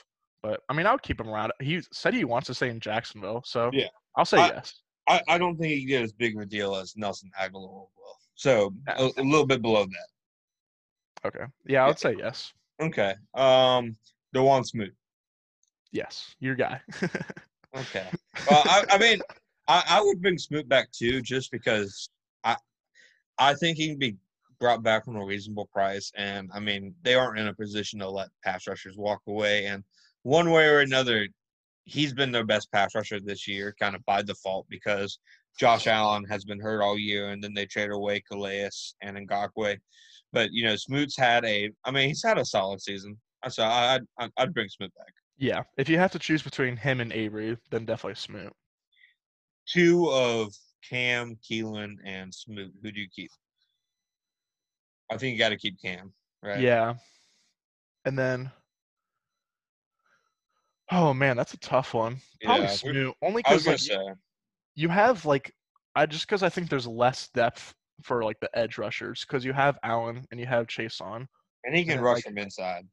But 0.43 0.61
I 0.69 0.75
mean, 0.75 0.87
I 0.87 0.93
would 0.93 1.03
keep 1.03 1.21
him 1.21 1.29
around. 1.29 1.53
He 1.61 1.81
said 1.93 2.12
he 2.14 2.25
wants 2.25 2.47
to 2.49 2.55
stay 2.55 2.69
in 2.69 2.81
Jacksonville, 2.81 3.43
so 3.45 3.71
Yeah. 3.73 3.88
I'll 4.17 4.25
say 4.25 4.38
I- 4.38 4.49
yes. 4.49 4.81
I, 5.07 5.21
I 5.29 5.37
don't 5.38 5.57
think 5.59 5.71
he 5.73 5.81
can 5.81 5.88
get 5.88 6.03
as 6.03 6.12
big 6.14 6.35
of 6.35 6.43
a 6.43 6.47
deal 6.47 6.75
as 6.77 6.97
Nelson 6.97 7.31
Agholor 7.38 7.69
will. 7.69 7.90
So 8.37 8.73
a, 8.88 9.03
Yeah. 9.05 9.09
a 9.19 9.23
little 9.23 9.47
bit 9.47 9.61
below 9.61 9.85
that. 9.85 11.27
Okay, 11.27 11.45
yeah, 11.67 11.85
I 11.85 11.88
would 11.88 11.99
say 11.99 12.14
yes. 12.19 12.53
Okay. 12.81 13.14
Um, 13.35 13.97
Dawuane 14.35 14.64
Smoot. 14.67 14.95
Yes, 15.93 16.35
your 16.40 16.55
guy. 16.55 16.81
Okay. 17.77 18.07
Well, 18.49 18.62
I, 18.67 18.85
I 18.90 18.99
mean, 18.99 19.19
I, 19.67 19.83
I 19.88 20.01
would 20.01 20.23
bring 20.23 20.38
Smoot 20.38 20.69
back 20.69 20.93
too, 20.93 21.21
just 21.21 21.51
because 21.51 22.09
I 22.45 22.57
I 23.37 23.55
think 23.55 23.79
he 23.79 23.88
can 23.88 23.99
be 23.99 24.17
brought 24.64 24.83
back 24.83 25.05
from 25.05 25.16
a 25.16 25.24
reasonable 25.24 25.68
price, 25.72 26.11
and 26.16 26.50
I 26.55 26.59
mean 26.61 26.94
they 27.03 27.14
aren't 27.14 27.38
in 27.38 27.48
a 27.48 27.55
position 27.55 27.98
to 28.00 28.09
let 28.09 28.29
pass 28.42 28.66
rushers 28.66 28.96
walk 28.96 29.20
away, 29.29 29.66
and 29.66 29.85
one 30.22 30.50
way 30.50 30.66
or 30.66 30.81
another, 30.81 31.29
he's 31.85 32.14
been 32.14 32.33
their 32.33 32.46
best 32.46 32.72
pass 32.72 32.94
rusher 32.94 33.20
this 33.20 33.46
year, 33.46 33.74
kind 33.79 33.94
of 33.94 34.03
by 34.07 34.22
default 34.22 34.66
because 34.70 35.18
Josh 35.61 35.87
Allen 35.87 36.24
has 36.31 36.44
been 36.46 36.59
hurt 36.61 36.81
all 36.83 36.98
year, 36.98 37.29
and 37.33 37.44
then 37.44 37.53
they 37.53 37.66
trade 37.66 37.90
away 37.90 38.22
Calais 38.27 38.70
and 39.03 39.18
Ngakoue. 39.29 39.77
But 40.33 40.48
you 40.50 40.64
know, 40.64 40.77
Smoot's 40.77 41.16
had 41.18 41.44
a, 41.44 41.70
I 41.85 41.90
mean, 41.90 42.09
he's 42.09 42.24
had 42.24 42.38
a 42.38 42.44
solid 42.44 42.81
season. 42.81 43.18
So 43.50 43.62
I, 43.64 43.96
I'd, 43.96 44.03
I'd- 44.18 44.33
I'd 44.38 44.55
bring 44.55 44.68
Smoot 44.70 44.92
back. 44.96 45.12
yeah, 45.37 45.62
if 45.77 45.90
you 45.90 45.98
have 45.98 46.12
to 46.12 46.18
choose 46.18 46.42
between 46.42 46.74
him 46.79 47.00
and 47.03 47.12
Abry, 47.12 47.59
then 47.70 47.85
definitely 47.85 48.14
Smoot. 48.14 48.53
two 49.68 50.09
of 50.11 50.55
Cam, 50.88 51.37
Keelan, 51.46 51.96
and 52.05 52.35
Smoot. 52.35 52.72
Who 52.83 52.90
do 52.92 53.00
you 53.00 53.09
keep? 53.14 53.31
I 55.11 55.17
think 55.17 55.35
you 55.35 55.38
got 55.38 55.51
to 55.51 55.57
keep 55.57 55.81
Cam, 55.81 56.12
right? 56.43 56.61
Yeah, 56.61 56.95
and 58.05 58.19
then. 58.19 58.51
Oh 60.90 61.14
man, 61.14 61.37
that's 61.37 61.55
a 61.55 61.59
tough 61.59 61.95
one. 61.95 62.19
Probably 62.43 62.67
Yeah, 62.67 63.11
only 63.23 63.43
because 63.43 63.67
like, 63.67 63.79
say. 63.79 63.99
you 64.75 64.88
have 64.90 65.25
like 65.25 65.53
I 65.97 66.05
just 66.07 66.27
because 66.27 66.43
I 66.43 66.51
think 66.51 66.69
there's 66.69 66.87
less 66.87 67.29
depth 67.29 67.75
for 68.03 68.23
like 68.23 68.38
the 68.40 68.51
edge 68.57 68.77
rushers 68.77 69.25
because 69.27 69.45
you 69.45 69.53
have 69.55 69.79
Allen 69.83 70.27
and 70.31 70.38
you 70.38 70.47
have 70.47 70.67
Chaisson. 70.67 71.27
And 71.64 71.75
he 71.75 71.85
can 71.85 71.97
then, 71.97 72.05
rush 72.05 72.17
like- 72.17 72.25
from 72.25 72.38
inside. 72.38 72.87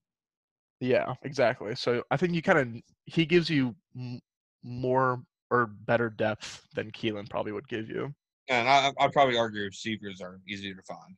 Yeah, 0.79 1.13
exactly. 1.23 1.75
So 1.75 2.03
I 2.09 2.17
think 2.17 2.33
you 2.33 2.41
kind 2.41 2.57
of 2.59 2.81
he 3.05 3.25
gives 3.25 3.49
you 3.49 3.75
m- 3.95 4.19
more 4.63 5.21
or 5.51 5.67
better 5.67 6.09
depth 6.09 6.65
than 6.73 6.91
Keelan 6.91 7.29
probably 7.29 7.51
would 7.51 7.67
give 7.67 7.87
you. 7.89 8.13
And 8.47 8.67
I, 8.67 8.91
I'd 8.99 9.11
probably 9.11 9.37
argue 9.37 9.63
receivers 9.63 10.21
are 10.21 10.39
easier 10.47 10.73
to 10.73 10.81
find. 10.83 11.15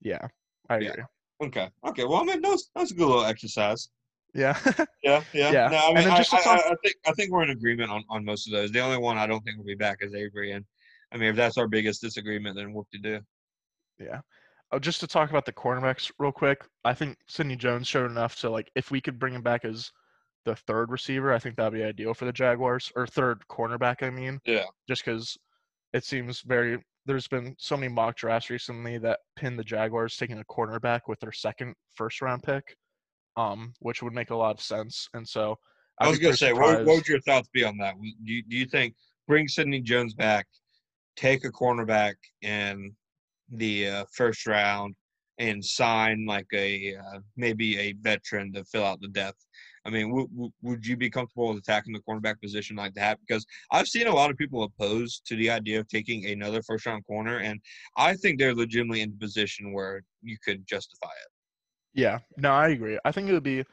Yeah, 0.00 0.26
I 0.68 0.78
Yeah. 0.78 0.90
agree. 0.90 1.04
Okay. 1.42 1.68
Okay. 1.86 2.04
Well, 2.04 2.20
I 2.20 2.24
mean, 2.24 2.40
that 2.42 2.48
was, 2.48 2.70
that 2.74 2.90
a 2.90 2.94
good 2.94 3.06
little 3.06 3.24
exercise. 3.24 3.88
Yeah, 4.34 4.58
Yeah. 5.02 5.22
Yeah. 5.32 5.52
Yeah, 5.52 5.68
No, 5.68 5.78
I 5.78 5.94
mean, 5.94 6.08
I, 6.08 6.16
just 6.16 6.34
I, 6.34 6.38
I, 6.38 6.54
I 6.56 6.74
think 6.82 6.96
I 7.06 7.12
think 7.12 7.30
we're 7.30 7.44
in 7.44 7.50
agreement 7.50 7.90
on, 7.90 8.02
on 8.08 8.24
most 8.24 8.48
of 8.48 8.52
those. 8.52 8.72
The 8.72 8.80
only 8.80 8.98
one 8.98 9.16
I 9.18 9.26
don't 9.26 9.40
think 9.44 9.56
will 9.58 9.64
be 9.64 9.74
back 9.76 9.98
is 10.00 10.12
Abry. 10.12 10.56
And 10.56 10.64
I 11.12 11.16
mean, 11.18 11.28
if 11.30 11.36
that's 11.36 11.56
our 11.58 11.68
biggest 11.68 12.00
disagreement, 12.00 12.56
then 12.56 12.72
whoop 12.72 12.88
to 12.92 12.98
do. 12.98 13.20
yeah. 13.98 14.20
Oh, 14.72 14.78
just 14.80 14.98
to 15.00 15.06
talk 15.06 15.30
about 15.30 15.44
the 15.44 15.52
cornerbacks 15.52 16.10
real 16.18 16.32
quick, 16.32 16.64
I 16.84 16.94
think 16.94 17.16
Sidney 17.28 17.54
Jones 17.54 17.86
showed 17.86 18.10
enough 18.10 18.34
to 18.40 18.50
like 18.50 18.70
if 18.74 18.90
we 18.90 19.00
could 19.00 19.20
bring 19.20 19.34
him 19.34 19.42
back 19.42 19.64
as 19.64 19.92
the 20.44 20.56
third 20.56 20.90
receiver, 20.90 21.32
I 21.32 21.38
think 21.38 21.54
that'd 21.54 21.72
be 21.72 21.84
ideal 21.84 22.12
for 22.12 22.24
the 22.24 22.32
Jaguars 22.32 22.90
or 22.96 23.06
third 23.06 23.42
cornerback. 23.48 24.02
I 24.02 24.10
mean, 24.10 24.40
Yeah. 24.46 24.64
just 24.88 25.04
because 25.04 25.36
it 25.92 26.04
seems 26.04 26.40
very. 26.40 26.78
There's 27.06 27.28
been 27.28 27.54
so 27.58 27.76
many 27.76 27.92
mock 27.92 28.16
drafts 28.16 28.50
recently 28.50 28.98
that 28.98 29.20
pin 29.36 29.56
the 29.56 29.64
Jaguars 29.64 30.16
taking 30.16 30.38
a 30.38 30.44
cornerback 30.44 31.02
with 31.06 31.20
their 31.20 31.32
second 31.32 31.74
first 31.94 32.22
round 32.22 32.42
pick, 32.42 32.76
um, 33.36 33.74
which 33.80 34.02
would 34.02 34.14
make 34.14 34.30
a 34.30 34.36
lot 34.36 34.54
of 34.54 34.60
sense. 34.62 35.08
And 35.14 35.28
so 35.28 35.58
I 36.00 36.06
I'd 36.06 36.10
was 36.10 36.18
gonna 36.18 36.36
say, 36.36 36.52
what, 36.52 36.84
what 36.84 36.96
would 36.96 37.08
your 37.08 37.20
thoughts 37.20 37.48
be 37.52 37.64
on 37.64 37.76
that? 37.78 37.94
Do 38.00 38.32
you, 38.32 38.42
do 38.42 38.56
you 38.56 38.66
think 38.66 38.94
bring 39.28 39.48
Sidney 39.48 39.80
Jones 39.80 40.14
back, 40.14 40.46
take 41.16 41.44
a 41.44 41.50
cornerback 41.50 42.14
in 42.42 42.94
the 43.50 43.88
uh, 43.88 44.04
first 44.12 44.46
round, 44.46 44.94
and 45.38 45.64
sign 45.64 46.26
like 46.26 46.46
a 46.54 46.96
uh, 46.96 47.18
maybe 47.36 47.78
a 47.78 47.92
veteran 48.00 48.52
to 48.54 48.64
fill 48.64 48.84
out 48.84 49.00
the 49.00 49.08
depth? 49.08 49.44
I 49.84 49.90
mean, 49.90 50.08
w- 50.08 50.28
w- 50.28 50.52
would 50.62 50.86
you 50.86 50.96
be 50.96 51.10
comfortable 51.10 51.48
with 51.48 51.58
attacking 51.58 51.92
the 51.92 52.00
cornerback 52.00 52.40
position 52.40 52.76
like 52.76 52.94
that? 52.94 53.18
Because 53.20 53.44
I've 53.70 53.88
seen 53.88 54.06
a 54.06 54.14
lot 54.14 54.30
of 54.30 54.36
people 54.36 54.62
opposed 54.62 55.26
to 55.26 55.36
the 55.36 55.50
idea 55.50 55.80
of 55.80 55.88
taking 55.88 56.26
another 56.26 56.62
first 56.62 56.86
round 56.86 57.06
corner, 57.06 57.38
and 57.38 57.60
I 57.96 58.14
think 58.14 58.38
they're 58.38 58.54
legitimately 58.54 59.02
in 59.02 59.10
a 59.10 59.20
position 59.20 59.72
where 59.72 60.02
you 60.22 60.36
could 60.42 60.66
justify 60.66 61.08
it. 61.08 61.30
Yeah, 61.94 62.18
no, 62.36 62.52
I 62.52 62.68
agree. 62.68 62.98
I 63.04 63.12
think 63.12 63.28
it 63.28 63.32
would 63.32 63.42
be 63.42 63.64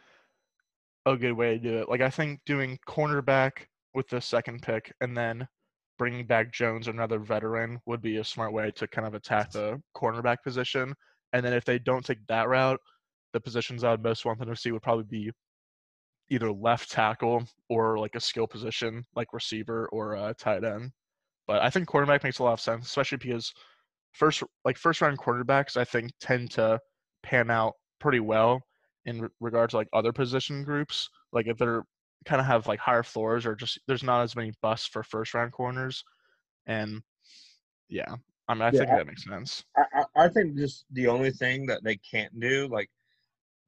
a 1.06 1.16
good 1.16 1.34
way 1.34 1.58
to 1.58 1.60
do 1.60 1.78
it. 1.80 1.90
Like 1.90 2.02
I 2.02 2.10
think 2.10 2.40
doing 2.46 2.78
cornerback 2.88 3.52
with 3.94 4.08
the 4.10 4.22
second 4.22 4.62
pick 4.62 4.94
and 5.02 5.18
then 5.18 5.48
bringing 5.98 6.26
back 6.26 6.52
Jones, 6.52 6.88
another 6.88 7.20
veteran, 7.20 7.80
would 7.86 8.02
be 8.02 8.18
a 8.18 8.24
smart 8.24 8.54
way 8.54 8.72
to 8.72 8.88
kind 8.88 9.08
of 9.08 9.14
attack 9.14 9.52
the 9.52 9.82
cornerback 9.96 10.38
position. 10.44 10.94
And 11.34 11.46
then 11.46 11.54
if 11.54 11.66
they 11.66 11.80
don't 11.80 12.06
take 12.06 12.26
that 12.28 12.48
route, 12.48 12.80
the 13.34 13.40
positions 13.40 13.84
I 13.84 13.92
would 13.92 14.04
most 14.04 14.26
want 14.26 14.40
them 14.40 14.50
to 14.50 14.56
see 14.56 14.72
would 14.72 14.82
probably 14.82 15.06
be 15.06 15.32
either 16.32 16.52
left 16.52 16.90
tackle 16.90 17.44
or 17.70 18.00
like 18.00 18.16
a 18.16 18.20
skill 18.20 18.48
position, 18.48 19.04
like 19.16 19.34
receiver 19.34 19.88
or 19.92 20.16
uh, 20.16 20.34
tight 20.38 20.64
end. 20.64 20.92
But 21.46 21.62
I 21.62 21.70
think 21.70 21.88
quarterback 21.88 22.24
makes 22.24 22.40
a 22.40 22.44
lot 22.44 22.54
of 22.54 22.62
sense, 22.62 22.88
especially 22.88 23.18
because 23.18 23.54
first 24.14 24.42
like 24.66 24.78
first 24.78 25.02
round 25.02 25.18
quarterbacks 25.20 25.78
I 25.78 25.84
think 25.84 26.12
tend 26.20 26.52
to 26.52 26.80
pan 27.22 27.52
out 27.52 27.74
pretty 28.00 28.22
well 28.22 28.62
in 29.06 29.22
re- 29.24 29.30
regard 29.42 29.70
to 29.72 29.78
like 29.78 29.90
other 29.94 30.14
position 30.14 30.64
groups. 30.64 31.10
Like 31.34 31.48
if 31.48 31.58
they're 31.58 31.84
kind 32.26 32.40
of 32.40 32.46
have 32.48 32.68
like 32.68 32.80
higher 32.80 33.04
floors 33.04 33.46
or 33.46 33.56
just 33.56 33.80
there's 33.88 34.04
not 34.04 34.22
as 34.22 34.36
many 34.36 34.54
busts 34.62 34.88
for 34.88 35.04
first 35.04 35.34
round 35.34 35.52
corners. 35.52 36.04
And 36.66 37.02
yeah, 37.90 38.16
I 38.48 38.54
mean 38.54 38.62
I 38.64 38.72
Yeah, 38.72 38.80
think 38.80 38.92
I- 38.92 38.98
that 39.00 39.08
makes 39.08 39.24
sense. 39.26 39.66
I 39.76 40.06
I 40.16 40.30
think 40.30 40.56
just 40.56 40.86
the 40.92 41.08
only 41.08 41.32
thing 41.32 41.66
that 41.66 41.84
they 41.84 41.98
can't 41.98 42.40
do, 42.40 42.68
like 42.68 42.90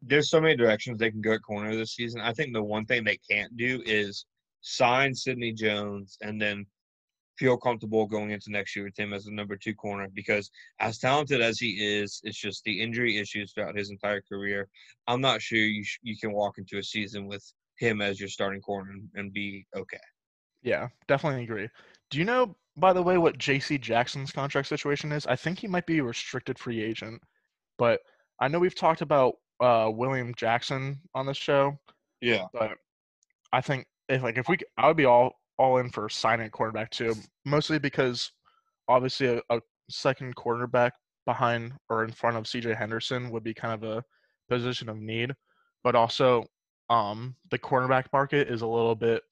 there's 0.05 0.29
so 0.29 0.41
many 0.41 0.55
directions 0.55 0.99
they 0.99 1.11
can 1.11 1.21
go 1.21 1.33
at 1.33 1.41
corner 1.41 1.75
this 1.75 1.95
season. 1.95 2.21
I 2.21 2.33
think 2.33 2.53
the 2.53 2.63
one 2.63 2.85
thing 2.85 3.03
they 3.03 3.19
can't 3.29 3.55
do 3.57 3.81
is 3.85 4.25
sign 4.61 5.13
Sidney 5.13 5.53
Jones 5.53 6.17
and 6.21 6.41
then 6.41 6.65
feel 7.37 7.57
comfortable 7.57 8.05
going 8.05 8.31
into 8.31 8.51
next 8.51 8.75
year 8.75 8.85
with 8.85 8.97
him 8.97 9.13
as 9.13 9.25
the 9.25 9.31
number 9.31 9.55
two 9.55 9.73
corner 9.73 10.07
because 10.13 10.51
as 10.79 10.99
talented 10.99 11.41
as 11.41 11.59
he 11.59 11.71
is, 11.71 12.21
it's 12.23 12.37
just 12.37 12.63
the 12.63 12.81
injury 12.81 13.17
issues 13.17 13.51
throughout 13.51 13.77
his 13.77 13.89
entire 13.89 14.21
career. 14.21 14.67
I'm 15.07 15.21
not 15.21 15.41
sure 15.41 15.57
you 15.57 15.83
sh- 15.83 15.99
you 16.03 16.17
can 16.17 16.31
walk 16.31 16.57
into 16.57 16.77
a 16.77 16.83
season 16.83 17.27
with 17.27 17.43
him 17.77 18.01
as 18.01 18.19
your 18.19 18.29
starting 18.29 18.61
corner 18.61 18.91
and, 18.91 19.09
and 19.15 19.33
be 19.33 19.65
okay. 19.75 19.97
Yeah, 20.61 20.89
definitely 21.07 21.43
agree. 21.43 21.69
Do 22.11 22.19
you 22.19 22.25
know, 22.25 22.55
by 22.77 22.93
the 22.93 23.01
way, 23.01 23.17
what 23.17 23.37
J.C. 23.37 23.77
Jackson's 23.79 24.31
contract 24.31 24.67
situation 24.67 25.11
is? 25.11 25.25
I 25.25 25.35
think 25.35 25.59
he 25.59 25.67
might 25.67 25.87
be 25.87 25.99
a 25.99 26.03
restricted 26.03 26.59
free 26.59 26.81
agent, 26.81 27.21
but 27.77 27.99
I 28.39 28.47
know 28.47 28.59
we've 28.59 28.75
talked 28.75 29.01
about 29.01 29.35
uh, 29.59 29.89
William 29.93 30.33
Jackson 30.35 30.99
on 31.13 31.25
this 31.25 31.37
show. 31.37 31.77
Yeah, 32.21 32.45
but 32.53 32.71
I 33.51 33.61
think 33.61 33.85
if 34.09 34.23
like 34.23 34.37
if 34.37 34.47
we, 34.47 34.57
I 34.77 34.87
would 34.87 34.97
be 34.97 35.05
all 35.05 35.33
all 35.57 35.77
in 35.77 35.89
for 35.89 36.09
signing 36.09 36.47
a 36.47 36.49
quarterback 36.49 36.89
too, 36.89 37.15
mostly 37.45 37.79
because 37.79 38.31
obviously 38.87 39.27
a, 39.27 39.41
a 39.49 39.61
second 39.89 40.35
quarterback 40.35 40.93
behind 41.25 41.73
or 41.89 42.03
in 42.03 42.11
front 42.11 42.35
of 42.35 42.47
C.J. 42.47 42.73
Henderson 42.73 43.29
would 43.31 43.43
be 43.43 43.53
kind 43.53 43.73
of 43.73 43.83
a 43.89 44.03
position 44.49 44.89
of 44.89 44.97
need, 44.97 45.31
but 45.83 45.95
also 45.95 46.43
um 46.89 47.35
the 47.49 47.59
cornerback 47.59 48.05
market 48.11 48.49
is 48.49 48.61
a 48.61 48.67
little 48.67 48.95
bit 48.95 49.23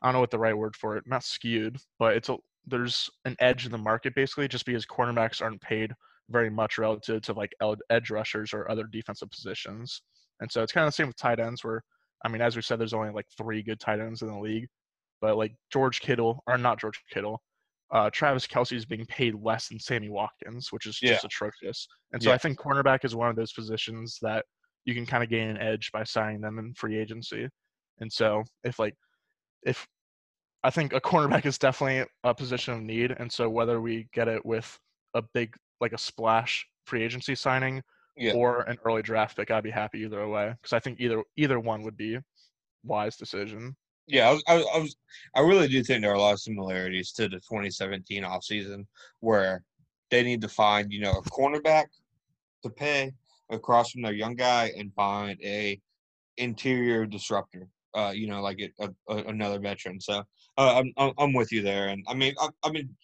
I 0.00 0.06
don't 0.06 0.14
know 0.14 0.20
what 0.20 0.30
the 0.30 0.38
right 0.38 0.56
word 0.56 0.76
for 0.76 0.96
it, 0.96 1.04
not 1.06 1.24
skewed, 1.24 1.78
but 1.98 2.16
it's 2.16 2.28
a 2.28 2.36
there's 2.66 3.08
an 3.24 3.36
edge 3.38 3.64
in 3.64 3.72
the 3.72 3.78
market 3.78 4.14
basically 4.14 4.48
just 4.48 4.66
because 4.66 4.84
cornerbacks 4.84 5.40
aren't 5.40 5.60
paid 5.60 5.92
very 6.30 6.50
much 6.50 6.78
relative 6.78 7.22
to 7.22 7.32
like 7.32 7.52
edge 7.90 8.10
rushers 8.10 8.52
or 8.52 8.70
other 8.70 8.84
defensive 8.84 9.30
positions. 9.30 10.02
And 10.40 10.50
so 10.50 10.62
it's 10.62 10.72
kind 10.72 10.84
of 10.86 10.88
the 10.88 10.96
same 10.96 11.06
with 11.08 11.16
tight 11.16 11.40
ends 11.40 11.64
where 11.64 11.82
I 12.24 12.28
mean, 12.28 12.40
as 12.42 12.56
we 12.56 12.62
said, 12.62 12.78
there's 12.80 12.94
only 12.94 13.10
like 13.12 13.26
three 13.36 13.62
good 13.62 13.78
tight 13.78 14.00
ends 14.00 14.22
in 14.22 14.28
the 14.28 14.38
league, 14.38 14.66
but 15.20 15.36
like 15.36 15.54
George 15.70 16.00
Kittle 16.00 16.42
or 16.46 16.58
not 16.58 16.80
George 16.80 17.00
Kittle, 17.12 17.42
uh, 17.92 18.10
Travis 18.10 18.46
Kelce 18.46 18.72
is 18.76 18.86
being 18.86 19.06
paid 19.06 19.34
less 19.34 19.68
than 19.68 19.78
Sammy 19.78 20.08
Watkins, 20.08 20.72
which 20.72 20.86
is 20.86 20.98
just 20.98 21.24
Yeah. 21.24 21.26
atrocious. 21.26 21.86
And 22.12 22.22
so 22.22 22.30
Yeah. 22.30 22.34
I 22.34 22.38
think 22.38 22.58
cornerback 22.58 23.04
is 23.04 23.14
one 23.14 23.30
of 23.30 23.36
those 23.36 23.52
positions 23.52 24.18
that 24.22 24.44
you 24.84 24.94
can 24.94 25.06
kind 25.06 25.22
of 25.22 25.30
gain 25.30 25.48
an 25.48 25.58
edge 25.58 25.90
by 25.92 26.04
signing 26.04 26.40
them 26.40 26.58
in 26.58 26.74
free 26.74 26.98
agency. 26.98 27.48
And 28.00 28.12
so 28.12 28.44
if 28.64 28.78
like 28.78 28.94
if 29.62 29.86
I 30.64 30.70
think 30.70 30.92
a 30.92 31.00
cornerback 31.00 31.46
is 31.46 31.58
definitely 31.58 32.08
a 32.24 32.34
position 32.34 32.74
of 32.74 32.82
need, 32.82 33.12
and 33.12 33.30
so 33.30 33.48
whether 33.48 33.80
we 33.80 34.08
get 34.12 34.28
it 34.28 34.44
with 34.44 34.78
a 35.14 35.22
big 35.22 35.54
like 35.80 35.92
a 35.92 35.98
splash 35.98 36.66
free 36.86 37.02
agency 37.02 37.34
signing 37.34 37.82
Yeah. 38.16 38.32
or 38.34 38.62
an 38.62 38.78
early 38.84 39.02
draft 39.02 39.36
pick, 39.36 39.50
I'd 39.50 39.64
be 39.64 39.70
happy 39.70 40.00
either 40.00 40.26
way 40.28 40.54
because 40.60 40.72
I 40.72 40.80
think 40.80 41.00
either 41.00 41.22
either 41.36 41.58
one 41.60 41.82
would 41.82 41.96
be 41.96 42.18
wise 42.84 43.16
decision. 43.16 43.76
Yeah, 44.08 44.28
I 44.28 44.32
was, 44.32 44.42
I 44.46 44.54
was, 44.56 44.66
I 44.74 44.78
was, 44.78 44.96
I 45.34 45.40
really 45.40 45.66
do 45.68 45.82
think 45.82 46.00
there 46.02 46.12
are 46.12 46.14
a 46.14 46.20
lot 46.20 46.34
of 46.34 46.40
similarities 46.40 47.10
to 47.12 47.22
the 47.24 47.36
2017 47.40 48.22
offseason 48.22 48.86
where 49.20 49.64
they 50.12 50.22
need 50.22 50.40
to 50.42 50.48
find, 50.48 50.92
you 50.92 51.00
know, 51.00 51.10
a 51.10 51.22
cornerback 51.22 51.86
to 52.62 52.70
pay 52.70 53.12
across 53.50 53.90
from 53.90 54.02
their 54.02 54.12
young 54.12 54.36
guy 54.36 54.70
and 54.78 54.94
find 54.94 55.36
a 55.42 55.80
interior 56.36 57.04
disruptor. 57.06 57.68
Uh, 57.94 58.12
you 58.14 58.26
know, 58.26 58.42
like 58.42 58.60
a, 58.78 58.90
a, 59.08 59.16
another 59.24 59.58
veteran. 59.58 59.98
So 59.98 60.22
uh, 60.58 60.78
I'm, 60.78 60.92
I'm 60.98 61.12
I'm 61.16 61.32
with 61.32 61.50
you 61.50 61.62
there, 61.62 61.88
and 61.88 62.04
I 62.06 62.12
mean, 62.12 62.34
I, 62.38 62.48
I 62.62 62.70
mean, 62.70 62.94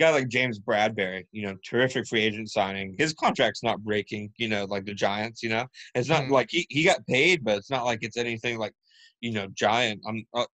guy 0.00 0.10
like 0.10 0.28
James 0.28 0.58
Bradberry, 0.58 1.26
you 1.30 1.42
know, 1.46 1.56
terrific 1.64 2.06
free 2.08 2.22
agent 2.22 2.50
signing. 2.50 2.96
His 2.98 3.12
contract's 3.12 3.62
not 3.62 3.84
breaking, 3.84 4.32
you 4.38 4.48
know, 4.48 4.64
like 4.64 4.86
the 4.86 4.94
Giants. 4.94 5.42
You 5.42 5.50
know, 5.50 5.66
it's 5.94 6.08
not 6.08 6.24
Mhm. 6.24 6.30
like 6.30 6.48
he, 6.50 6.66
he 6.70 6.82
got 6.84 7.06
paid, 7.06 7.44
but 7.44 7.58
it's 7.58 7.70
not 7.70 7.84
like 7.84 7.98
it's 8.02 8.16
anything 8.16 8.58
like 8.58 8.72
you 9.20 9.32
know, 9.32 9.46
giant. 9.48 10.00
I'm 10.08 10.24
uh, 10.32 10.46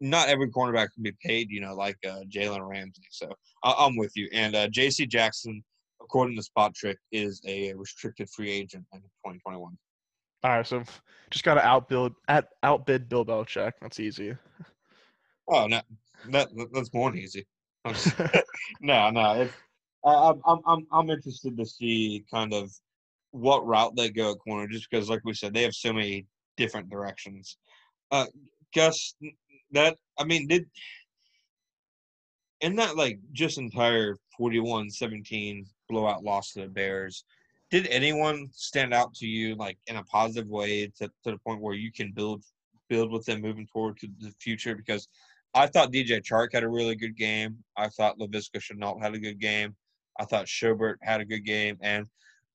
not 0.00 0.28
every 0.28 0.50
cornerback 0.50 0.88
can 0.94 1.02
be 1.02 1.12
paid, 1.22 1.50
you 1.50 1.60
know, 1.60 1.74
like 1.74 1.96
uh, 2.06 2.20
Jalen 2.28 2.66
Ramsey. 2.66 3.02
So 3.10 3.30
I, 3.62 3.74
I'm 3.78 3.96
with 3.96 4.12
you. 4.16 4.28
And 4.32 4.56
uh, 4.56 4.68
J.C. 4.68 5.06
Jackson, 5.06 5.62
according 6.02 6.36
to 6.36 6.42
Spotrac, 6.42 6.96
is 7.12 7.40
a 7.46 7.74
restricted 7.74 8.30
free 8.30 8.50
agent 8.50 8.84
in 8.94 9.00
2021. 9.00 9.76
All 10.42 10.50
right, 10.50 10.66
so 10.66 10.82
just 11.30 11.44
got 11.44 11.54
to 11.54 11.60
outbuild 11.60 12.14
at 12.28 12.48
outbid 12.62 13.08
Bill 13.08 13.24
Belichick. 13.26 13.72
That's 13.82 14.00
easy. 14.00 14.34
Oh 15.48 15.66
no, 15.66 15.80
that 16.30 16.48
that's 16.72 16.92
more 16.94 17.10
than 17.10 17.20
easy. 17.20 17.46
Just- 17.88 18.16
no, 18.80 19.10
no. 19.10 19.42
It's, 19.42 19.54
I, 20.04 20.30
I'm 20.30 20.40
I'm 20.46 20.58
I'm 20.66 20.86
I'm 20.92 21.10
interested 21.10 21.56
to 21.56 21.66
see 21.66 22.24
kind 22.30 22.52
of 22.54 22.70
what 23.30 23.66
route 23.66 23.96
they 23.96 24.10
go 24.10 24.32
at 24.32 24.38
corner, 24.38 24.68
just 24.68 24.88
because, 24.90 25.10
like 25.10 25.22
we 25.24 25.34
said, 25.34 25.52
they 25.52 25.62
have 25.62 25.74
so 25.74 25.92
many 25.92 26.26
different 26.56 26.88
directions. 26.88 27.56
Uh, 28.10 28.26
Gus, 28.74 29.14
that 29.72 29.96
I 30.18 30.24
mean, 30.24 30.46
did 30.46 30.66
in 32.60 32.76
that 32.76 32.96
like 32.96 33.18
just 33.32 33.58
entire 33.58 34.16
41-17 34.40 35.66
blowout 35.88 36.24
loss 36.24 36.52
to 36.52 36.62
the 36.62 36.68
Bears, 36.68 37.24
did 37.70 37.86
anyone 37.88 38.48
stand 38.52 38.94
out 38.94 39.14
to 39.14 39.26
you 39.26 39.54
like 39.56 39.76
in 39.86 39.96
a 39.96 40.04
positive 40.04 40.48
way 40.48 40.86
to, 40.98 41.08
to 41.24 41.32
the 41.32 41.38
point 41.46 41.60
where 41.60 41.74
you 41.74 41.92
can 41.92 42.12
build 42.12 42.42
build 42.88 43.10
with 43.10 43.24
them 43.26 43.40
moving 43.40 43.66
forward 43.66 43.98
to 43.98 44.08
the 44.20 44.32
future? 44.40 44.74
Because 44.74 45.08
I 45.54 45.66
thought 45.66 45.92
DJ 45.92 46.20
Chark 46.20 46.48
had 46.52 46.64
a 46.64 46.68
really 46.68 46.96
good 46.96 47.16
game. 47.16 47.56
I 47.76 47.88
thought 47.88 48.18
Laviska 48.18 48.58
Shenault 48.58 49.00
had 49.00 49.14
a 49.14 49.18
good 49.18 49.38
game. 49.38 49.76
I 50.18 50.24
thought 50.24 50.46
Schobert 50.46 50.96
had 51.02 51.20
a 51.20 51.24
good 51.24 51.44
game, 51.44 51.76
and 51.80 52.06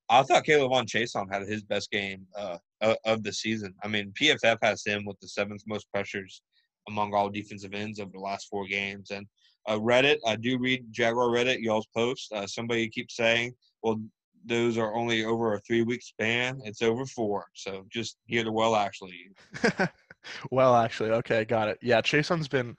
I 0.10 0.24
thought 0.24 0.46
K'Lavon 0.46 0.86
Chaisson 0.86 1.32
had 1.32 1.44
his 1.44 1.64
best 1.64 1.92
game 1.92 2.26
uh, 2.36 2.58
of 3.06 3.24
the 3.24 3.32
season. 3.32 3.74
I 3.84 3.88
mean, 3.88 4.14
PFF 4.20 4.58
has 4.62 4.84
him 4.86 5.06
with 5.06 5.20
the 5.20 5.28
seventh 5.28 5.64
most 5.68 5.90
pressures 5.92 6.42
among 6.88 7.14
all 7.14 7.30
defensive 7.30 7.74
ends 7.74 8.00
over 8.00 8.12
the 8.12 8.20
last 8.20 8.48
four 8.50 8.66
games. 8.66 9.12
And 9.12 9.28
uh, 9.68 9.78
Reddit, 9.78 10.18
I 10.26 10.36
do 10.36 10.58
read 10.58 10.86
Jaguar 10.92 11.28
Reddit, 11.28 11.60
y'all's 11.60 11.88
post. 11.96 12.32
Uh, 12.34 12.48
somebody 12.48 12.90
keeps 12.90 13.16
saying, 13.16 13.54
well, 13.84 14.02
those 14.46 14.78
are 14.78 14.96
only 14.96 15.26
over 15.26 15.54
a 15.54 15.60
three 15.60 15.84
week 15.84 16.02
span. 16.02 16.60
It's 16.64 16.82
over 16.82 17.06
four. 17.06 17.46
So 17.54 17.86
just 17.90 18.18
hear 18.26 18.44
the 18.44 18.52
well 18.52 18.76
actually. 18.76 19.30
well, 20.52 20.76
actually, 20.76 21.12
okay, 21.12 21.46
got 21.46 21.68
it. 21.68 21.78
Yeah, 21.82 22.02
Chaisson's 22.02 22.48
been 22.48 22.76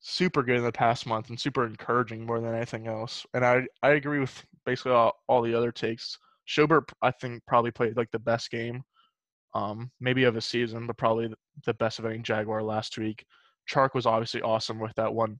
super 0.00 0.42
good 0.42 0.56
in 0.56 0.64
the 0.64 0.72
past 0.72 1.06
month 1.06 1.30
and 1.30 1.40
super 1.40 1.64
encouraging 1.66 2.26
more 2.26 2.40
than 2.40 2.54
anything 2.54 2.86
else. 2.86 3.24
And 3.34 3.44
I 3.44 3.66
I 3.82 3.90
agree 3.90 4.18
with 4.20 4.44
basically 4.66 4.92
all, 4.92 5.14
all 5.28 5.42
the 5.42 5.54
other 5.54 5.72
takes. 5.72 6.18
Schobert, 6.46 6.84
I 7.00 7.10
think, 7.10 7.42
probably 7.46 7.70
played 7.70 7.96
like 7.96 8.10
the 8.10 8.18
best 8.18 8.50
game, 8.50 8.82
um, 9.54 9.90
maybe 10.00 10.24
of 10.24 10.36
a 10.36 10.40
season, 10.40 10.86
but 10.86 10.96
probably 10.98 11.28
the- 11.28 11.38
the 11.64 11.74
best 11.74 11.98
of 11.98 12.04
any 12.04 12.18
Jaguar 12.18 12.62
last 12.62 12.98
week. 12.98 13.24
Chark 13.70 13.94
was 13.94 14.04
obviously 14.06 14.42
awesome 14.42 14.78
with 14.78 14.94
that 14.96 15.14
one 15.14 15.38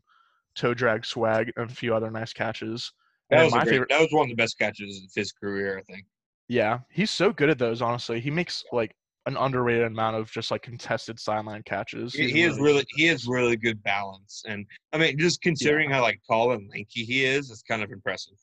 toe 0.55 0.73
drag 0.73 1.05
swag 1.05 1.53
and 1.57 1.71
a 1.71 1.75
few 1.75 1.95
other 1.95 2.11
nice 2.11 2.33
catches. 2.33 2.93
That 3.31 3.37
And 3.37 3.45
was, 3.47 3.55
my 3.55 3.65
great, 3.65 3.71
favorite- 3.73 3.89
that 3.91 4.01
was 4.01 4.13
one 4.13 4.25
of 4.25 4.29
the 4.31 4.43
best 4.43 4.59
catches 4.59 5.03
of 5.03 5.11
his 5.15 5.33
career, 5.33 5.77
I 5.79 5.83
think. 5.93 6.07
Yeah, 6.49 6.81
he's 6.91 7.11
so 7.11 7.33
good 7.33 7.51
at 7.51 7.59
those. 7.59 7.83
Honestly, 7.83 8.21
he 8.21 8.31
makes 8.31 8.65
like 8.73 8.95
an 9.27 9.37
underrated 9.37 9.87
amount 9.87 10.17
of 10.17 10.31
just 10.31 10.51
like 10.51 10.63
contested 10.63 11.19
sideline 11.19 11.63
catches. 11.65 12.15
He, 12.15 12.25
He's 12.25 12.33
he 12.33 12.43
is 12.43 12.57
really 12.57 12.73
really 12.73 12.87
he 12.97 13.07
has 13.07 13.27
really 13.27 13.57
good 13.57 13.83
balance, 13.83 14.43
and 14.47 14.67
I 14.93 14.99
mean, 14.99 15.19
just 15.19 15.41
considering 15.41 15.91
how 15.91 16.03
like 16.03 16.21
tall 16.29 16.53
and 16.53 16.69
lanky 16.71 17.05
he 17.05 17.25
is, 17.25 17.51
it's 17.51 17.63
kind 17.63 17.83
of 17.83 17.91
impressive. 17.91 18.35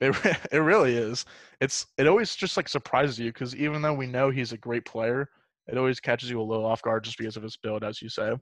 It 0.00 0.16
it 0.52 0.58
really 0.58 0.96
is. 0.96 1.24
It's 1.60 1.86
it 1.96 2.06
always 2.06 2.36
just 2.36 2.56
like 2.56 2.68
surprises 2.68 3.18
you 3.18 3.32
because 3.32 3.56
even 3.56 3.82
though 3.82 3.94
we 3.94 4.06
know 4.06 4.30
he's 4.30 4.52
a 4.52 4.58
great 4.58 4.84
player, 4.84 5.28
it 5.66 5.76
always 5.76 6.00
catches 6.00 6.30
you 6.30 6.40
a 6.40 6.42
little 6.42 6.66
off 6.66 6.82
guard 6.82 7.04
just 7.04 7.18
because 7.18 7.36
of 7.36 7.42
his 7.42 7.56
build, 7.56 7.84
as 7.84 8.00
you 8.00 8.08
say. 8.08 8.32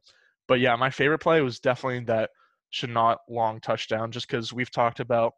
But 0.48 0.60
yeah, 0.60 0.76
my 0.76 0.90
favorite 0.90 1.18
play 1.18 1.40
was 1.40 1.60
definitely 1.60 2.04
that 2.04 2.30
Shenault 2.72 3.16
long 3.28 3.60
touchdown, 3.60 4.12
just 4.12 4.28
because 4.28 4.52
we've 4.52 4.70
talked 4.70 5.00
about 5.00 5.32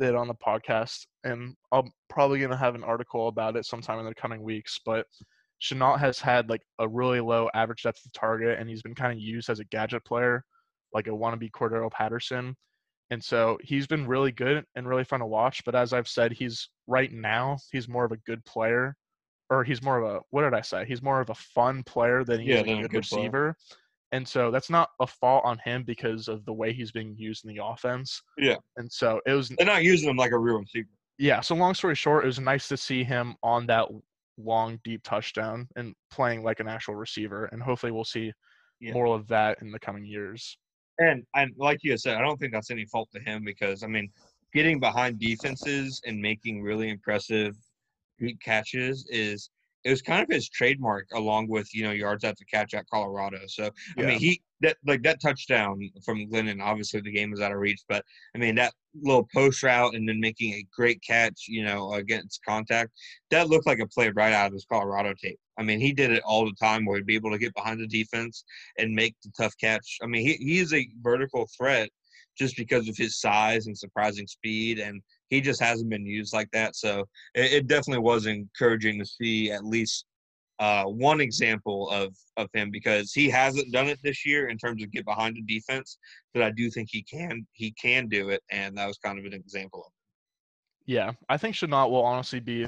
it 0.00 0.14
on 0.14 0.28
the 0.28 0.34
podcast, 0.34 1.06
and 1.24 1.54
I'm 1.72 1.92
probably 2.08 2.40
gonna 2.40 2.56
have 2.56 2.74
an 2.74 2.84
article 2.84 3.28
about 3.28 3.56
it 3.56 3.64
sometime 3.64 4.00
in 4.00 4.06
the 4.06 4.14
coming 4.14 4.42
weeks. 4.42 4.80
But 4.84 5.06
Shenault 5.62 5.98
has 5.98 6.18
had 6.18 6.48
like 6.48 6.62
a 6.78 6.88
really 6.88 7.20
low 7.20 7.48
average 7.54 7.82
depth 7.82 8.04
of 8.04 8.12
target, 8.12 8.58
and 8.58 8.68
he's 8.68 8.82
been 8.82 8.94
kind 8.94 9.12
of 9.12 9.18
used 9.18 9.50
as 9.50 9.60
a 9.60 9.64
gadget 9.64 10.04
player, 10.04 10.44
like 10.92 11.06
a 11.06 11.10
wannabe 11.10 11.50
Cordarrelle 11.50 11.90
Patterson. 11.92 12.56
And 13.10 13.22
so 13.22 13.58
he's 13.62 13.86
been 13.86 14.06
really 14.06 14.30
good 14.32 14.64
and 14.76 14.88
really 14.88 15.04
fun 15.04 15.20
to 15.20 15.26
watch. 15.26 15.64
But 15.64 15.74
as 15.74 15.92
I've 15.92 16.08
said, 16.08 16.32
he's 16.32 16.68
right 16.86 17.12
now, 17.12 17.58
he's 17.72 17.88
more 17.88 18.04
of 18.04 18.12
a 18.12 18.16
good 18.18 18.44
player. 18.44 18.94
Or 19.52 19.64
he's 19.64 19.82
more 19.82 19.98
of 20.00 20.04
a 20.08 20.20
what 20.30 20.42
did 20.42 20.54
I 20.54 20.60
say? 20.60 20.84
He's 20.86 21.02
more 21.02 21.20
of 21.20 21.28
a 21.30 21.34
fun 21.34 21.82
player 21.82 22.22
than 22.22 22.40
he 22.40 22.50
Yeah, 22.50 22.60
is 22.60 22.66
than 22.66 22.74
a 22.74 22.78
a 22.78 22.82
good 22.82 22.90
good 22.92 23.02
player. 23.02 23.22
receiver. 23.22 23.56
And 24.12 24.26
so 24.26 24.52
that's 24.52 24.70
not 24.70 24.90
a 25.00 25.08
fault 25.08 25.44
on 25.44 25.58
him 25.58 25.82
because 25.82 26.28
of 26.28 26.44
the 26.44 26.52
way 26.52 26.72
he's 26.72 26.92
being 26.92 27.16
used 27.16 27.44
in 27.44 27.52
the 27.52 27.64
offense. 27.64 28.22
Yeah. 28.38 28.56
And 28.76 28.90
so 28.90 29.20
it 29.26 29.32
was 29.32 29.48
They're 29.48 29.66
not 29.66 29.82
using 29.82 30.08
him 30.08 30.16
like 30.16 30.30
a 30.30 30.38
real 30.38 30.58
receiver. 30.58 30.88
yeah, 31.18 31.40
so 31.40 31.56
long 31.56 31.74
story 31.74 31.96
short, 31.96 32.22
it 32.22 32.28
was 32.28 32.38
nice 32.38 32.68
to 32.68 32.76
see 32.76 33.02
him 33.02 33.34
on 33.42 33.66
that 33.66 33.88
long, 34.44 34.78
deep 34.84 35.02
touchdown 35.02 35.68
and 35.76 35.94
playing 36.10 36.42
like 36.42 36.60
an 36.60 36.68
actual 36.68 36.94
receiver. 36.94 37.46
And 37.46 37.62
hopefully 37.62 37.92
we'll 37.92 38.04
see 38.04 38.32
Yeah. 38.80 38.94
more 38.94 39.06
of 39.14 39.26
that 39.28 39.60
in 39.62 39.70
the 39.70 39.78
coming 39.78 40.04
years. 40.04 40.56
And 40.98 41.24
and 41.34 41.52
like 41.56 41.78
you 41.82 41.96
said, 41.96 42.16
I 42.16 42.22
don't 42.22 42.38
think 42.38 42.52
that's 42.52 42.70
any 42.70 42.84
fault 42.86 43.08
to 43.12 43.20
him 43.20 43.44
because 43.44 43.82
I 43.82 43.86
mean, 43.86 44.10
getting 44.52 44.80
behind 44.80 45.18
defenses 45.18 46.00
and 46.06 46.20
making 46.20 46.62
really 46.62 46.90
impressive 46.90 47.56
catches 48.42 49.06
is 49.10 49.50
it 49.84 49.90
was 49.90 50.02
kind 50.02 50.22
of 50.22 50.28
his 50.28 50.48
trademark 50.48 51.06
along 51.14 51.48
with 51.48 51.72
you 51.74 51.82
know 51.82 51.90
yards 51.92 52.24
after 52.24 52.44
catch 52.44 52.74
at 52.74 52.88
Colorado. 52.88 53.40
So 53.46 53.66
I 53.66 54.00
Yeah. 54.00 54.06
mean 54.08 54.18
he 54.18 54.42
that 54.60 54.76
like 54.86 55.02
that 55.02 55.20
touchdown 55.20 55.80
from 56.04 56.26
Glennon. 56.28 56.62
Obviously 56.62 57.00
the 57.00 57.10
game 57.10 57.30
was 57.30 57.40
out 57.40 57.52
of 57.52 57.58
reach, 57.58 57.80
but 57.88 58.04
I 58.34 58.38
mean 58.38 58.54
that 58.56 58.74
little 58.94 59.26
post 59.32 59.62
route 59.62 59.94
and 59.94 60.08
then 60.08 60.20
making 60.20 60.52
a 60.54 60.66
great 60.74 61.00
catch, 61.02 61.46
you 61.48 61.62
know, 61.64 61.94
against 61.94 62.44
contact. 62.44 62.90
That 63.30 63.48
looked 63.48 63.66
like 63.66 63.78
a 63.78 63.86
play 63.86 64.10
right 64.10 64.32
out 64.32 64.48
of 64.48 64.52
his 64.52 64.66
Colorado 64.66 65.14
tape. 65.14 65.40
I 65.58 65.62
mean 65.62 65.80
he 65.80 65.92
did 65.92 66.10
it 66.10 66.22
all 66.24 66.44
the 66.44 66.56
time 66.60 66.84
where 66.84 66.96
he'd 66.96 67.06
be 67.06 67.14
able 67.14 67.30
to 67.30 67.38
get 67.38 67.54
behind 67.54 67.80
the 67.80 67.86
defense 67.86 68.44
and 68.78 68.94
make 68.94 69.16
the 69.24 69.30
tough 69.36 69.54
catch. 69.58 69.98
I 70.02 70.06
mean 70.06 70.26
he 70.26 70.34
he 70.34 70.58
is 70.58 70.74
a 70.74 70.88
vertical 71.00 71.48
threat 71.56 71.88
just 72.36 72.56
because 72.56 72.88
of 72.88 72.96
his 72.96 73.18
size 73.18 73.66
and 73.66 73.76
surprising 73.76 74.26
speed 74.26 74.78
and 74.78 75.02
he 75.30 75.40
just 75.40 75.62
hasn't 75.62 75.88
been 75.88 76.04
used 76.04 76.34
like 76.34 76.50
that. 76.52 76.76
So 76.76 77.06
it, 77.34 77.52
it 77.52 77.66
definitely 77.66 78.02
was 78.02 78.26
encouraging 78.26 78.98
to 78.98 79.06
see 79.06 79.50
at 79.50 79.64
least 79.64 80.04
uh, 80.60 80.84
one 80.84 81.22
example 81.22 81.88
of 81.88 82.14
of 82.36 82.48
him 82.52 82.70
because 82.70 83.12
he 83.12 83.30
hasn't 83.30 83.72
done 83.72 83.88
it 83.88 83.98
this 84.04 84.26
year 84.26 84.48
in 84.48 84.58
terms 84.58 84.82
of 84.82 84.92
get 84.92 85.06
behind 85.06 85.34
the 85.34 85.42
defense, 85.42 85.96
but 86.34 86.42
I 86.42 86.50
do 86.50 86.70
think 86.70 86.88
he 86.90 87.02
can 87.02 87.46
he 87.52 87.72
can 87.72 88.08
do 88.08 88.28
it, 88.28 88.42
and 88.50 88.76
that 88.76 88.86
was 88.86 88.98
kind 88.98 89.18
of 89.18 89.24
an 89.24 89.32
example 89.32 89.84
of 89.86 89.92
Yeah, 90.84 91.12
I 91.30 91.38
think 91.38 91.56
Shenault 91.56 91.90
will 91.90 92.04
honestly 92.04 92.40
be 92.40 92.66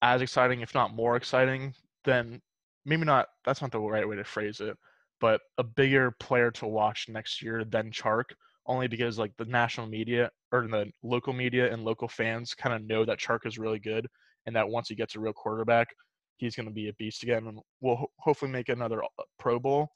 as 0.00 0.22
exciting, 0.22 0.60
if 0.60 0.74
not 0.74 0.94
more 0.94 1.16
exciting, 1.16 1.74
than 2.04 2.40
maybe 2.84 3.04
not. 3.04 3.26
That's 3.44 3.60
not 3.60 3.72
the 3.72 3.80
right 3.80 4.08
way 4.08 4.14
to 4.14 4.24
phrase 4.24 4.60
it, 4.60 4.76
but 5.20 5.40
a 5.58 5.64
bigger 5.64 6.12
player 6.12 6.52
to 6.52 6.66
watch 6.68 7.08
next 7.08 7.42
year 7.42 7.64
than 7.64 7.90
Chark, 7.90 8.26
only 8.66 8.88
because 8.88 9.18
like 9.18 9.32
the 9.36 9.44
national 9.44 9.86
media 9.86 10.30
or 10.52 10.66
the 10.66 10.90
local 11.02 11.32
media 11.32 11.72
and 11.72 11.84
local 11.84 12.08
fans 12.08 12.54
kind 12.54 12.74
of 12.74 12.82
know 12.88 13.04
that 13.04 13.18
Chark 13.18 13.46
is 13.46 13.58
really 13.58 13.78
good, 13.78 14.06
and 14.46 14.56
that 14.56 14.68
once 14.68 14.88
he 14.88 14.94
gets 14.94 15.16
a 15.16 15.20
real 15.20 15.32
quarterback, 15.32 15.88
he's 16.36 16.56
going 16.56 16.68
to 16.68 16.74
be 16.74 16.88
a 16.88 16.94
beast 16.94 17.22
again, 17.22 17.46
and 17.46 17.58
will 17.80 17.96
ho- 17.96 18.12
hopefully 18.18 18.50
make 18.50 18.68
another 18.68 19.02
uh, 19.04 19.22
Pro 19.38 19.58
Bowl. 19.58 19.88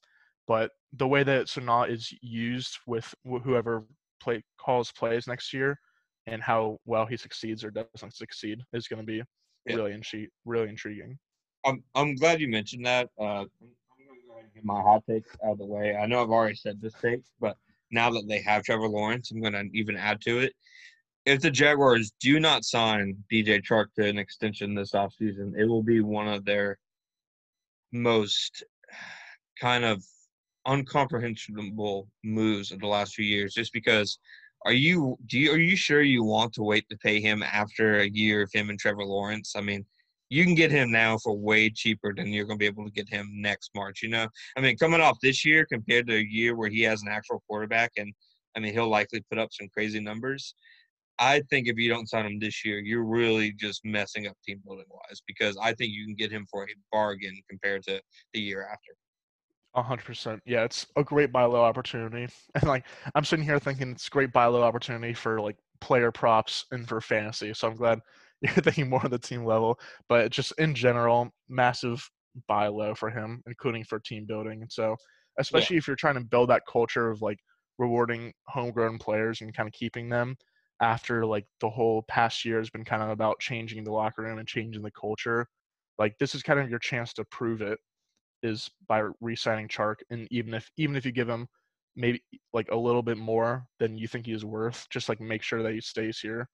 But 0.47 0.71
the 0.93 1.09
way 1.09 1.23
that 1.23 1.47
Shenault 1.47 1.91
is 1.91 2.13
used 2.23 2.79
with 2.87 3.15
wh- 3.25 3.43
whoever 3.43 3.87
play 4.21 4.43
calls 4.59 4.91
plays 4.93 5.27
next 5.27 5.53
year, 5.53 5.79
and 6.27 6.43
how 6.43 6.79
well 6.85 7.07
he 7.07 7.17
succeeds 7.17 7.65
or 7.65 7.71
doesn't 7.71 8.15
succeed 8.15 8.61
is 8.73 8.89
going 8.89 9.01
to 9.01 9.07
be 9.07 9.23
Yeah. 9.67 9.77
really 9.77 9.93
intri- 9.93 10.29
really 10.45 10.69
intriguing. 10.69 11.19
I'm 11.65 11.83
I'm 11.95 12.15
glad 12.15 12.41
you 12.41 12.49
mentioned 12.49 12.87
that. 12.87 13.11
Uh, 13.19 13.25
I'm 13.25 13.49
going 14.07 14.21
to 14.21 14.27
go 14.27 14.33
ahead 14.33 14.45
and 14.45 14.55
get 14.55 14.65
my 14.65 14.81
hot 14.81 15.05
takes 15.09 15.31
out 15.45 15.53
of 15.53 15.59
the 15.59 15.67
way. 15.67 15.97
I 15.97 16.07
know 16.07 16.23
I've 16.23 16.31
already 16.31 16.55
said 16.55 16.81
this 16.81 16.95
take, 16.95 17.21
but 17.41 17.57
now 17.91 18.11
that 18.11 18.27
they 18.29 18.41
have 18.43 18.63
Trevor 18.63 18.89
Lawrence, 18.89 19.31
I'm 19.31 19.41
going 19.41 19.53
to 19.53 19.69
even 19.73 19.97
add 19.97 20.21
to 20.23 20.41
it. 20.41 20.53
If 21.27 21.41
the 21.41 21.51
Jaguars 21.51 22.13
do 22.21 22.41
not 22.41 22.65
sign 22.65 23.23
DJ 23.31 23.63
Chark 23.63 23.87
to 23.97 24.07
an 24.07 24.19
extension 24.19 24.75
this 24.75 24.93
offseason, 24.93 25.53
it 25.59 25.67
will 25.67 25.83
be 25.83 26.01
one 26.01 26.29
of 26.29 26.45
their 26.45 26.79
most 27.93 28.65
kind 29.61 29.85
of 29.85 30.03
uncomprehensible 30.67 32.09
moves 32.25 32.73
of 32.73 32.81
the 32.81 32.87
last 32.87 33.15
few 33.15 33.25
years. 33.25 33.55
Just 33.55 33.73
because, 33.73 34.19
are 34.65 34.73
you 34.73 35.17
do 35.27 35.39
you 35.39 35.53
are 35.53 35.59
you 35.59 35.77
sure 35.77 36.03
you 36.03 36.25
want 36.25 36.53
to 36.55 36.63
wait 36.63 36.89
to 36.89 36.97
pay 36.97 37.21
him 37.21 37.43
after 37.43 38.01
a 38.01 38.09
year 38.09 38.43
of 38.43 38.53
him 38.53 38.71
and 38.71 38.79
Trevor 38.79 39.05
Lawrence? 39.05 39.55
I 39.57 39.61
mean, 39.61 39.85
you 40.31 40.45
can 40.45 40.55
get 40.55 40.71
him 40.71 40.91
now 40.91 41.19
for 41.19 41.37
way 41.37 41.71
cheaper 41.71 42.13
than 42.15 42.33
you're 42.33 42.45
going 42.45 42.59
to 42.59 42.63
be 42.63 42.67
able 42.67 42.85
to 42.85 42.91
get 42.91 43.09
him 43.09 43.29
next 43.35 43.71
March. 43.75 44.03
You 44.03 44.11
know, 44.11 44.27
I 44.57 44.61
mean, 44.61 44.77
coming 44.77 45.01
off 45.01 45.19
this 45.23 45.45
year 45.45 45.67
compared 45.67 46.07
to 46.09 46.17
a 46.17 46.27
year 46.29 46.57
where 46.57 46.69
he 46.69 46.83
has 46.83 47.03
an 47.03 47.09
actual 47.09 47.43
quarterback, 47.49 47.93
and 47.97 48.13
I 48.57 48.61
mean, 48.61 48.73
he'll 48.73 48.89
likely 48.89 49.23
put 49.31 49.39
up 49.39 49.49
some 49.53 49.69
crazy 49.73 50.01
numbers. 50.01 50.55
I 51.19 51.43
think 51.51 51.67
if 51.67 51.77
you 51.77 51.89
don't 51.89 52.09
sign 52.09 52.27
him 52.27 52.39
this 52.39 52.65
year, 52.65 52.79
you're 52.79 53.05
really 53.05 53.53
just 53.53 53.85
messing 53.85 54.29
up 54.29 54.37
team 54.47 54.61
building 54.65 54.87
wise 54.89 55.21
because 55.27 55.57
I 55.61 55.73
think 55.73 55.93
you 55.93 56.05
can 56.05 56.15
get 56.15 56.31
him 56.31 56.47
for 56.51 56.65
a 56.65 56.75
bargain 56.93 57.41
compared 57.49 57.83
to 57.85 58.01
the 58.35 58.41
year 58.41 58.63
after. 58.71 58.93
A 59.75 59.83
hundred 59.83 60.05
percent. 60.05 60.41
Yeah, 60.47 60.65
it's 60.65 60.87
a 60.97 61.05
great 61.05 61.33
buy 61.33 61.45
low 61.45 61.63
opportunity. 61.63 62.33
And 62.55 62.65
like 62.65 62.85
I'm 63.15 63.25
sitting 63.25 63.45
here 63.45 63.59
thinking 63.59 63.93
it's 63.93 64.09
a 64.09 64.11
great 64.11 64.33
buy 64.33 64.47
low 64.47 64.63
opportunity 64.63 65.13
for 65.13 65.41
like 65.41 65.57
player 65.81 66.11
props 66.11 66.65
and 66.71 66.89
for 66.89 67.01
fantasy. 67.01 67.53
So 67.55 67.69
I'm 67.69 67.77
glad 67.77 68.01
you're 68.43 68.53
thinking 68.53 68.89
more 68.89 69.05
on 69.05 69.11
the 69.11 69.19
team 69.19 69.45
level. 69.45 69.79
But 70.09 70.31
just 70.31 70.53
in 70.59 70.75
general, 70.75 71.31
massive 71.49 72.09
buy 72.47 72.69
low 72.69 72.95
for 72.95 73.11
him, 73.11 73.43
including 73.47 73.85
for 73.85 73.99
team 73.99 74.25
building. 74.27 74.63
And 74.63 74.71
so 74.71 74.97
especially 75.39 75.77
if 75.77 75.87
you're 75.87 75.97
trying 75.97 76.15
to 76.15 76.25
build 76.25 76.51
that 76.51 76.63
culture 76.71 77.11
of 77.11 77.23
like 77.23 77.39
rewarding 77.79 78.33
homegrown 78.49 78.99
players 78.99 79.41
and 79.41 79.55
kind 79.55 79.69
of 79.69 79.73
keeping 79.73 80.09
them 80.09 80.37
after 80.81 81.25
like 81.27 81.47
the 81.61 81.71
whole 81.71 82.03
past 82.09 82.45
year 82.45 82.59
has 82.59 82.71
been 82.71 82.85
kind 82.85 83.03
of 83.03 83.11
about 83.11 83.41
changing 83.41 83.85
the 83.85 83.93
locker 83.93 84.23
room 84.23 84.39
and 84.39 84.49
changing 84.49 84.83
the 84.83 84.91
culture. 84.91 85.47
Like 85.99 86.17
this 86.19 86.35
is 86.35 86.43
kind 86.43 86.61
of 86.61 86.71
your 86.71 86.79
chance 86.79 87.13
to 87.15 87.25
prove 87.31 87.63
it 87.63 87.79
is 88.43 88.71
by 88.87 89.03
re-signing 89.21 89.69
Chark, 89.69 89.97
and 90.11 90.29
even 90.31 90.55
if 90.55 90.71
even 90.77 90.95
if 90.95 91.05
you 91.05 91.11
give 91.11 91.29
him 91.29 91.49
maybe 91.97 92.23
like 92.53 92.69
a 92.71 92.77
little 92.77 93.03
bit 93.03 93.19
more 93.19 93.67
than 93.81 93.99
you 93.99 94.07
think 94.07 94.27
he 94.27 94.33
is 94.33 94.45
worth, 94.45 94.87
just 94.91 95.09
like 95.09 95.21
make 95.21 95.43
sure 95.43 95.63
that 95.63 95.73
he 95.73 95.81
stays 95.81 96.21
here. 96.21 96.49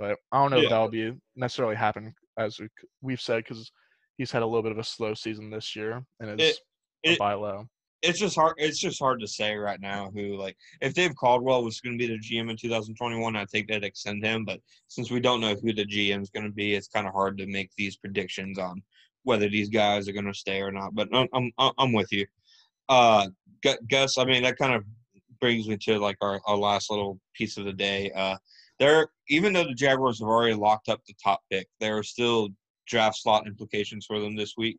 But 0.00 0.16
I 0.32 0.38
don't 0.40 0.50
know 0.50 0.56
Yeah. 0.56 0.64
if 0.64 0.70
that'll 0.70 0.88
be 0.88 1.12
necessarily 1.36 1.76
happen 1.76 2.14
as 2.38 2.58
we, 2.58 2.68
we've 3.02 3.20
said 3.20 3.44
because 3.44 3.70
he's 4.16 4.30
had 4.32 4.40
a 4.42 4.46
little 4.46 4.62
bit 4.62 4.72
of 4.72 4.78
a 4.78 4.84
slow 4.84 5.12
season 5.12 5.50
this 5.50 5.76
year 5.76 6.02
and 6.18 6.40
is 6.40 6.58
a 7.04 7.12
it- 7.12 7.18
buy 7.18 7.34
low. 7.34 7.68
it's 8.02 8.18
just 8.18 8.34
hard. 8.34 8.54
It's 8.56 8.78
just 8.80 8.98
hard 8.98 9.20
to 9.20 9.28
say 9.28 9.54
right 9.56 9.78
now 9.78 10.10
who 10.14 10.36
like 10.38 10.56
if 10.80 10.94
Dave 10.94 11.14
Caldwell 11.16 11.62
was 11.62 11.82
going 11.82 11.98
to 11.98 12.02
be 12.06 12.10
the 12.10 12.18
GM 12.18 12.48
in 12.50 12.56
2021, 12.56 13.36
I 13.36 13.44
think 13.44 13.68
they'd 13.68 13.84
extend 13.84 14.24
him. 14.24 14.46
But 14.46 14.60
since 14.88 15.10
we 15.10 15.20
don't 15.20 15.42
know 15.42 15.54
who 15.54 15.74
the 15.74 15.84
GM 15.84 16.22
is 16.22 16.30
going 16.30 16.46
to 16.46 16.52
be, 16.52 16.72
it's 16.74 16.88
kind 16.88 17.06
of 17.06 17.12
hard 17.12 17.36
to 17.36 17.46
make 17.46 17.70
these 17.76 17.96
predictions 17.98 18.58
on 18.58 18.82
whether 19.24 19.50
these 19.50 19.68
guys 19.68 20.08
are 20.08 20.12
going 20.12 20.24
to 20.24 20.32
stay 20.32 20.62
or 20.62 20.72
not. 20.72 20.94
But 20.94 21.08
I'm 21.12 21.28
I'm, 21.34 21.72
I'm 21.76 21.92
with 21.92 22.10
you, 22.10 22.26
uh, 22.88 23.28
Gus. 23.90 24.16
I 24.16 24.24
mean 24.24 24.44
that 24.44 24.56
kind 24.56 24.72
of 24.74 24.82
brings 25.42 25.68
me 25.68 25.76
to 25.76 25.98
like 25.98 26.16
our, 26.22 26.40
our 26.46 26.56
last 26.56 26.90
little 26.90 27.20
piece 27.34 27.58
of 27.58 27.66
the 27.66 27.72
day. 27.74 28.10
Uh, 28.12 28.36
there, 28.80 29.08
even 29.28 29.52
though 29.52 29.64
the 29.64 29.74
Jaguars 29.74 30.18
have 30.20 30.28
already 30.28 30.54
locked 30.54 30.88
up 30.88 31.00
the 31.06 31.14
top 31.22 31.40
pick, 31.50 31.68
there 31.78 31.98
are 31.98 32.02
still 32.02 32.48
draft 32.88 33.18
slot 33.18 33.46
implications 33.46 34.06
for 34.06 34.18
them 34.18 34.34
this 34.34 34.54
week 34.56 34.78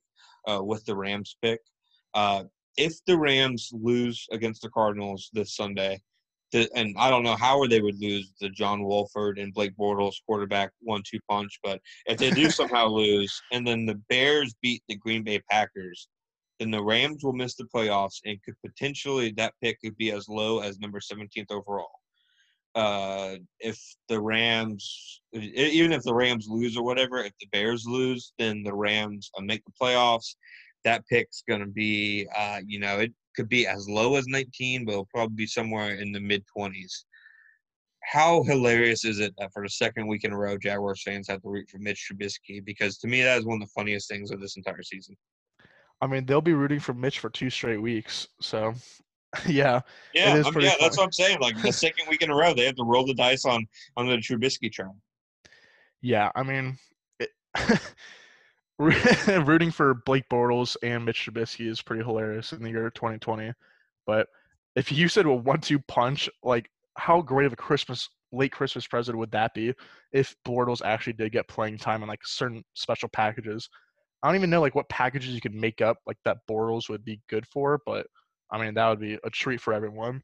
uh, 0.50 0.62
with 0.62 0.84
the 0.86 0.96
Rams 0.96 1.38
pick. 1.42 1.60
Uh, 2.16 2.44
if 2.78 2.94
the 3.06 3.18
Rams 3.18 3.70
lose 3.72 4.28
against 4.32 4.64
the 4.64 4.70
Cardinals 4.70 5.30
this 5.34 5.56
Sunday, 5.56 6.02
the, 6.52 6.68
and 6.76 6.96
I 6.98 7.10
don't 7.10 7.24
know 7.24 7.36
how 7.36 7.66
they 7.68 7.80
would 7.80 8.02
lose 8.02 8.34
the 8.42 8.50
John 8.50 8.84
Wolford 8.84 9.38
and 9.38 9.54
Blake 9.54 9.78
Bortles 9.78 10.16
quarterback 10.26 10.72
one-two 10.82 11.20
punch, 11.30 11.60
but 11.64 11.80
if 12.08 12.18
they 12.18 12.32
do 12.32 12.50
somehow 12.50 12.88
lose, 12.88 13.42
and 13.54 13.66
then 13.66 13.86
the 13.86 14.02
Bears 14.10 14.56
beat 14.64 14.82
the 14.90 14.98
Green 14.98 15.24
Bay 15.24 15.42
Packers, 15.50 16.10
then 16.60 16.72
the 16.72 16.84
Rams 16.84 17.24
will 17.24 17.34
miss 17.34 17.56
the 17.56 17.68
playoffs 17.74 18.20
and 18.26 18.42
could 18.44 18.56
potentially 18.66 19.32
that 19.38 19.54
pick 19.64 19.80
could 19.80 19.96
be 19.96 20.12
as 20.12 20.28
low 20.28 20.60
as 20.60 20.80
number 20.80 21.00
17th 21.00 21.52
overall. 21.52 22.01
Uh, 22.74 23.36
if 23.60 23.78
the 24.08 24.20
Rams, 24.20 25.22
even 25.34 25.92
if 25.92 26.04
the 26.04 26.14
Rams 26.14 26.48
lose 26.50 26.78
or 26.78 26.84
whatever, 26.84 27.18
if 27.18 27.34
the 27.40 27.48
Bears 27.52 27.86
lose, 27.86 28.34
then 28.40 28.64
the 28.64 28.74
Rams 28.74 29.30
uh, 29.38 29.42
make 29.42 29.64
the 29.66 29.74
playoffs 29.82 30.36
that 30.84 31.06
pick's 31.08 31.44
going 31.48 31.60
to 31.60 31.68
be, 31.68 32.28
uh, 32.36 32.60
you 32.66 32.80
know, 32.80 33.00
it 33.00 33.14
could 33.36 33.50
be 33.50 33.68
as 33.68 33.90
low 33.90 34.16
as 34.16 34.28
19, 34.28 34.86
but 34.86 34.92
it'll 34.94 35.06
probably 35.14 35.36
be 35.36 35.48
somewhere 35.48 35.96
in 35.96 36.12
the 36.12 36.20
mid 36.20 36.44
20s. 36.58 37.06
How 38.04 38.44
hilarious 38.44 39.06
is 39.06 39.20
it 39.20 39.34
that 39.38 39.52
for 39.54 39.64
the 39.64 39.70
second 39.70 40.08
week 40.08 40.24
in 40.24 40.34
a 40.34 40.38
row, 40.38 40.58
Jaguars 40.58 41.04
fans 41.04 41.28
have 41.28 41.42
to 41.44 41.50
root 41.50 41.70
for 41.70 41.78
Mitch 41.78 42.10
Trubisky? 42.12 42.64
Because 42.64 42.98
to 43.00 43.08
me, 43.08 43.22
that 43.22 43.38
is 43.38 43.46
one 43.46 43.62
of 43.62 43.68
the 43.68 43.74
funniest 43.76 44.10
things 44.10 44.32
of 44.32 44.42
this 44.42 44.58
entire 44.58 44.82
season. 44.82 45.16
I 46.02 46.08
mean, 46.08 46.26
they'll 46.26 46.42
be 46.42 46.54
rooting 46.54 46.80
for 46.80 46.94
Mitch 46.94 47.20
for 47.20 47.30
two 47.30 47.52
straight 47.52 47.82
weeks. 47.82 48.28
So, 48.42 48.74
yeah, 49.48 49.82
Yeah, 50.14 50.36
yeah, 50.36 50.76
that's 50.80 50.98
what 50.98 51.06
I'm 51.06 51.12
saying. 51.12 51.40
Like 51.40 51.62
the 51.62 51.72
second 51.72 52.08
week 52.10 52.22
in 52.22 52.30
a 52.30 52.36
row, 52.36 52.54
they 52.54 52.66
have 52.66 52.76
to 52.76 52.84
roll 52.84 53.06
the 53.06 53.14
dice 53.14 53.46
on 53.46 53.66
on 53.98 54.08
the 54.08 54.18
Trubisky 54.18 54.72
train. 54.72 54.94
yeah. 56.02 56.32
I 56.36 56.44
mean, 56.44 56.78
it, 57.20 57.30
rooting 59.46 59.72
for 59.72 59.94
Blake 59.94 60.28
Bortles 60.30 60.76
and 60.82 61.06
Mitch 61.06 61.26
Trubisky 61.26 61.70
is 61.70 61.82
pretty 61.82 62.04
hilarious 62.04 62.52
in 62.52 62.64
the 62.64 62.70
year 62.70 62.90
2020. 62.90 63.54
But 64.08 64.28
if 64.76 64.92
you 64.92 65.08
said 65.08 65.26
a 65.26 65.34
one-two 65.34 65.80
punch, 65.80 66.30
like 66.44 66.70
how 66.98 67.22
great 67.22 67.46
of 67.46 67.54
a 67.54 67.58
Christmas 67.58 68.10
late 68.32 68.52
Christmas 68.52 68.88
present 68.88 69.18
would 69.18 69.32
that 69.32 69.54
be 69.54 69.74
if 70.14 70.36
Bortles 70.48 70.82
actually 70.84 71.14
did 71.14 71.32
get 71.32 71.48
playing 71.48 71.78
time 71.78 72.02
in 72.02 72.10
like 72.10 72.26
certain 72.26 72.64
special 72.74 73.10
packages? 73.10 73.70
I 74.24 74.28
don't 74.28 74.36
even 74.36 74.50
know 74.50 74.62
like 74.62 74.76
what 74.76 74.90
packages 74.90 75.34
you 75.34 75.42
could 75.42 75.56
make 75.56 75.82
up 75.82 75.98
like 76.06 76.18
that 76.26 76.38
Bortles 76.50 76.90
would 76.90 77.06
be 77.06 77.22
good 77.30 77.46
for, 77.48 77.82
but 77.86 78.08
I 78.52 78.58
mean 78.60 78.74
that 78.74 78.90
would 78.90 79.00
be 79.00 79.18
a 79.24 79.30
treat 79.30 79.62
for 79.62 79.74
everyone. 79.74 80.22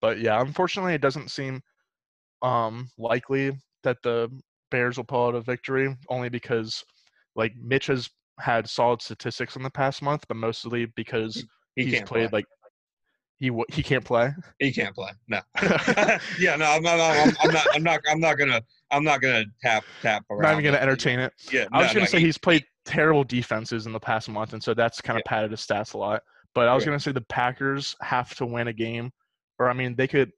But 0.00 0.18
yeah, 0.18 0.40
unfortunately, 0.40 0.94
it 0.94 1.00
doesn't 1.00 1.30
seem 1.30 1.62
um 2.42 2.88
likely 2.98 3.52
that 3.82 3.98
the 4.02 4.30
Bears 4.70 4.96
will 4.96 5.04
pull 5.04 5.26
out 5.26 5.34
a 5.34 5.40
victory, 5.40 5.94
only 6.08 6.28
because 6.28 6.84
like 7.36 7.52
Mitch 7.56 7.86
has 7.86 8.08
had 8.40 8.68
solid 8.68 9.00
statistics 9.02 9.56
in 9.56 9.62
the 9.62 9.70
past 9.70 10.02
month, 10.02 10.24
but 10.28 10.36
mostly 10.36 10.86
because 10.96 11.44
He 11.76 11.84
he's 11.84 12.00
played 12.02 12.30
play. 12.30 12.38
like 12.38 12.46
he 13.38 13.50
he 13.70 13.82
can't 13.82 14.04
play. 14.04 14.32
He 14.60 14.72
can't 14.72 14.94
play. 14.94 15.10
No. 15.28 15.40
yeah, 16.38 16.56
no, 16.56 16.64
I'm 16.66 16.82
not. 16.82 17.00
I'm, 17.00 17.36
I'm 17.40 17.50
not. 17.50 17.66
I'm 17.74 17.82
not. 17.82 18.00
I'm 18.08 18.20
not 18.20 18.38
gonna. 18.38 18.62
I'm 18.90 19.04
not 19.04 19.20
gonna 19.20 19.44
tap 19.60 19.84
tap 20.00 20.24
around. 20.30 20.42
Not 20.42 20.52
even 20.52 20.64
gonna 20.64 20.82
entertain 20.82 21.18
it. 21.18 21.32
Yeah, 21.52 21.66
I 21.72 21.78
was 21.78 21.88
no, 21.88 21.94
gonna 21.94 22.00
no, 22.00 22.10
say 22.10 22.18
he- 22.20 22.26
he's 22.26 22.38
played 22.38 22.64
terrible 22.84 23.24
defenses 23.24 23.86
in 23.86 23.92
the 23.92 24.00
past 24.00 24.28
month, 24.28 24.52
and 24.52 24.62
so 24.62 24.74
that's 24.74 25.00
kind 25.00 25.18
of 25.18 25.24
padded 25.24 25.50
his 25.50 25.60
stats 25.60 25.94
a 25.94 25.98
lot. 25.98 26.22
But 26.54 26.68
I 26.68 26.74
was 26.74 26.84
Yeah. 26.84 26.88
gonna 26.90 27.00
say 27.00 27.12
the 27.12 27.20
Packers 27.22 27.96
have 28.02 28.34
to 28.36 28.46
win 28.46 28.68
a 28.68 28.72
game, 28.72 29.10
or 29.58 29.68
I 29.70 29.72
mean, 29.72 29.96
they 29.96 30.08
could. 30.08 30.32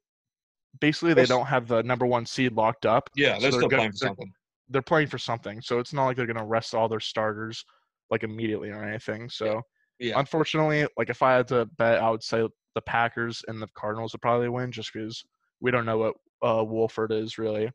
Basically, 0.81 1.15
they 1.15 1.25
don't 1.27 1.47
have 1.47 1.69
the 1.69 1.83
number 1.83 2.05
one 2.07 2.27
seed 2.27 2.53
locked 2.53 2.85
up. 2.85 3.09
Yeah, 3.15 3.37
so 3.37 3.41
they're 3.43 3.51
still 3.53 3.69
gonna- 3.69 3.81
playing 3.83 3.93
for 3.93 3.99
they're- 4.01 4.09
something. 4.09 4.33
They're 4.69 4.83
playing 4.83 5.09
for 5.09 5.19
something, 5.19 5.61
so 5.61 5.79
it's 5.79 5.93
not 5.93 6.07
like 6.07 6.17
they're 6.17 6.27
gonna 6.27 6.45
rest 6.45 6.75
all 6.75 6.89
their 6.89 7.01
starters 7.01 7.65
like 8.11 8.23
immediately 8.25 8.71
or 8.71 8.83
anything. 8.83 9.29
So, 9.31 9.63
Yeah. 9.99 10.19
unfortunately, 10.19 10.87
like 10.97 11.11
if 11.11 11.23
I 11.23 11.35
had 11.35 11.49
to 11.49 11.67
bet, 11.67 12.03
I 12.03 12.11
would 12.11 12.23
say 12.23 12.49
the 12.75 12.83
Packers 12.83 13.45
and 13.47 13.61
the 13.63 13.69
Cardinals 13.75 14.13
would 14.15 14.23
probably 14.23 14.49
win, 14.49 14.73
just 14.73 14.93
because 14.93 15.25
we 15.61 15.71
don't 15.71 15.87
know 15.87 15.99
what 15.99 16.17
uh, 16.43 16.63
Wolford 16.65 17.13
is 17.13 17.39
really, 17.39 17.71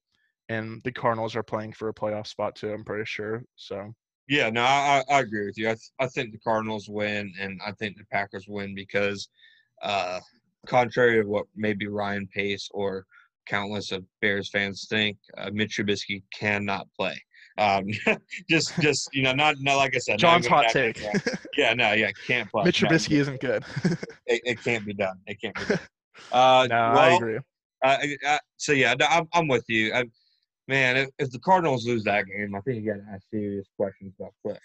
and 0.50 0.84
the 0.84 0.92
Cardinals 0.92 1.36
are 1.36 1.42
playing 1.44 1.74
for 1.74 1.90
a 1.90 1.94
playoff 1.94 2.28
spot 2.28 2.56
too. 2.56 2.72
I'm 2.74 2.84
pretty 2.86 3.06
sure. 3.06 3.44
So. 3.56 3.94
Yeah, 4.30 4.52
no, 4.52 4.62
I, 4.62 5.04
I 5.10 5.16
I 5.16 5.20
agree 5.22 5.46
with 5.48 5.58
you. 5.58 5.68
I, 5.68 5.74
th- 5.74 5.90
I 6.00 6.06
think 6.06 6.32
the 6.32 6.38
Cardinals 6.38 6.88
win, 6.88 7.34
and 7.40 7.60
I 7.66 7.72
think 7.72 7.98
the 7.98 8.06
Packers 8.12 8.46
win 8.48 8.76
because, 8.76 9.28
uh, 9.82 10.20
contrary 10.68 11.22
to 11.22 11.28
what 11.28 11.48
maybe 11.56 11.88
Ryan 11.88 12.28
Pace 12.28 12.70
or 12.72 13.06
countless 13.48 13.92
of 13.92 14.06
Bears 14.22 14.50
fans 14.52 14.86
think, 14.88 15.18
uh, 15.38 15.50
Mitch 15.52 15.78
Trubisky 15.78 16.22
cannot 16.32 16.88
play. 16.96 17.20
Um, 17.58 17.88
just, 18.50 18.80
just 18.80 19.10
you 19.14 19.24
know, 19.24 19.34
not, 19.34 19.56
not 19.60 19.78
like 19.78 19.96
I 19.96 19.98
said. 19.98 20.20
John's 20.20 20.46
hot 20.46 20.68
take. 20.70 21.02
Yeah, 21.58 21.74
no, 21.74 21.94
yeah, 21.94 22.12
can't 22.28 22.50
play. 22.52 22.66
Mitch 22.66 22.84
No, 22.84 22.90
Trubisky 22.90 23.18
isn't 23.18 23.42
good. 23.42 23.66
It, 24.32 24.42
it 24.46 24.64
can't 24.64 24.86
be 24.86 24.94
done. 24.94 25.18
It 25.26 25.42
can't 25.42 25.56
be 25.56 25.66
done. 25.66 25.80
Uh, 26.32 26.68
no, 26.70 26.76
I 26.76 27.16
agree. 27.16 27.38
uh, 27.84 27.98
I, 28.28 28.40
so 28.58 28.74
yeah, 28.74 28.94
no, 28.94 29.08
I'm, 29.08 29.28
I'm 29.34 29.48
with 29.48 29.66
you. 29.68 29.92
I, 29.92 30.04
man, 30.70 30.96
if, 30.96 31.10
if 31.18 31.32
the 31.32 31.40
Cardinals 31.40 31.86
lose 31.86 32.04
that 32.04 32.28
game, 32.28 32.56
I 32.56 32.62
think 32.62 32.84
you 32.84 32.94
got 32.94 33.04
to 33.04 33.12
ask 33.12 33.24
serious 33.32 33.68
questions 33.76 34.14
about 34.18 34.34
Kliff, 34.46 34.60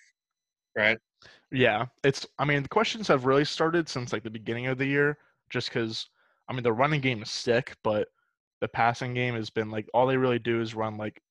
right? 0.77 0.99
Yeah, 1.51 1.87
it's. 2.05 2.27
I 2.39 2.45
mean, 2.45 2.63
the 2.63 2.69
questions 2.69 3.09
have 3.09 3.25
really 3.25 3.45
started 3.45 3.89
since 3.89 4.13
like 4.13 4.23
the 4.23 4.31
beginning 4.31 4.67
of 4.67 4.79
the 4.79 4.87
year, 4.87 5.19
just 5.51 5.71
because. 5.71 6.09
I 6.47 6.53
mean, 6.53 6.63
the 6.63 6.75
running 6.75 7.01
game 7.01 7.23
is 7.23 7.31
sick, 7.31 7.75
but 7.83 8.09
the 8.61 8.69
passing 8.69 9.15
game 9.15 9.35
has 9.35 9.49
been 9.49 9.71
like 9.71 9.89
all 9.95 10.07
they 10.07 10.19
really 10.19 10.39
do 10.39 10.61
is 10.61 10.75
run 10.75 10.99
like 10.99 11.23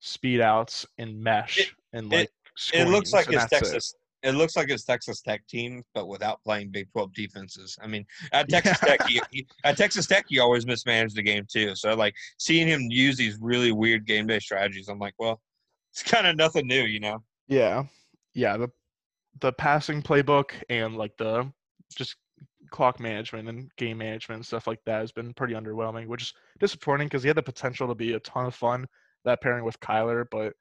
speed 0.00 0.40
outs 0.40 0.86
and 0.98 1.22
mesh 1.22 1.76
and 1.92 2.10
like. 2.10 2.30
It 2.72 2.88
looks 2.88 3.12
like 3.12 3.30
it's 3.30 3.46
that's 3.46 3.72
it. 3.72 3.84
It. 4.24 4.32
looks 4.34 4.56
like 4.56 4.70
it's 4.70 4.84
Texas 4.84 5.20
Tech 5.20 5.46
team, 5.46 5.82
but 5.94 6.08
without 6.08 6.42
playing 6.42 6.70
Big 6.70 6.90
Twelve 6.92 7.12
defenses. 7.14 7.76
I 7.82 7.86
mean, 7.86 8.04
at 8.32 8.48
Texas 8.48 8.78
Yeah. 8.82 8.96
Tech, 8.96 9.08
he, 9.08 9.20
he- 9.30 9.46
at 9.64 9.76
Texas 9.76 10.06
Tech, 10.06 10.24
he 10.28 10.38
always 10.40 10.66
mismanaged 10.66 11.16
the 11.16 11.22
game 11.22 11.44
too. 11.50 11.74
So 11.76 11.94
like 11.94 12.14
seeing 12.38 12.66
him 12.66 12.82
use 12.90 13.16
these 13.16 13.38
really 13.40 13.72
weird 13.72 14.06
game 14.06 14.26
day 14.26 14.38
strategies, 14.40 14.88
I'm 14.88 14.98
like, 14.98 15.14
well, 15.18 15.40
it's 15.92 16.02
kind 16.02 16.26
of 16.26 16.36
nothing 16.36 16.66
new, 16.66 16.82
you 16.82 17.00
know? 17.00 17.22
Yeah, 17.48 17.84
yeah. 18.34 18.56
The 18.56 18.68
the 19.40 19.52
passing 19.52 20.02
playbook 20.02 20.50
and 20.68 20.96
like 20.96 21.16
the 21.18 21.50
just 21.96 22.16
clock 22.70 22.98
management 22.98 23.48
and 23.48 23.70
game 23.76 23.98
management 23.98 24.38
and 24.38 24.46
stuff 24.46 24.66
like 24.66 24.80
that 24.86 25.00
has 25.00 25.12
been 25.12 25.32
pretty 25.34 25.54
underwhelming, 25.54 26.06
which 26.08 26.22
is 26.22 26.32
disappointing 26.58 27.06
because 27.06 27.22
he 27.22 27.28
had 27.28 27.36
the 27.36 27.42
potential 27.42 27.86
to 27.86 27.94
be 27.94 28.14
a 28.14 28.20
ton 28.20 28.46
of 28.46 28.54
fun 28.54 28.86
that 29.24 29.40
pairing 29.40 29.64
with 29.64 29.78
Kyler, 29.80 30.24
but 30.30 30.52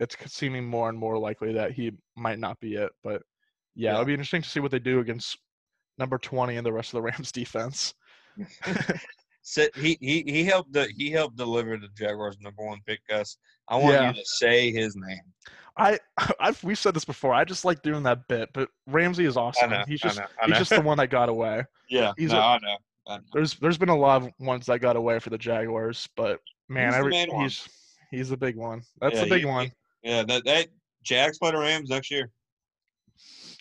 it's 0.00 0.16
seeming 0.26 0.66
more 0.66 0.88
and 0.88 0.98
more 0.98 1.16
likely 1.18 1.52
that 1.52 1.70
he 1.72 1.92
might 2.16 2.38
not 2.40 2.58
be 2.58 2.74
it. 2.74 2.90
But 3.04 3.22
yeah, 3.76 3.90
Yeah. 3.90 3.92
it'll 3.94 4.06
be 4.06 4.14
interesting 4.14 4.42
to 4.42 4.48
see 4.48 4.58
what 4.60 4.72
they 4.72 4.78
do 4.80 4.98
against 5.00 5.38
number 5.98 6.18
twenty 6.18 6.56
and 6.56 6.66
the 6.66 6.72
rest 6.72 6.88
of 6.92 6.98
the 6.98 7.02
Rams 7.10 7.30
defense. 7.30 7.94
So 9.42 9.66
he 9.74 9.96
he 10.00 10.22
he 10.26 10.44
helped 10.44 10.72
the 10.74 10.86
he 10.96 11.10
helped 11.10 11.36
deliver 11.36 11.76
the 11.78 11.88
Jaguars' 11.96 12.36
number 12.40 12.62
one 12.64 12.78
pick, 12.86 13.00
Gus. 13.08 13.38
I 13.68 13.76
want 13.78 13.94
Yeah. 13.94 14.08
you 14.08 14.14
to 14.14 14.24
say 14.24 14.70
his 14.70 14.94
name. 14.96 15.18
I 15.78 15.98
I've 16.40 16.62
we've 16.62 16.78
said 16.78 16.92
this 16.94 17.06
before. 17.06 17.32
I 17.32 17.44
just 17.44 17.64
like 17.64 17.80
doing 17.82 18.02
that 18.02 18.28
bit, 18.28 18.50
but 18.52 18.68
Ramsey 18.86 19.24
is 19.24 19.38
I 19.38 19.40
awesome. 19.40 19.70
know. 19.70 19.82
he's 19.88 20.04
I 20.04 20.08
just 20.08 20.18
know. 20.18 20.26
I 20.42 20.46
he's 20.46 20.58
just 20.58 20.70
the 20.70 20.82
one 20.82 20.98
that 20.98 21.08
got 21.08 21.30
away. 21.30 21.64
yeah. 21.88 22.12
he's 22.18 22.32
no, 22.32 22.38
a- 22.38 22.42
I 22.42 22.58
know. 22.58 22.76
I 23.08 23.16
know. 23.16 23.22
There's 23.32 23.54
there's 23.54 23.78
been 23.78 23.88
a 23.88 23.96
lot 23.96 24.22
of 24.22 24.30
ones 24.38 24.66
that 24.66 24.80
got 24.80 24.94
away 24.96 25.18
for 25.18 25.30
the 25.30 25.38
Jaguars, 25.38 26.06
but 26.16 26.38
man, 26.68 26.88
He's 26.92 26.92
the 26.92 26.98
every, 27.16 27.42
he's 27.42 27.68
he's 28.10 28.28
the 28.28 28.36
big 28.36 28.56
one. 28.56 28.82
That's 29.00 29.14
Yeah, 29.16 29.24
the 29.24 29.30
big 29.30 29.40
he- 29.40 29.46
one, 29.46 29.72
Yeah. 30.02 30.24
That 30.24 30.44
that 30.44 30.68
Jags 31.02 31.38
play 31.38 31.50
the 31.50 31.58
Rams 31.58 31.88
next 31.90 32.10
year. 32.10 32.30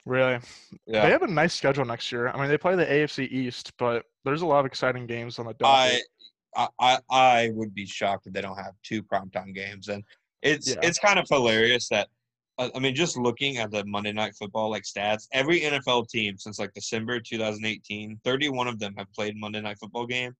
really. 0.05 0.39
Yeah. 0.85 1.05
They 1.05 1.11
have 1.11 1.23
a 1.23 1.27
nice 1.27 1.53
schedule 1.53 1.85
next 1.85 2.11
year. 2.11 2.29
I 2.29 2.39
mean, 2.39 2.49
they 2.49 2.57
play 2.57 2.75
the 2.75 2.85
AFC 2.85 3.27
East, 3.31 3.71
but 3.77 4.03
there's 4.25 4.41
a 4.41 4.45
lot 4.45 4.59
of 4.59 4.65
exciting 4.65 5.05
games 5.07 5.39
on 5.39 5.45
the 5.45 5.53
docket. 5.53 6.03
I 6.55 6.67
I 6.79 6.99
I 7.09 7.51
would 7.53 7.73
be 7.73 7.85
shocked 7.85 8.27
if 8.27 8.33
they 8.33 8.41
don't 8.41 8.57
have 8.57 8.73
two 8.83 9.03
primetime 9.03 9.53
games, 9.53 9.87
and 9.87 10.03
it's 10.41 10.69
Yeah. 10.69 10.79
it's 10.81 10.97
kind 10.99 11.19
of 11.19 11.27
hilarious 11.29 11.87
that 11.89 12.09
uh, 12.57 12.69
I 12.75 12.79
mean, 12.79 12.93
just 12.93 13.17
looking 13.17 13.57
at 13.57 13.71
the 13.71 13.85
Monday 13.85 14.11
Night 14.11 14.33
Football 14.37 14.69
like 14.69 14.83
stats, 14.83 15.27
every 15.31 15.61
NFL 15.61 16.09
team 16.09 16.37
since 16.37 16.59
like 16.59 16.73
December 16.73 17.19
2018, 17.19 18.19
31 18.23 18.67
of 18.67 18.79
them 18.79 18.93
have 18.97 19.11
played 19.13 19.37
Monday 19.37 19.61
Night 19.61 19.77
Football 19.79 20.05
game. 20.05 20.35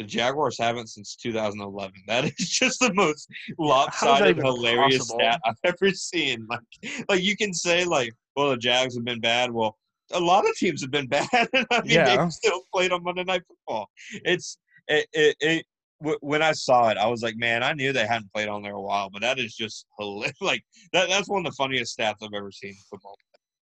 The 0.00 0.06
Jaguars 0.06 0.56
haven't 0.58 0.86
since 0.88 1.14
2011. 1.16 1.92
That 2.06 2.24
is 2.24 2.32
just 2.48 2.80
the 2.80 2.90
most 2.94 3.28
lopsided, 3.58 4.38
hilarious 4.38 4.98
possible? 4.98 5.18
stat 5.20 5.40
I've 5.44 5.54
ever 5.64 5.90
seen. 5.92 6.46
Like, 6.48 7.04
like 7.10 7.22
you 7.22 7.36
can 7.36 7.52
say 7.52 7.84
like, 7.84 8.14
well, 8.34 8.48
the 8.48 8.56
Jags 8.56 8.94
have 8.94 9.04
been 9.04 9.20
bad. 9.20 9.50
Well, 9.52 9.76
a 10.12 10.18
lot 10.18 10.48
of 10.48 10.56
teams 10.56 10.80
have 10.80 10.90
been 10.90 11.06
bad. 11.08 11.28
and 11.52 11.66
I 11.70 11.82
mean, 11.82 11.90
Yeah. 11.90 12.16
they've 12.16 12.32
still 12.32 12.62
played 12.72 12.92
on 12.92 13.02
Monday 13.02 13.24
Night 13.24 13.42
Football. 13.46 13.90
It's 14.24 14.56
it, 14.88 15.06
it, 15.12 15.36
it 15.40 15.66
w- 16.00 16.18
when 16.22 16.40
I 16.40 16.52
saw 16.52 16.88
it, 16.88 16.96
I 16.96 17.06
was 17.06 17.22
like, 17.22 17.36
man, 17.36 17.62
I 17.62 17.74
knew 17.74 17.92
they 17.92 18.06
hadn't 18.06 18.32
played 18.32 18.48
on 18.48 18.62
there 18.62 18.76
a 18.76 18.80
while, 18.80 19.10
but 19.10 19.20
that 19.20 19.38
is 19.38 19.54
just 19.54 19.84
hilarious. 19.98 20.32
Like 20.40 20.62
that, 20.94 21.10
that's 21.10 21.28
one 21.28 21.44
of 21.44 21.52
the 21.52 21.56
funniest 21.56 21.98
stats 21.98 22.14
I've 22.22 22.32
ever 22.34 22.50
seen 22.50 22.70
in 22.70 22.76
football. 22.90 23.16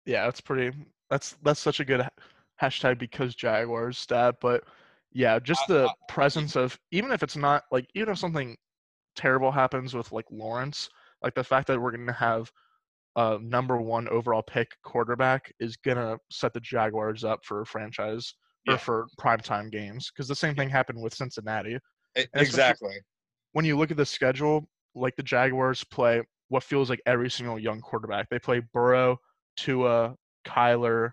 yeah, 0.05 0.25
that's 0.25 0.41
pretty. 0.41 0.77
That's 1.09 1.35
that's 1.41 1.59
such 1.59 1.79
a 1.79 1.85
good 1.85 2.07
hashtag 2.61 2.99
because 2.99 3.33
Jaguars 3.33 3.97
stat, 3.97 4.35
but 4.39 4.63
yeah, 5.11 5.39
just 5.39 5.61
the 5.67 5.87
I- 5.87 5.93
presence 6.13 6.55
of 6.55 6.77
even 6.91 7.11
if 7.11 7.23
it's 7.23 7.35
not 7.37 7.63
like 7.71 7.87
even 7.95 8.09
if 8.09 8.17
something 8.19 8.55
terrible 9.15 9.51
happens 9.51 9.93
with 9.93 10.11
like 10.11 10.25
Lawrence, 10.31 10.89
like 11.23 11.33
the 11.35 11.43
fact 11.43 11.67
that 11.67 11.79
we're 11.81 11.91
gonna 11.91 12.11
have 12.13 12.51
a 13.15 13.39
number 13.41 13.77
one 13.77 14.07
overall 14.09 14.43
pick 14.43 14.69
quarterback 14.83 15.51
is 15.59 15.75
gonna 15.77 16.17
set 16.29 16.53
the 16.53 16.59
Jaguars 16.59 17.23
up 17.23 17.43
for 17.43 17.65
franchise 17.65 18.33
Yeah. 18.65 18.73
or 18.75 18.77
for 18.77 19.07
primetime 19.19 19.71
games 19.71 20.11
because 20.11 20.27
the 20.27 20.35
same 20.35 20.53
thing 20.55 20.69
happened 20.69 21.01
with 21.01 21.13
Cincinnati. 21.15 21.79
Especially- 22.15 22.41
exactly. 22.41 22.95
when 23.53 23.65
you 23.65 23.75
look 23.77 23.89
at 23.91 23.97
the 23.97 24.05
schedule, 24.05 24.69
like 24.93 25.15
the 25.15 25.23
Jaguars 25.23 25.83
play 25.83 26.21
what 26.49 26.63
feels 26.63 26.89
like 26.89 27.01
every 27.07 27.29
single 27.29 27.57
young 27.59 27.81
quarterback. 27.81 28.29
They 28.29 28.39
play 28.39 28.61
Burrow, 28.73 29.17
Tua, 29.57 30.15
Kyler, 30.45 31.11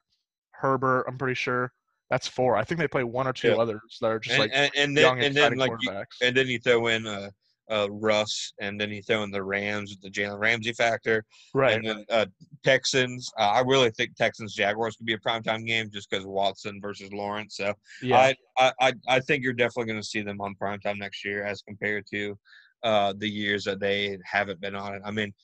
Herbert. 0.53 1.05
I'm 1.09 1.17
pretty 1.19 1.35
sure 1.35 1.73
that's 2.15 2.29
four. 2.29 2.57
I 2.57 2.63
think 2.63 2.79
they 2.79 2.87
play 2.87 3.03
one 3.03 3.27
or 3.27 3.33
two 3.33 3.49
Yeah. 3.49 3.57
others 3.57 3.99
that 4.01 4.07
are 4.07 4.21
just 4.21 4.35
And, 4.35 4.41
like 4.41 4.51
and, 4.55 4.71
and 4.77 4.97
young, 4.97 5.19
then 5.19 5.27
and 5.27 5.37
then 5.37 5.57
like 5.57 5.73
you, 5.81 6.05
and 6.23 6.37
then 6.37 6.47
you 6.47 6.61
throw 6.61 6.87
in 6.87 7.09
uh, 7.09 7.29
uh, 7.69 7.89
Russ, 7.91 8.53
and 8.61 8.81
then 8.81 8.91
you 8.91 9.03
throw 9.03 9.25
in 9.25 9.33
the 9.33 9.43
Rams 9.43 9.91
with 9.91 10.01
the 10.01 10.11
Jalen 10.11 10.39
Ramsey 10.39 10.73
factor, 10.75 11.25
right. 11.55 11.75
and 11.75 11.85
then 11.85 12.05
uh, 12.11 12.27
Texans. 12.63 13.29
Uh, 13.37 13.51
I 13.51 13.61
really 13.63 13.91
think 13.91 14.15
Texans 14.15 14.55
Jaguars 14.55 14.95
could 14.95 15.07
be 15.07 15.15
a 15.15 15.19
primetime 15.19 15.67
game 15.67 15.91
just 15.93 16.09
because 16.09 16.25
Watson 16.25 16.81
versus 16.81 17.13
Lawrence. 17.13 17.57
So 17.57 17.75
yeah. 18.01 18.33
I, 18.61 18.73
I, 18.81 18.93
I, 19.09 19.19
think 19.19 19.43
you're 19.43 19.55
definitely 19.55 19.87
going 19.87 20.03
to 20.03 20.07
see 20.07 20.23
them 20.23 20.41
on 20.41 20.55
primetime 20.55 20.99
next 20.99 21.25
year 21.25 21.45
as 21.45 21.63
compared 21.63 22.05
to 22.13 22.39
uh, 22.85 23.15
the 23.19 23.29
years 23.29 23.65
that 23.65 23.81
they 23.81 24.19
haven't 24.25 24.61
been 24.61 24.77
on 24.77 24.95
it. 24.95 25.03
I 25.05 25.11
mean, 25.11 25.35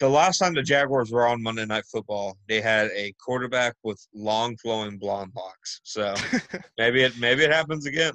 the 0.00 0.08
last 0.08 0.38
time 0.38 0.54
the 0.54 0.62
Jaguars 0.62 1.12
were 1.12 1.26
on 1.28 1.42
Monday 1.42 1.66
Night 1.66 1.84
Football, 1.92 2.36
they 2.48 2.60
had 2.60 2.90
a 2.96 3.14
quarterback 3.22 3.76
with 3.84 4.04
long 4.14 4.56
flowing 4.56 4.96
blonde 4.96 5.32
locks. 5.36 5.80
So 5.84 6.14
maybe 6.78 7.02
it 7.02 7.12
maybe 7.18 7.44
it 7.44 7.52
happens 7.52 7.86
again. 7.86 8.14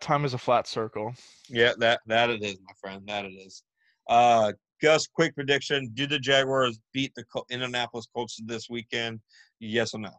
time 0.00 0.24
is 0.24 0.34
a 0.34 0.38
flat 0.38 0.66
circle. 0.66 1.14
Yeah, 1.48 1.72
that 1.78 2.00
that 2.06 2.30
it 2.30 2.42
is, 2.42 2.58
my 2.66 2.72
friend. 2.80 3.02
That 3.06 3.26
it 3.26 3.34
is. 3.34 3.62
Uh, 4.08 4.52
Gus, 4.80 5.06
quick 5.06 5.34
prediction: 5.34 5.90
Do 5.94 6.06
the 6.06 6.18
Jaguars 6.18 6.80
beat 6.92 7.12
the 7.14 7.24
Col- 7.24 7.46
Indianapolis 7.50 8.08
Colts 8.12 8.40
this 8.46 8.68
weekend? 8.70 9.20
Yes 9.60 9.94
or 9.94 10.00
no? 10.00 10.10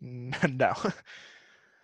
no. 0.48 0.74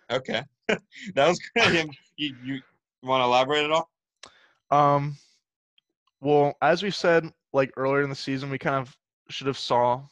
Okay, 0.09 0.41
that 0.67 1.27
was 1.27 1.37
good. 1.53 1.89
you 2.15 2.33
you 2.41 2.61
want 3.03 3.19
to 3.19 3.25
elaborate 3.25 3.65
at 3.65 3.71
all? 3.71 3.89
Um, 4.71 5.17
well, 6.21 6.55
as 6.61 6.81
we 6.81 6.91
said 6.91 7.29
like 7.57 7.71
earlier 7.77 8.03
in 8.03 8.09
the 8.11 8.15
season, 8.15 8.51
we 8.51 8.59
kind 8.59 8.75
of 8.77 8.97
should 9.29 9.47
have 9.47 9.59
saw 9.59 10.07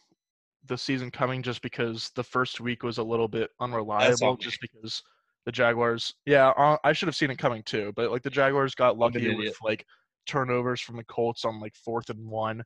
the 0.65 0.77
season 0.77 1.11
coming 1.11 1.43
just 1.43 1.61
because 1.61 2.11
the 2.15 2.23
first 2.23 2.59
week 2.61 2.83
was 2.83 2.97
a 2.97 3.03
little 3.03 3.27
bit 3.27 3.51
unreliable, 3.59 4.37
just 4.37 4.59
because 4.61 5.03
the 5.45 5.51
Jaguars. 5.51 6.15
Yeah, 6.25 6.49
uh, 6.49 6.77
I 6.83 6.93
should 6.93 7.07
have 7.07 7.15
seen 7.15 7.31
it 7.31 7.37
coming 7.37 7.63
too, 7.63 7.93
but 7.95 8.11
like 8.11 8.23
the 8.23 8.29
Jaguars 8.31 8.75
got 8.75 8.97
lucky 8.97 9.29
with 9.29 9.47
like 9.61 9.85
turnovers 10.25 10.81
from 10.81 10.97
the 10.97 11.03
Colts 11.05 11.45
on 11.45 11.59
like 11.59 11.75
fourth 11.75 12.09
and 12.09 12.27
one, 12.29 12.63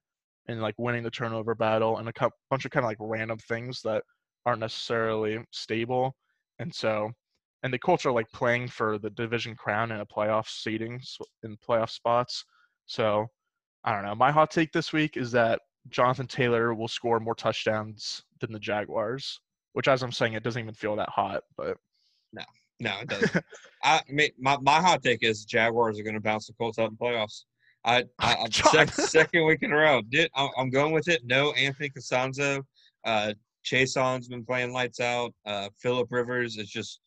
and 0.48 0.62
like 0.62 0.76
winning 0.80 1.04
the 1.04 1.12
turnover 1.12 1.56
battle, 1.56 1.98
and 1.98 2.08
a 2.10 2.14
cou- 2.14 2.32
bunch 2.50 2.66
of 2.66 2.72
kind 2.72 2.86
of 2.86 2.90
like 2.90 2.98
random 3.02 3.38
things 3.40 3.82
that 3.84 4.04
aren't 4.46 4.62
necessarily 4.62 5.44
stable, 5.52 6.16
and 6.60 6.74
so. 6.74 7.12
And 7.64 7.74
the 7.74 7.80
Colts 7.80 8.06
are 8.06 8.12
like 8.14 8.32
playing 8.32 8.70
for 8.70 8.98
the 8.98 9.10
division 9.10 9.56
crown 9.56 9.92
in 9.92 10.00
a 10.00 10.06
playoff 10.06 10.48
seeding 10.48 10.96
s- 10.96 11.18
in 11.44 11.58
playoff 11.58 11.90
spots. 11.90 12.46
So 12.86 13.28
I 13.84 13.94
don't 13.94 14.04
know. 14.04 14.16
My 14.16 14.32
hot 14.32 14.52
take 14.52 14.72
this 14.72 14.92
week 14.94 15.18
is 15.18 15.32
that 15.32 15.62
Jonathan 15.90 16.28
Taylor 16.28 16.74
will 16.74 16.88
score 16.88 17.20
more 17.20 17.36
touchdowns 17.36 18.24
than 18.40 18.52
the 18.52 18.60
Jaguars. 18.60 19.40
Which, 19.74 19.88
as 19.88 20.02
I'm 20.04 20.12
saying, 20.12 20.34
it 20.34 20.44
doesn't 20.44 20.62
even 20.62 20.74
feel 20.74 20.96
that 20.98 21.10
hot. 21.10 21.44
But 21.56 21.78
No, 22.34 22.44
no, 22.80 23.00
it 23.02 23.08
doesn't. 23.08 23.44
I 23.84 24.02
mean, 24.10 24.30
my, 24.40 24.58
my 24.62 24.82
hot 24.82 25.04
take 25.04 25.24
is 25.24 25.46
Jaguars 25.46 26.00
are 26.00 26.04
going 26.04 26.16
to 26.16 26.20
bounce 26.22 26.48
the 26.48 26.54
Colts 26.54 26.80
out 26.80 26.90
in 26.90 26.98
playoffs. 26.98 27.44
I, 27.86 28.04
I, 28.20 28.36
I 28.36 28.48
John. 28.50 28.88
sec, 28.88 28.94
second 28.94 29.46
week 29.46 29.60
in 29.62 29.72
a 29.72 29.76
row. 29.78 30.02
Did 30.10 30.30
I'm, 30.36 30.50
I'm 30.58 30.70
going 30.70 30.92
with 30.92 31.08
it. 31.08 31.22
No, 31.26 31.52
Anthony 31.54 31.90
Castonzo. 31.90 32.64
Uh, 33.06 33.34
Chase 33.64 33.96
has 33.96 34.28
been 34.28 34.44
playing 34.46 34.74
lights 34.74 35.00
out. 35.00 35.34
Uh, 35.46 35.70
Philip 35.80 36.08
Rivers 36.12 36.58
is 36.58 36.70
just 36.70 37.00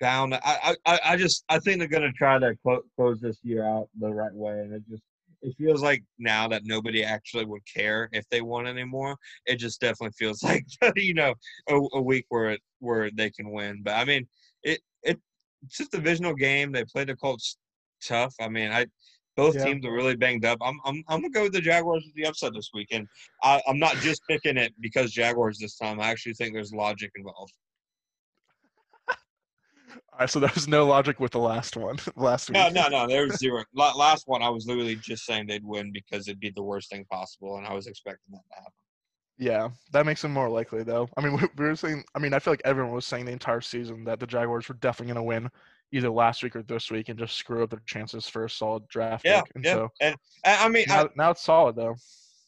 bound. 0.00 0.34
I, 0.34 0.40
I, 0.44 0.76
I- 0.86 1.00
I 1.12 1.16
just 1.16 1.44
I 1.48 1.58
think 1.60 1.78
they're 1.78 1.88
going 1.88 2.02
to 2.02 2.12
try 2.12 2.38
to 2.38 2.54
clo- 2.62 2.82
close 2.96 3.20
this 3.20 3.38
year 3.42 3.64
out 3.64 3.88
the 3.98 4.10
right 4.12 4.34
way, 4.34 4.58
and 4.60 4.72
it 4.74 4.82
just 4.90 5.02
it 5.42 5.54
feels 5.56 5.82
like 5.82 6.02
now 6.18 6.48
that 6.48 6.62
nobody 6.64 7.02
actually 7.04 7.44
would 7.44 7.62
care 7.72 8.08
if 8.12 8.28
they 8.30 8.42
won 8.42 8.66
anymore. 8.66 9.16
It 9.46 9.56
just 9.56 9.80
definitely 9.80 10.14
feels 10.18 10.42
like 10.44 10.64
you 10.96 11.14
know 11.14 11.34
a, 11.68 11.80
a 11.94 12.00
week 12.02 12.26
where 12.28 12.50
it, 12.50 12.60
where 12.80 13.10
they 13.10 13.30
can 13.30 13.50
win. 13.50 13.82
But 13.82 13.94
I 13.96 14.04
mean, 14.04 14.26
it 14.62 14.80
it 15.02 15.18
it's 15.62 15.76
just 15.78 15.94
a 15.94 15.98
divisional 15.98 16.34
game. 16.34 16.72
They 16.72 16.84
played 16.84 17.08
the 17.08 17.16
Colts 17.16 17.56
tough. 18.06 18.34
I 18.40 18.48
mean, 18.48 18.70
I 18.70 18.86
both 19.36 19.54
Yeah. 19.56 19.64
teams 19.64 19.86
are 19.86 19.92
really 19.92 20.16
banged 20.16 20.44
up. 20.44 20.58
I'm 20.62 20.78
I'm 20.84 21.02
I'm 21.08 21.20
gonna 21.22 21.30
go 21.30 21.42
with 21.44 21.52
the 21.52 21.60
Jaguars 21.60 22.04
with 22.04 22.14
the 22.14 22.26
upset 22.26 22.52
this 22.54 22.70
weekend. 22.74 23.08
I, 23.42 23.62
I'm 23.66 23.78
not 23.78 23.94
just 23.96 24.22
picking 24.28 24.56
it 24.56 24.74
because 24.80 25.12
Jaguars 25.12 25.58
this 25.58 25.76
time. 25.76 26.00
I 26.00 26.08
actually 26.10 26.34
think 26.34 26.54
there's 26.54 26.72
logic 26.72 27.10
involved. 27.16 27.52
Right, 30.18 30.28
so 30.28 30.40
there 30.40 30.50
was 30.54 30.68
no 30.68 30.86
logic 30.86 31.18
with 31.20 31.32
the 31.32 31.38
last 31.38 31.76
one 31.76 31.98
last 32.16 32.50
week. 32.50 32.58
No, 32.58 32.68
no, 32.68 32.88
no. 32.88 33.06
There 33.06 33.24
was 33.24 33.38
zero. 33.38 33.64
Last 33.74 34.24
one, 34.26 34.42
I 34.42 34.48
was 34.50 34.66
literally 34.66 34.96
just 34.96 35.24
saying 35.24 35.46
they'd 35.46 35.64
win 35.64 35.92
because 35.92 36.28
it'd 36.28 36.40
be 36.40 36.50
the 36.50 36.62
worst 36.62 36.90
thing 36.90 37.06
possible, 37.10 37.56
and 37.56 37.66
I 37.66 37.72
was 37.72 37.86
expecting 37.86 38.32
that 38.32 38.42
to 38.50 38.56
happen. 38.56 38.72
Yeah, 39.38 39.70
that 39.92 40.04
makes 40.04 40.22
it 40.22 40.28
more 40.28 40.50
likely, 40.50 40.82
though. 40.82 41.08
I 41.16 41.22
mean, 41.22 41.32
we 41.40 41.48
we 41.56 41.64
were 41.64 41.76
saying. 41.76 42.04
I 42.14 42.18
mean, 42.18 42.34
I 42.34 42.38
feel 42.38 42.52
like 42.52 42.62
everyone 42.64 42.92
was 42.92 43.06
saying 43.06 43.24
the 43.24 43.32
entire 43.32 43.62
season 43.62 44.04
that 44.04 44.20
the 44.20 44.26
Jaguars 44.26 44.68
were 44.68 44.74
definitely 44.76 45.14
going 45.14 45.24
to 45.24 45.28
win 45.28 45.50
either 45.92 46.10
last 46.10 46.42
week 46.42 46.54
or 46.54 46.62
this 46.62 46.90
week 46.90 47.08
and 47.08 47.18
just 47.18 47.36
screw 47.36 47.62
up 47.62 47.70
their 47.70 47.82
chances 47.86 48.28
for 48.28 48.44
a 48.44 48.50
solid 48.50 48.86
draft 48.88 49.24
Yeah, 49.24 49.40
pick. 49.40 49.52
And 49.54 49.64
yeah. 49.64 49.74
so 49.74 49.88
And 50.00 50.16
I 50.44 50.66
I 50.66 50.68
mean, 50.68 50.84
I, 50.90 51.02
now, 51.02 51.08
now 51.16 51.30
it's 51.30 51.42
solid, 51.42 51.76
though. 51.76 51.96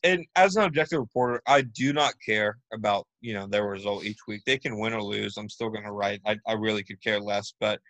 And 0.04 0.26
as 0.36 0.56
an 0.56 0.64
objective 0.64 0.98
reporter, 0.98 1.40
I 1.46 1.62
do 1.62 1.92
not 1.92 2.14
care 2.24 2.58
about 2.72 3.06
you 3.20 3.34
know 3.34 3.46
their 3.46 3.66
result 3.66 4.04
each 4.04 4.18
week. 4.26 4.42
They 4.44 4.58
can 4.58 4.78
win 4.78 4.92
or 4.92 5.02
lose. 5.02 5.36
I'm 5.36 5.48
still 5.48 5.70
going 5.70 5.84
to 5.84 5.92
write. 5.92 6.20
I, 6.26 6.38
I 6.46 6.54
really 6.54 6.82
could 6.82 7.02
care 7.02 7.20
less. 7.20 7.54
But 7.60 7.80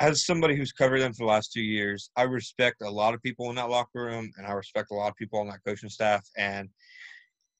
as 0.00 0.26
somebody 0.26 0.56
who's 0.56 0.72
covered 0.72 1.00
them 1.00 1.12
for 1.12 1.24
the 1.24 1.30
last 1.30 1.52
two 1.52 1.62
years, 1.62 2.10
I 2.16 2.22
respect 2.22 2.82
a 2.82 2.90
lot 2.90 3.14
of 3.14 3.22
people 3.22 3.48
in 3.50 3.56
that 3.56 3.70
locker 3.70 4.04
room, 4.04 4.30
and 4.36 4.46
I 4.46 4.52
respect 4.52 4.90
a 4.90 4.94
lot 4.94 5.08
of 5.08 5.16
people 5.16 5.38
on 5.38 5.48
that 5.48 5.64
coaching 5.64 5.88
staff. 5.88 6.26
And 6.36 6.68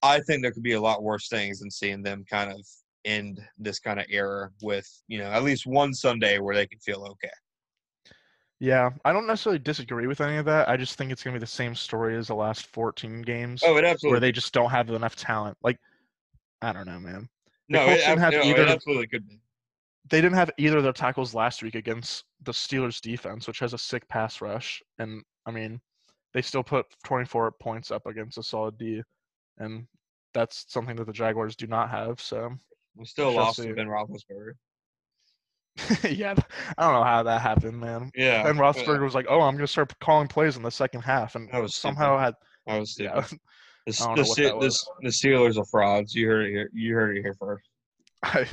I 0.03 0.21
think 0.21 0.43
there 0.43 0.53
could 0.53 0.63
be 0.63 0.73
a 0.73 0.81
lot 0.81 1.03
worse 1.03 1.29
things 1.29 1.61
than 1.61 1.71
seeing 1.71 2.03
them 2.03 2.25
kind 2.29 2.51
of 2.51 2.61
end 3.05 3.41
this 3.59 3.79
kind 3.79 4.01
of 4.01 4.07
era 4.09 4.51
with 4.63 4.89
you 5.09 5.19
know 5.19 5.27
at 5.27 5.45
least 5.45 5.67
one 5.67 5.93
Sunday 5.93 6.39
where 6.39 6.55
they 6.55 6.67
can 6.67 6.79
feel 6.79 7.07
okay. 7.11 7.31
Yeah, 8.61 8.91
I 9.05 9.13
don't 9.13 9.27
necessarily 9.27 9.59
disagree 9.59 10.07
with 10.07 10.21
any 10.21 10.37
of 10.37 10.45
that. 10.47 10.69
I 10.69 10.77
just 10.77 10.97
think 10.97 11.11
it's 11.13 11.23
going 11.23 11.35
to 11.35 11.39
be 11.41 11.43
the 11.43 11.47
same 11.47 11.75
story 11.75 12.17
as 12.17 12.29
the 12.29 12.35
last 12.35 12.67
14 12.69 13.23
games 13.23 13.63
Oh, 13.65 13.77
it 13.77 13.85
absolutely. 13.85 14.11
where 14.15 14.21
they 14.21 14.33
just 14.33 14.53
don't 14.55 14.71
have 14.71 14.89
enough 14.91 15.17
talent. 15.17 15.57
Like, 15.63 15.79
I 16.63 16.73
don't 16.73 16.87
know, 16.87 17.01
man. 17.01 17.29
the 17.69 17.79
no, 17.79 17.85
Colts 17.87 18.03
oh, 18.07 18.13
it, 18.13 18.19
ab- 18.19 18.33
no, 18.33 18.43
either- 18.43 18.63
it 18.63 18.69
absolutely 18.69 19.07
could 19.09 19.29
be. 19.29 19.41
They 20.11 20.21
didn't 20.21 20.37
have 20.37 20.51
either 20.59 20.77
of 20.79 20.83
their 20.85 20.93
tackles 20.93 21.35
last 21.35 21.63
week 21.63 21.75
against 21.75 22.25
the 22.43 22.53
Steelers 22.53 23.01
defense, 23.01 23.47
which 23.47 23.59
has 23.61 23.73
a 23.73 23.79
sick 23.79 24.07
pass 24.07 24.43
rush. 24.43 24.83
And, 24.99 25.23
I 25.47 25.51
mean, 25.51 25.81
they 26.35 26.43
still 26.43 26.63
put 26.63 26.87
24 27.05 27.53
points 27.53 27.91
up 27.91 28.07
against 28.07 28.37
a 28.37 28.43
solid 28.43 28.77
D. 28.77 29.03
And 29.57 29.87
that's 30.35 30.67
something 30.69 30.95
that 30.97 31.07
the 31.07 31.13
Jaguars 31.13 31.57
do 31.57 31.67
not 31.67 31.89
have. 31.89 32.21
So, 32.21 32.51
We 32.97 33.07
still 33.07 33.33
lost 33.33 33.57
to 33.63 33.75
Ben 33.75 33.89
Roethlisberger. 33.89 34.53
yeah, 36.09 36.35
I 36.79 36.83
don't 36.85 36.95
know 36.95 37.05
how 37.05 37.23
that 37.25 37.41
happened, 37.41 37.81
man. 37.81 38.11
Yeah, 38.15 38.45
yeah. 38.47 38.53
Roethlisberger 38.53 39.03
was 39.03 39.15
like, 39.15 39.27
"Oh, 39.29 39.41
I'm 39.41 39.59
to 39.59 39.67
start 39.67 39.93
calling 40.01 40.29
plays 40.29 40.57
in 40.57 40.63
the 40.63 40.71
second 40.71 41.03
half,and 41.03 41.49
That 41.51 41.61
was 41.63 41.75
stupid. 41.75 41.97
somehow 41.97 42.19
had 42.19 42.35
I 42.67 42.79
was 42.79 42.93
stupid. 42.93 43.13
yeah, 43.15 43.21
The, 43.87 44.03
I 44.03 44.15
the, 44.15 44.23
know 44.23 44.29
what 44.29 44.37
Se- 44.37 44.43
that 44.45 44.51
the, 44.51 44.57
was. 44.57 44.89
the 45.03 45.09
Steelers 45.09 45.59
are 45.59 45.65
frauds. 45.65 46.15
You 46.15 46.29
heard 46.29 46.47
it 46.47 46.51
here. 46.51 46.71
You 46.73 46.95
heard 46.95 47.17
it 47.17 47.23
here 47.23 47.35
first. 47.39 47.65
I 48.23 48.47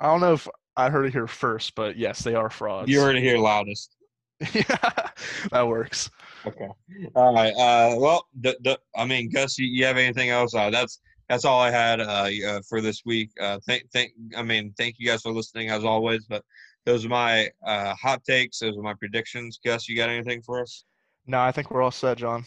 I 0.00 0.06
don't 0.06 0.20
know 0.20 0.34
if 0.34 0.46
I 0.76 0.90
heard 0.90 1.06
it 1.06 1.12
here 1.12 1.26
first, 1.26 1.74
but 1.74 1.96
yes, 1.96 2.20
they 2.22 2.34
are 2.34 2.50
frauds. 2.50 2.90
You 2.90 3.00
heard 3.00 3.16
it 3.16 3.22
here 3.22 3.38
loudest. 3.38 3.96
yeah, 4.54 5.08
that 5.50 5.66
works. 5.66 6.10
Okay. 6.46 6.68
All 7.16 7.34
right. 7.34 7.52
Uh, 7.54 7.96
well, 7.98 8.28
the, 8.40 8.56
the, 8.62 8.78
I 8.94 9.04
mean, 9.04 9.30
Gus, 9.32 9.58
you, 9.58 9.66
you 9.66 9.84
have 9.84 9.96
anything 9.96 10.30
else? 10.30 10.54
Uh, 10.54 10.70
that's 10.70 11.00
that's 11.28 11.44
all 11.44 11.60
I 11.60 11.70
had 11.70 12.00
uh, 12.00 12.28
uh, 12.46 12.60
for 12.68 12.80
this 12.80 13.02
week. 13.04 13.30
Uh, 13.40 13.58
thank, 13.66 13.90
thank. 13.92 14.12
I 14.36 14.42
mean, 14.42 14.72
thank 14.78 14.96
you 14.98 15.06
guys 15.06 15.22
for 15.22 15.32
listening 15.32 15.70
as 15.70 15.84
always. 15.84 16.24
But 16.26 16.42
those 16.86 17.04
are 17.04 17.10
my 17.10 17.50
uh, 17.66 17.94
hot 17.94 18.24
takes. 18.24 18.58
Those 18.60 18.76
are 18.76 18.82
my 18.82 18.94
predictions. 18.94 19.60
Gus, 19.64 19.88
you 19.88 19.96
got 19.96 20.08
anything 20.08 20.42
for 20.42 20.60
us? 20.60 20.84
No, 21.26 21.40
I 21.40 21.52
think 21.52 21.70
we're 21.70 21.82
all 21.82 21.90
set, 21.90 22.18
John. 22.18 22.44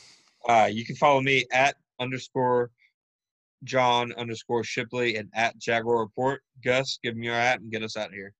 Uh, 0.48 0.70
you 0.72 0.84
can 0.84 0.96
follow 0.96 1.22
me 1.22 1.46
at 1.52 1.76
underscore 2.00 2.72
John 3.64 4.12
underscore 4.14 4.64
Shipley 4.64 5.18
and 5.18 5.30
at 5.36 5.58
Jaguar 5.60 6.00
Report. 6.00 6.42
Gus, 6.64 6.98
give 7.04 7.16
me 7.16 7.28
your 7.28 7.36
at 7.36 7.60
and 7.60 7.72
get 7.72 7.84
us 7.84 7.96
out 7.96 8.08
of 8.08 8.14
here. 8.14 8.34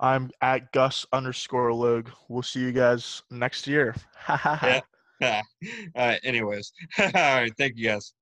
I'm 0.00 0.30
at 0.40 0.72
Gus 0.72 1.06
underscore 1.12 1.72
Lug. 1.72 2.10
We'll 2.28 2.42
see 2.42 2.60
you 2.60 2.72
guys 2.72 3.22
next 3.30 3.66
year. 3.66 3.94
Yeah. 5.20 5.40
All 5.94 6.06
right. 6.08 6.20
Anyways. 6.24 6.72
All 6.98 7.10
right. 7.14 7.52
Thank 7.56 7.74
you 7.76 7.88
guys. 7.90 8.12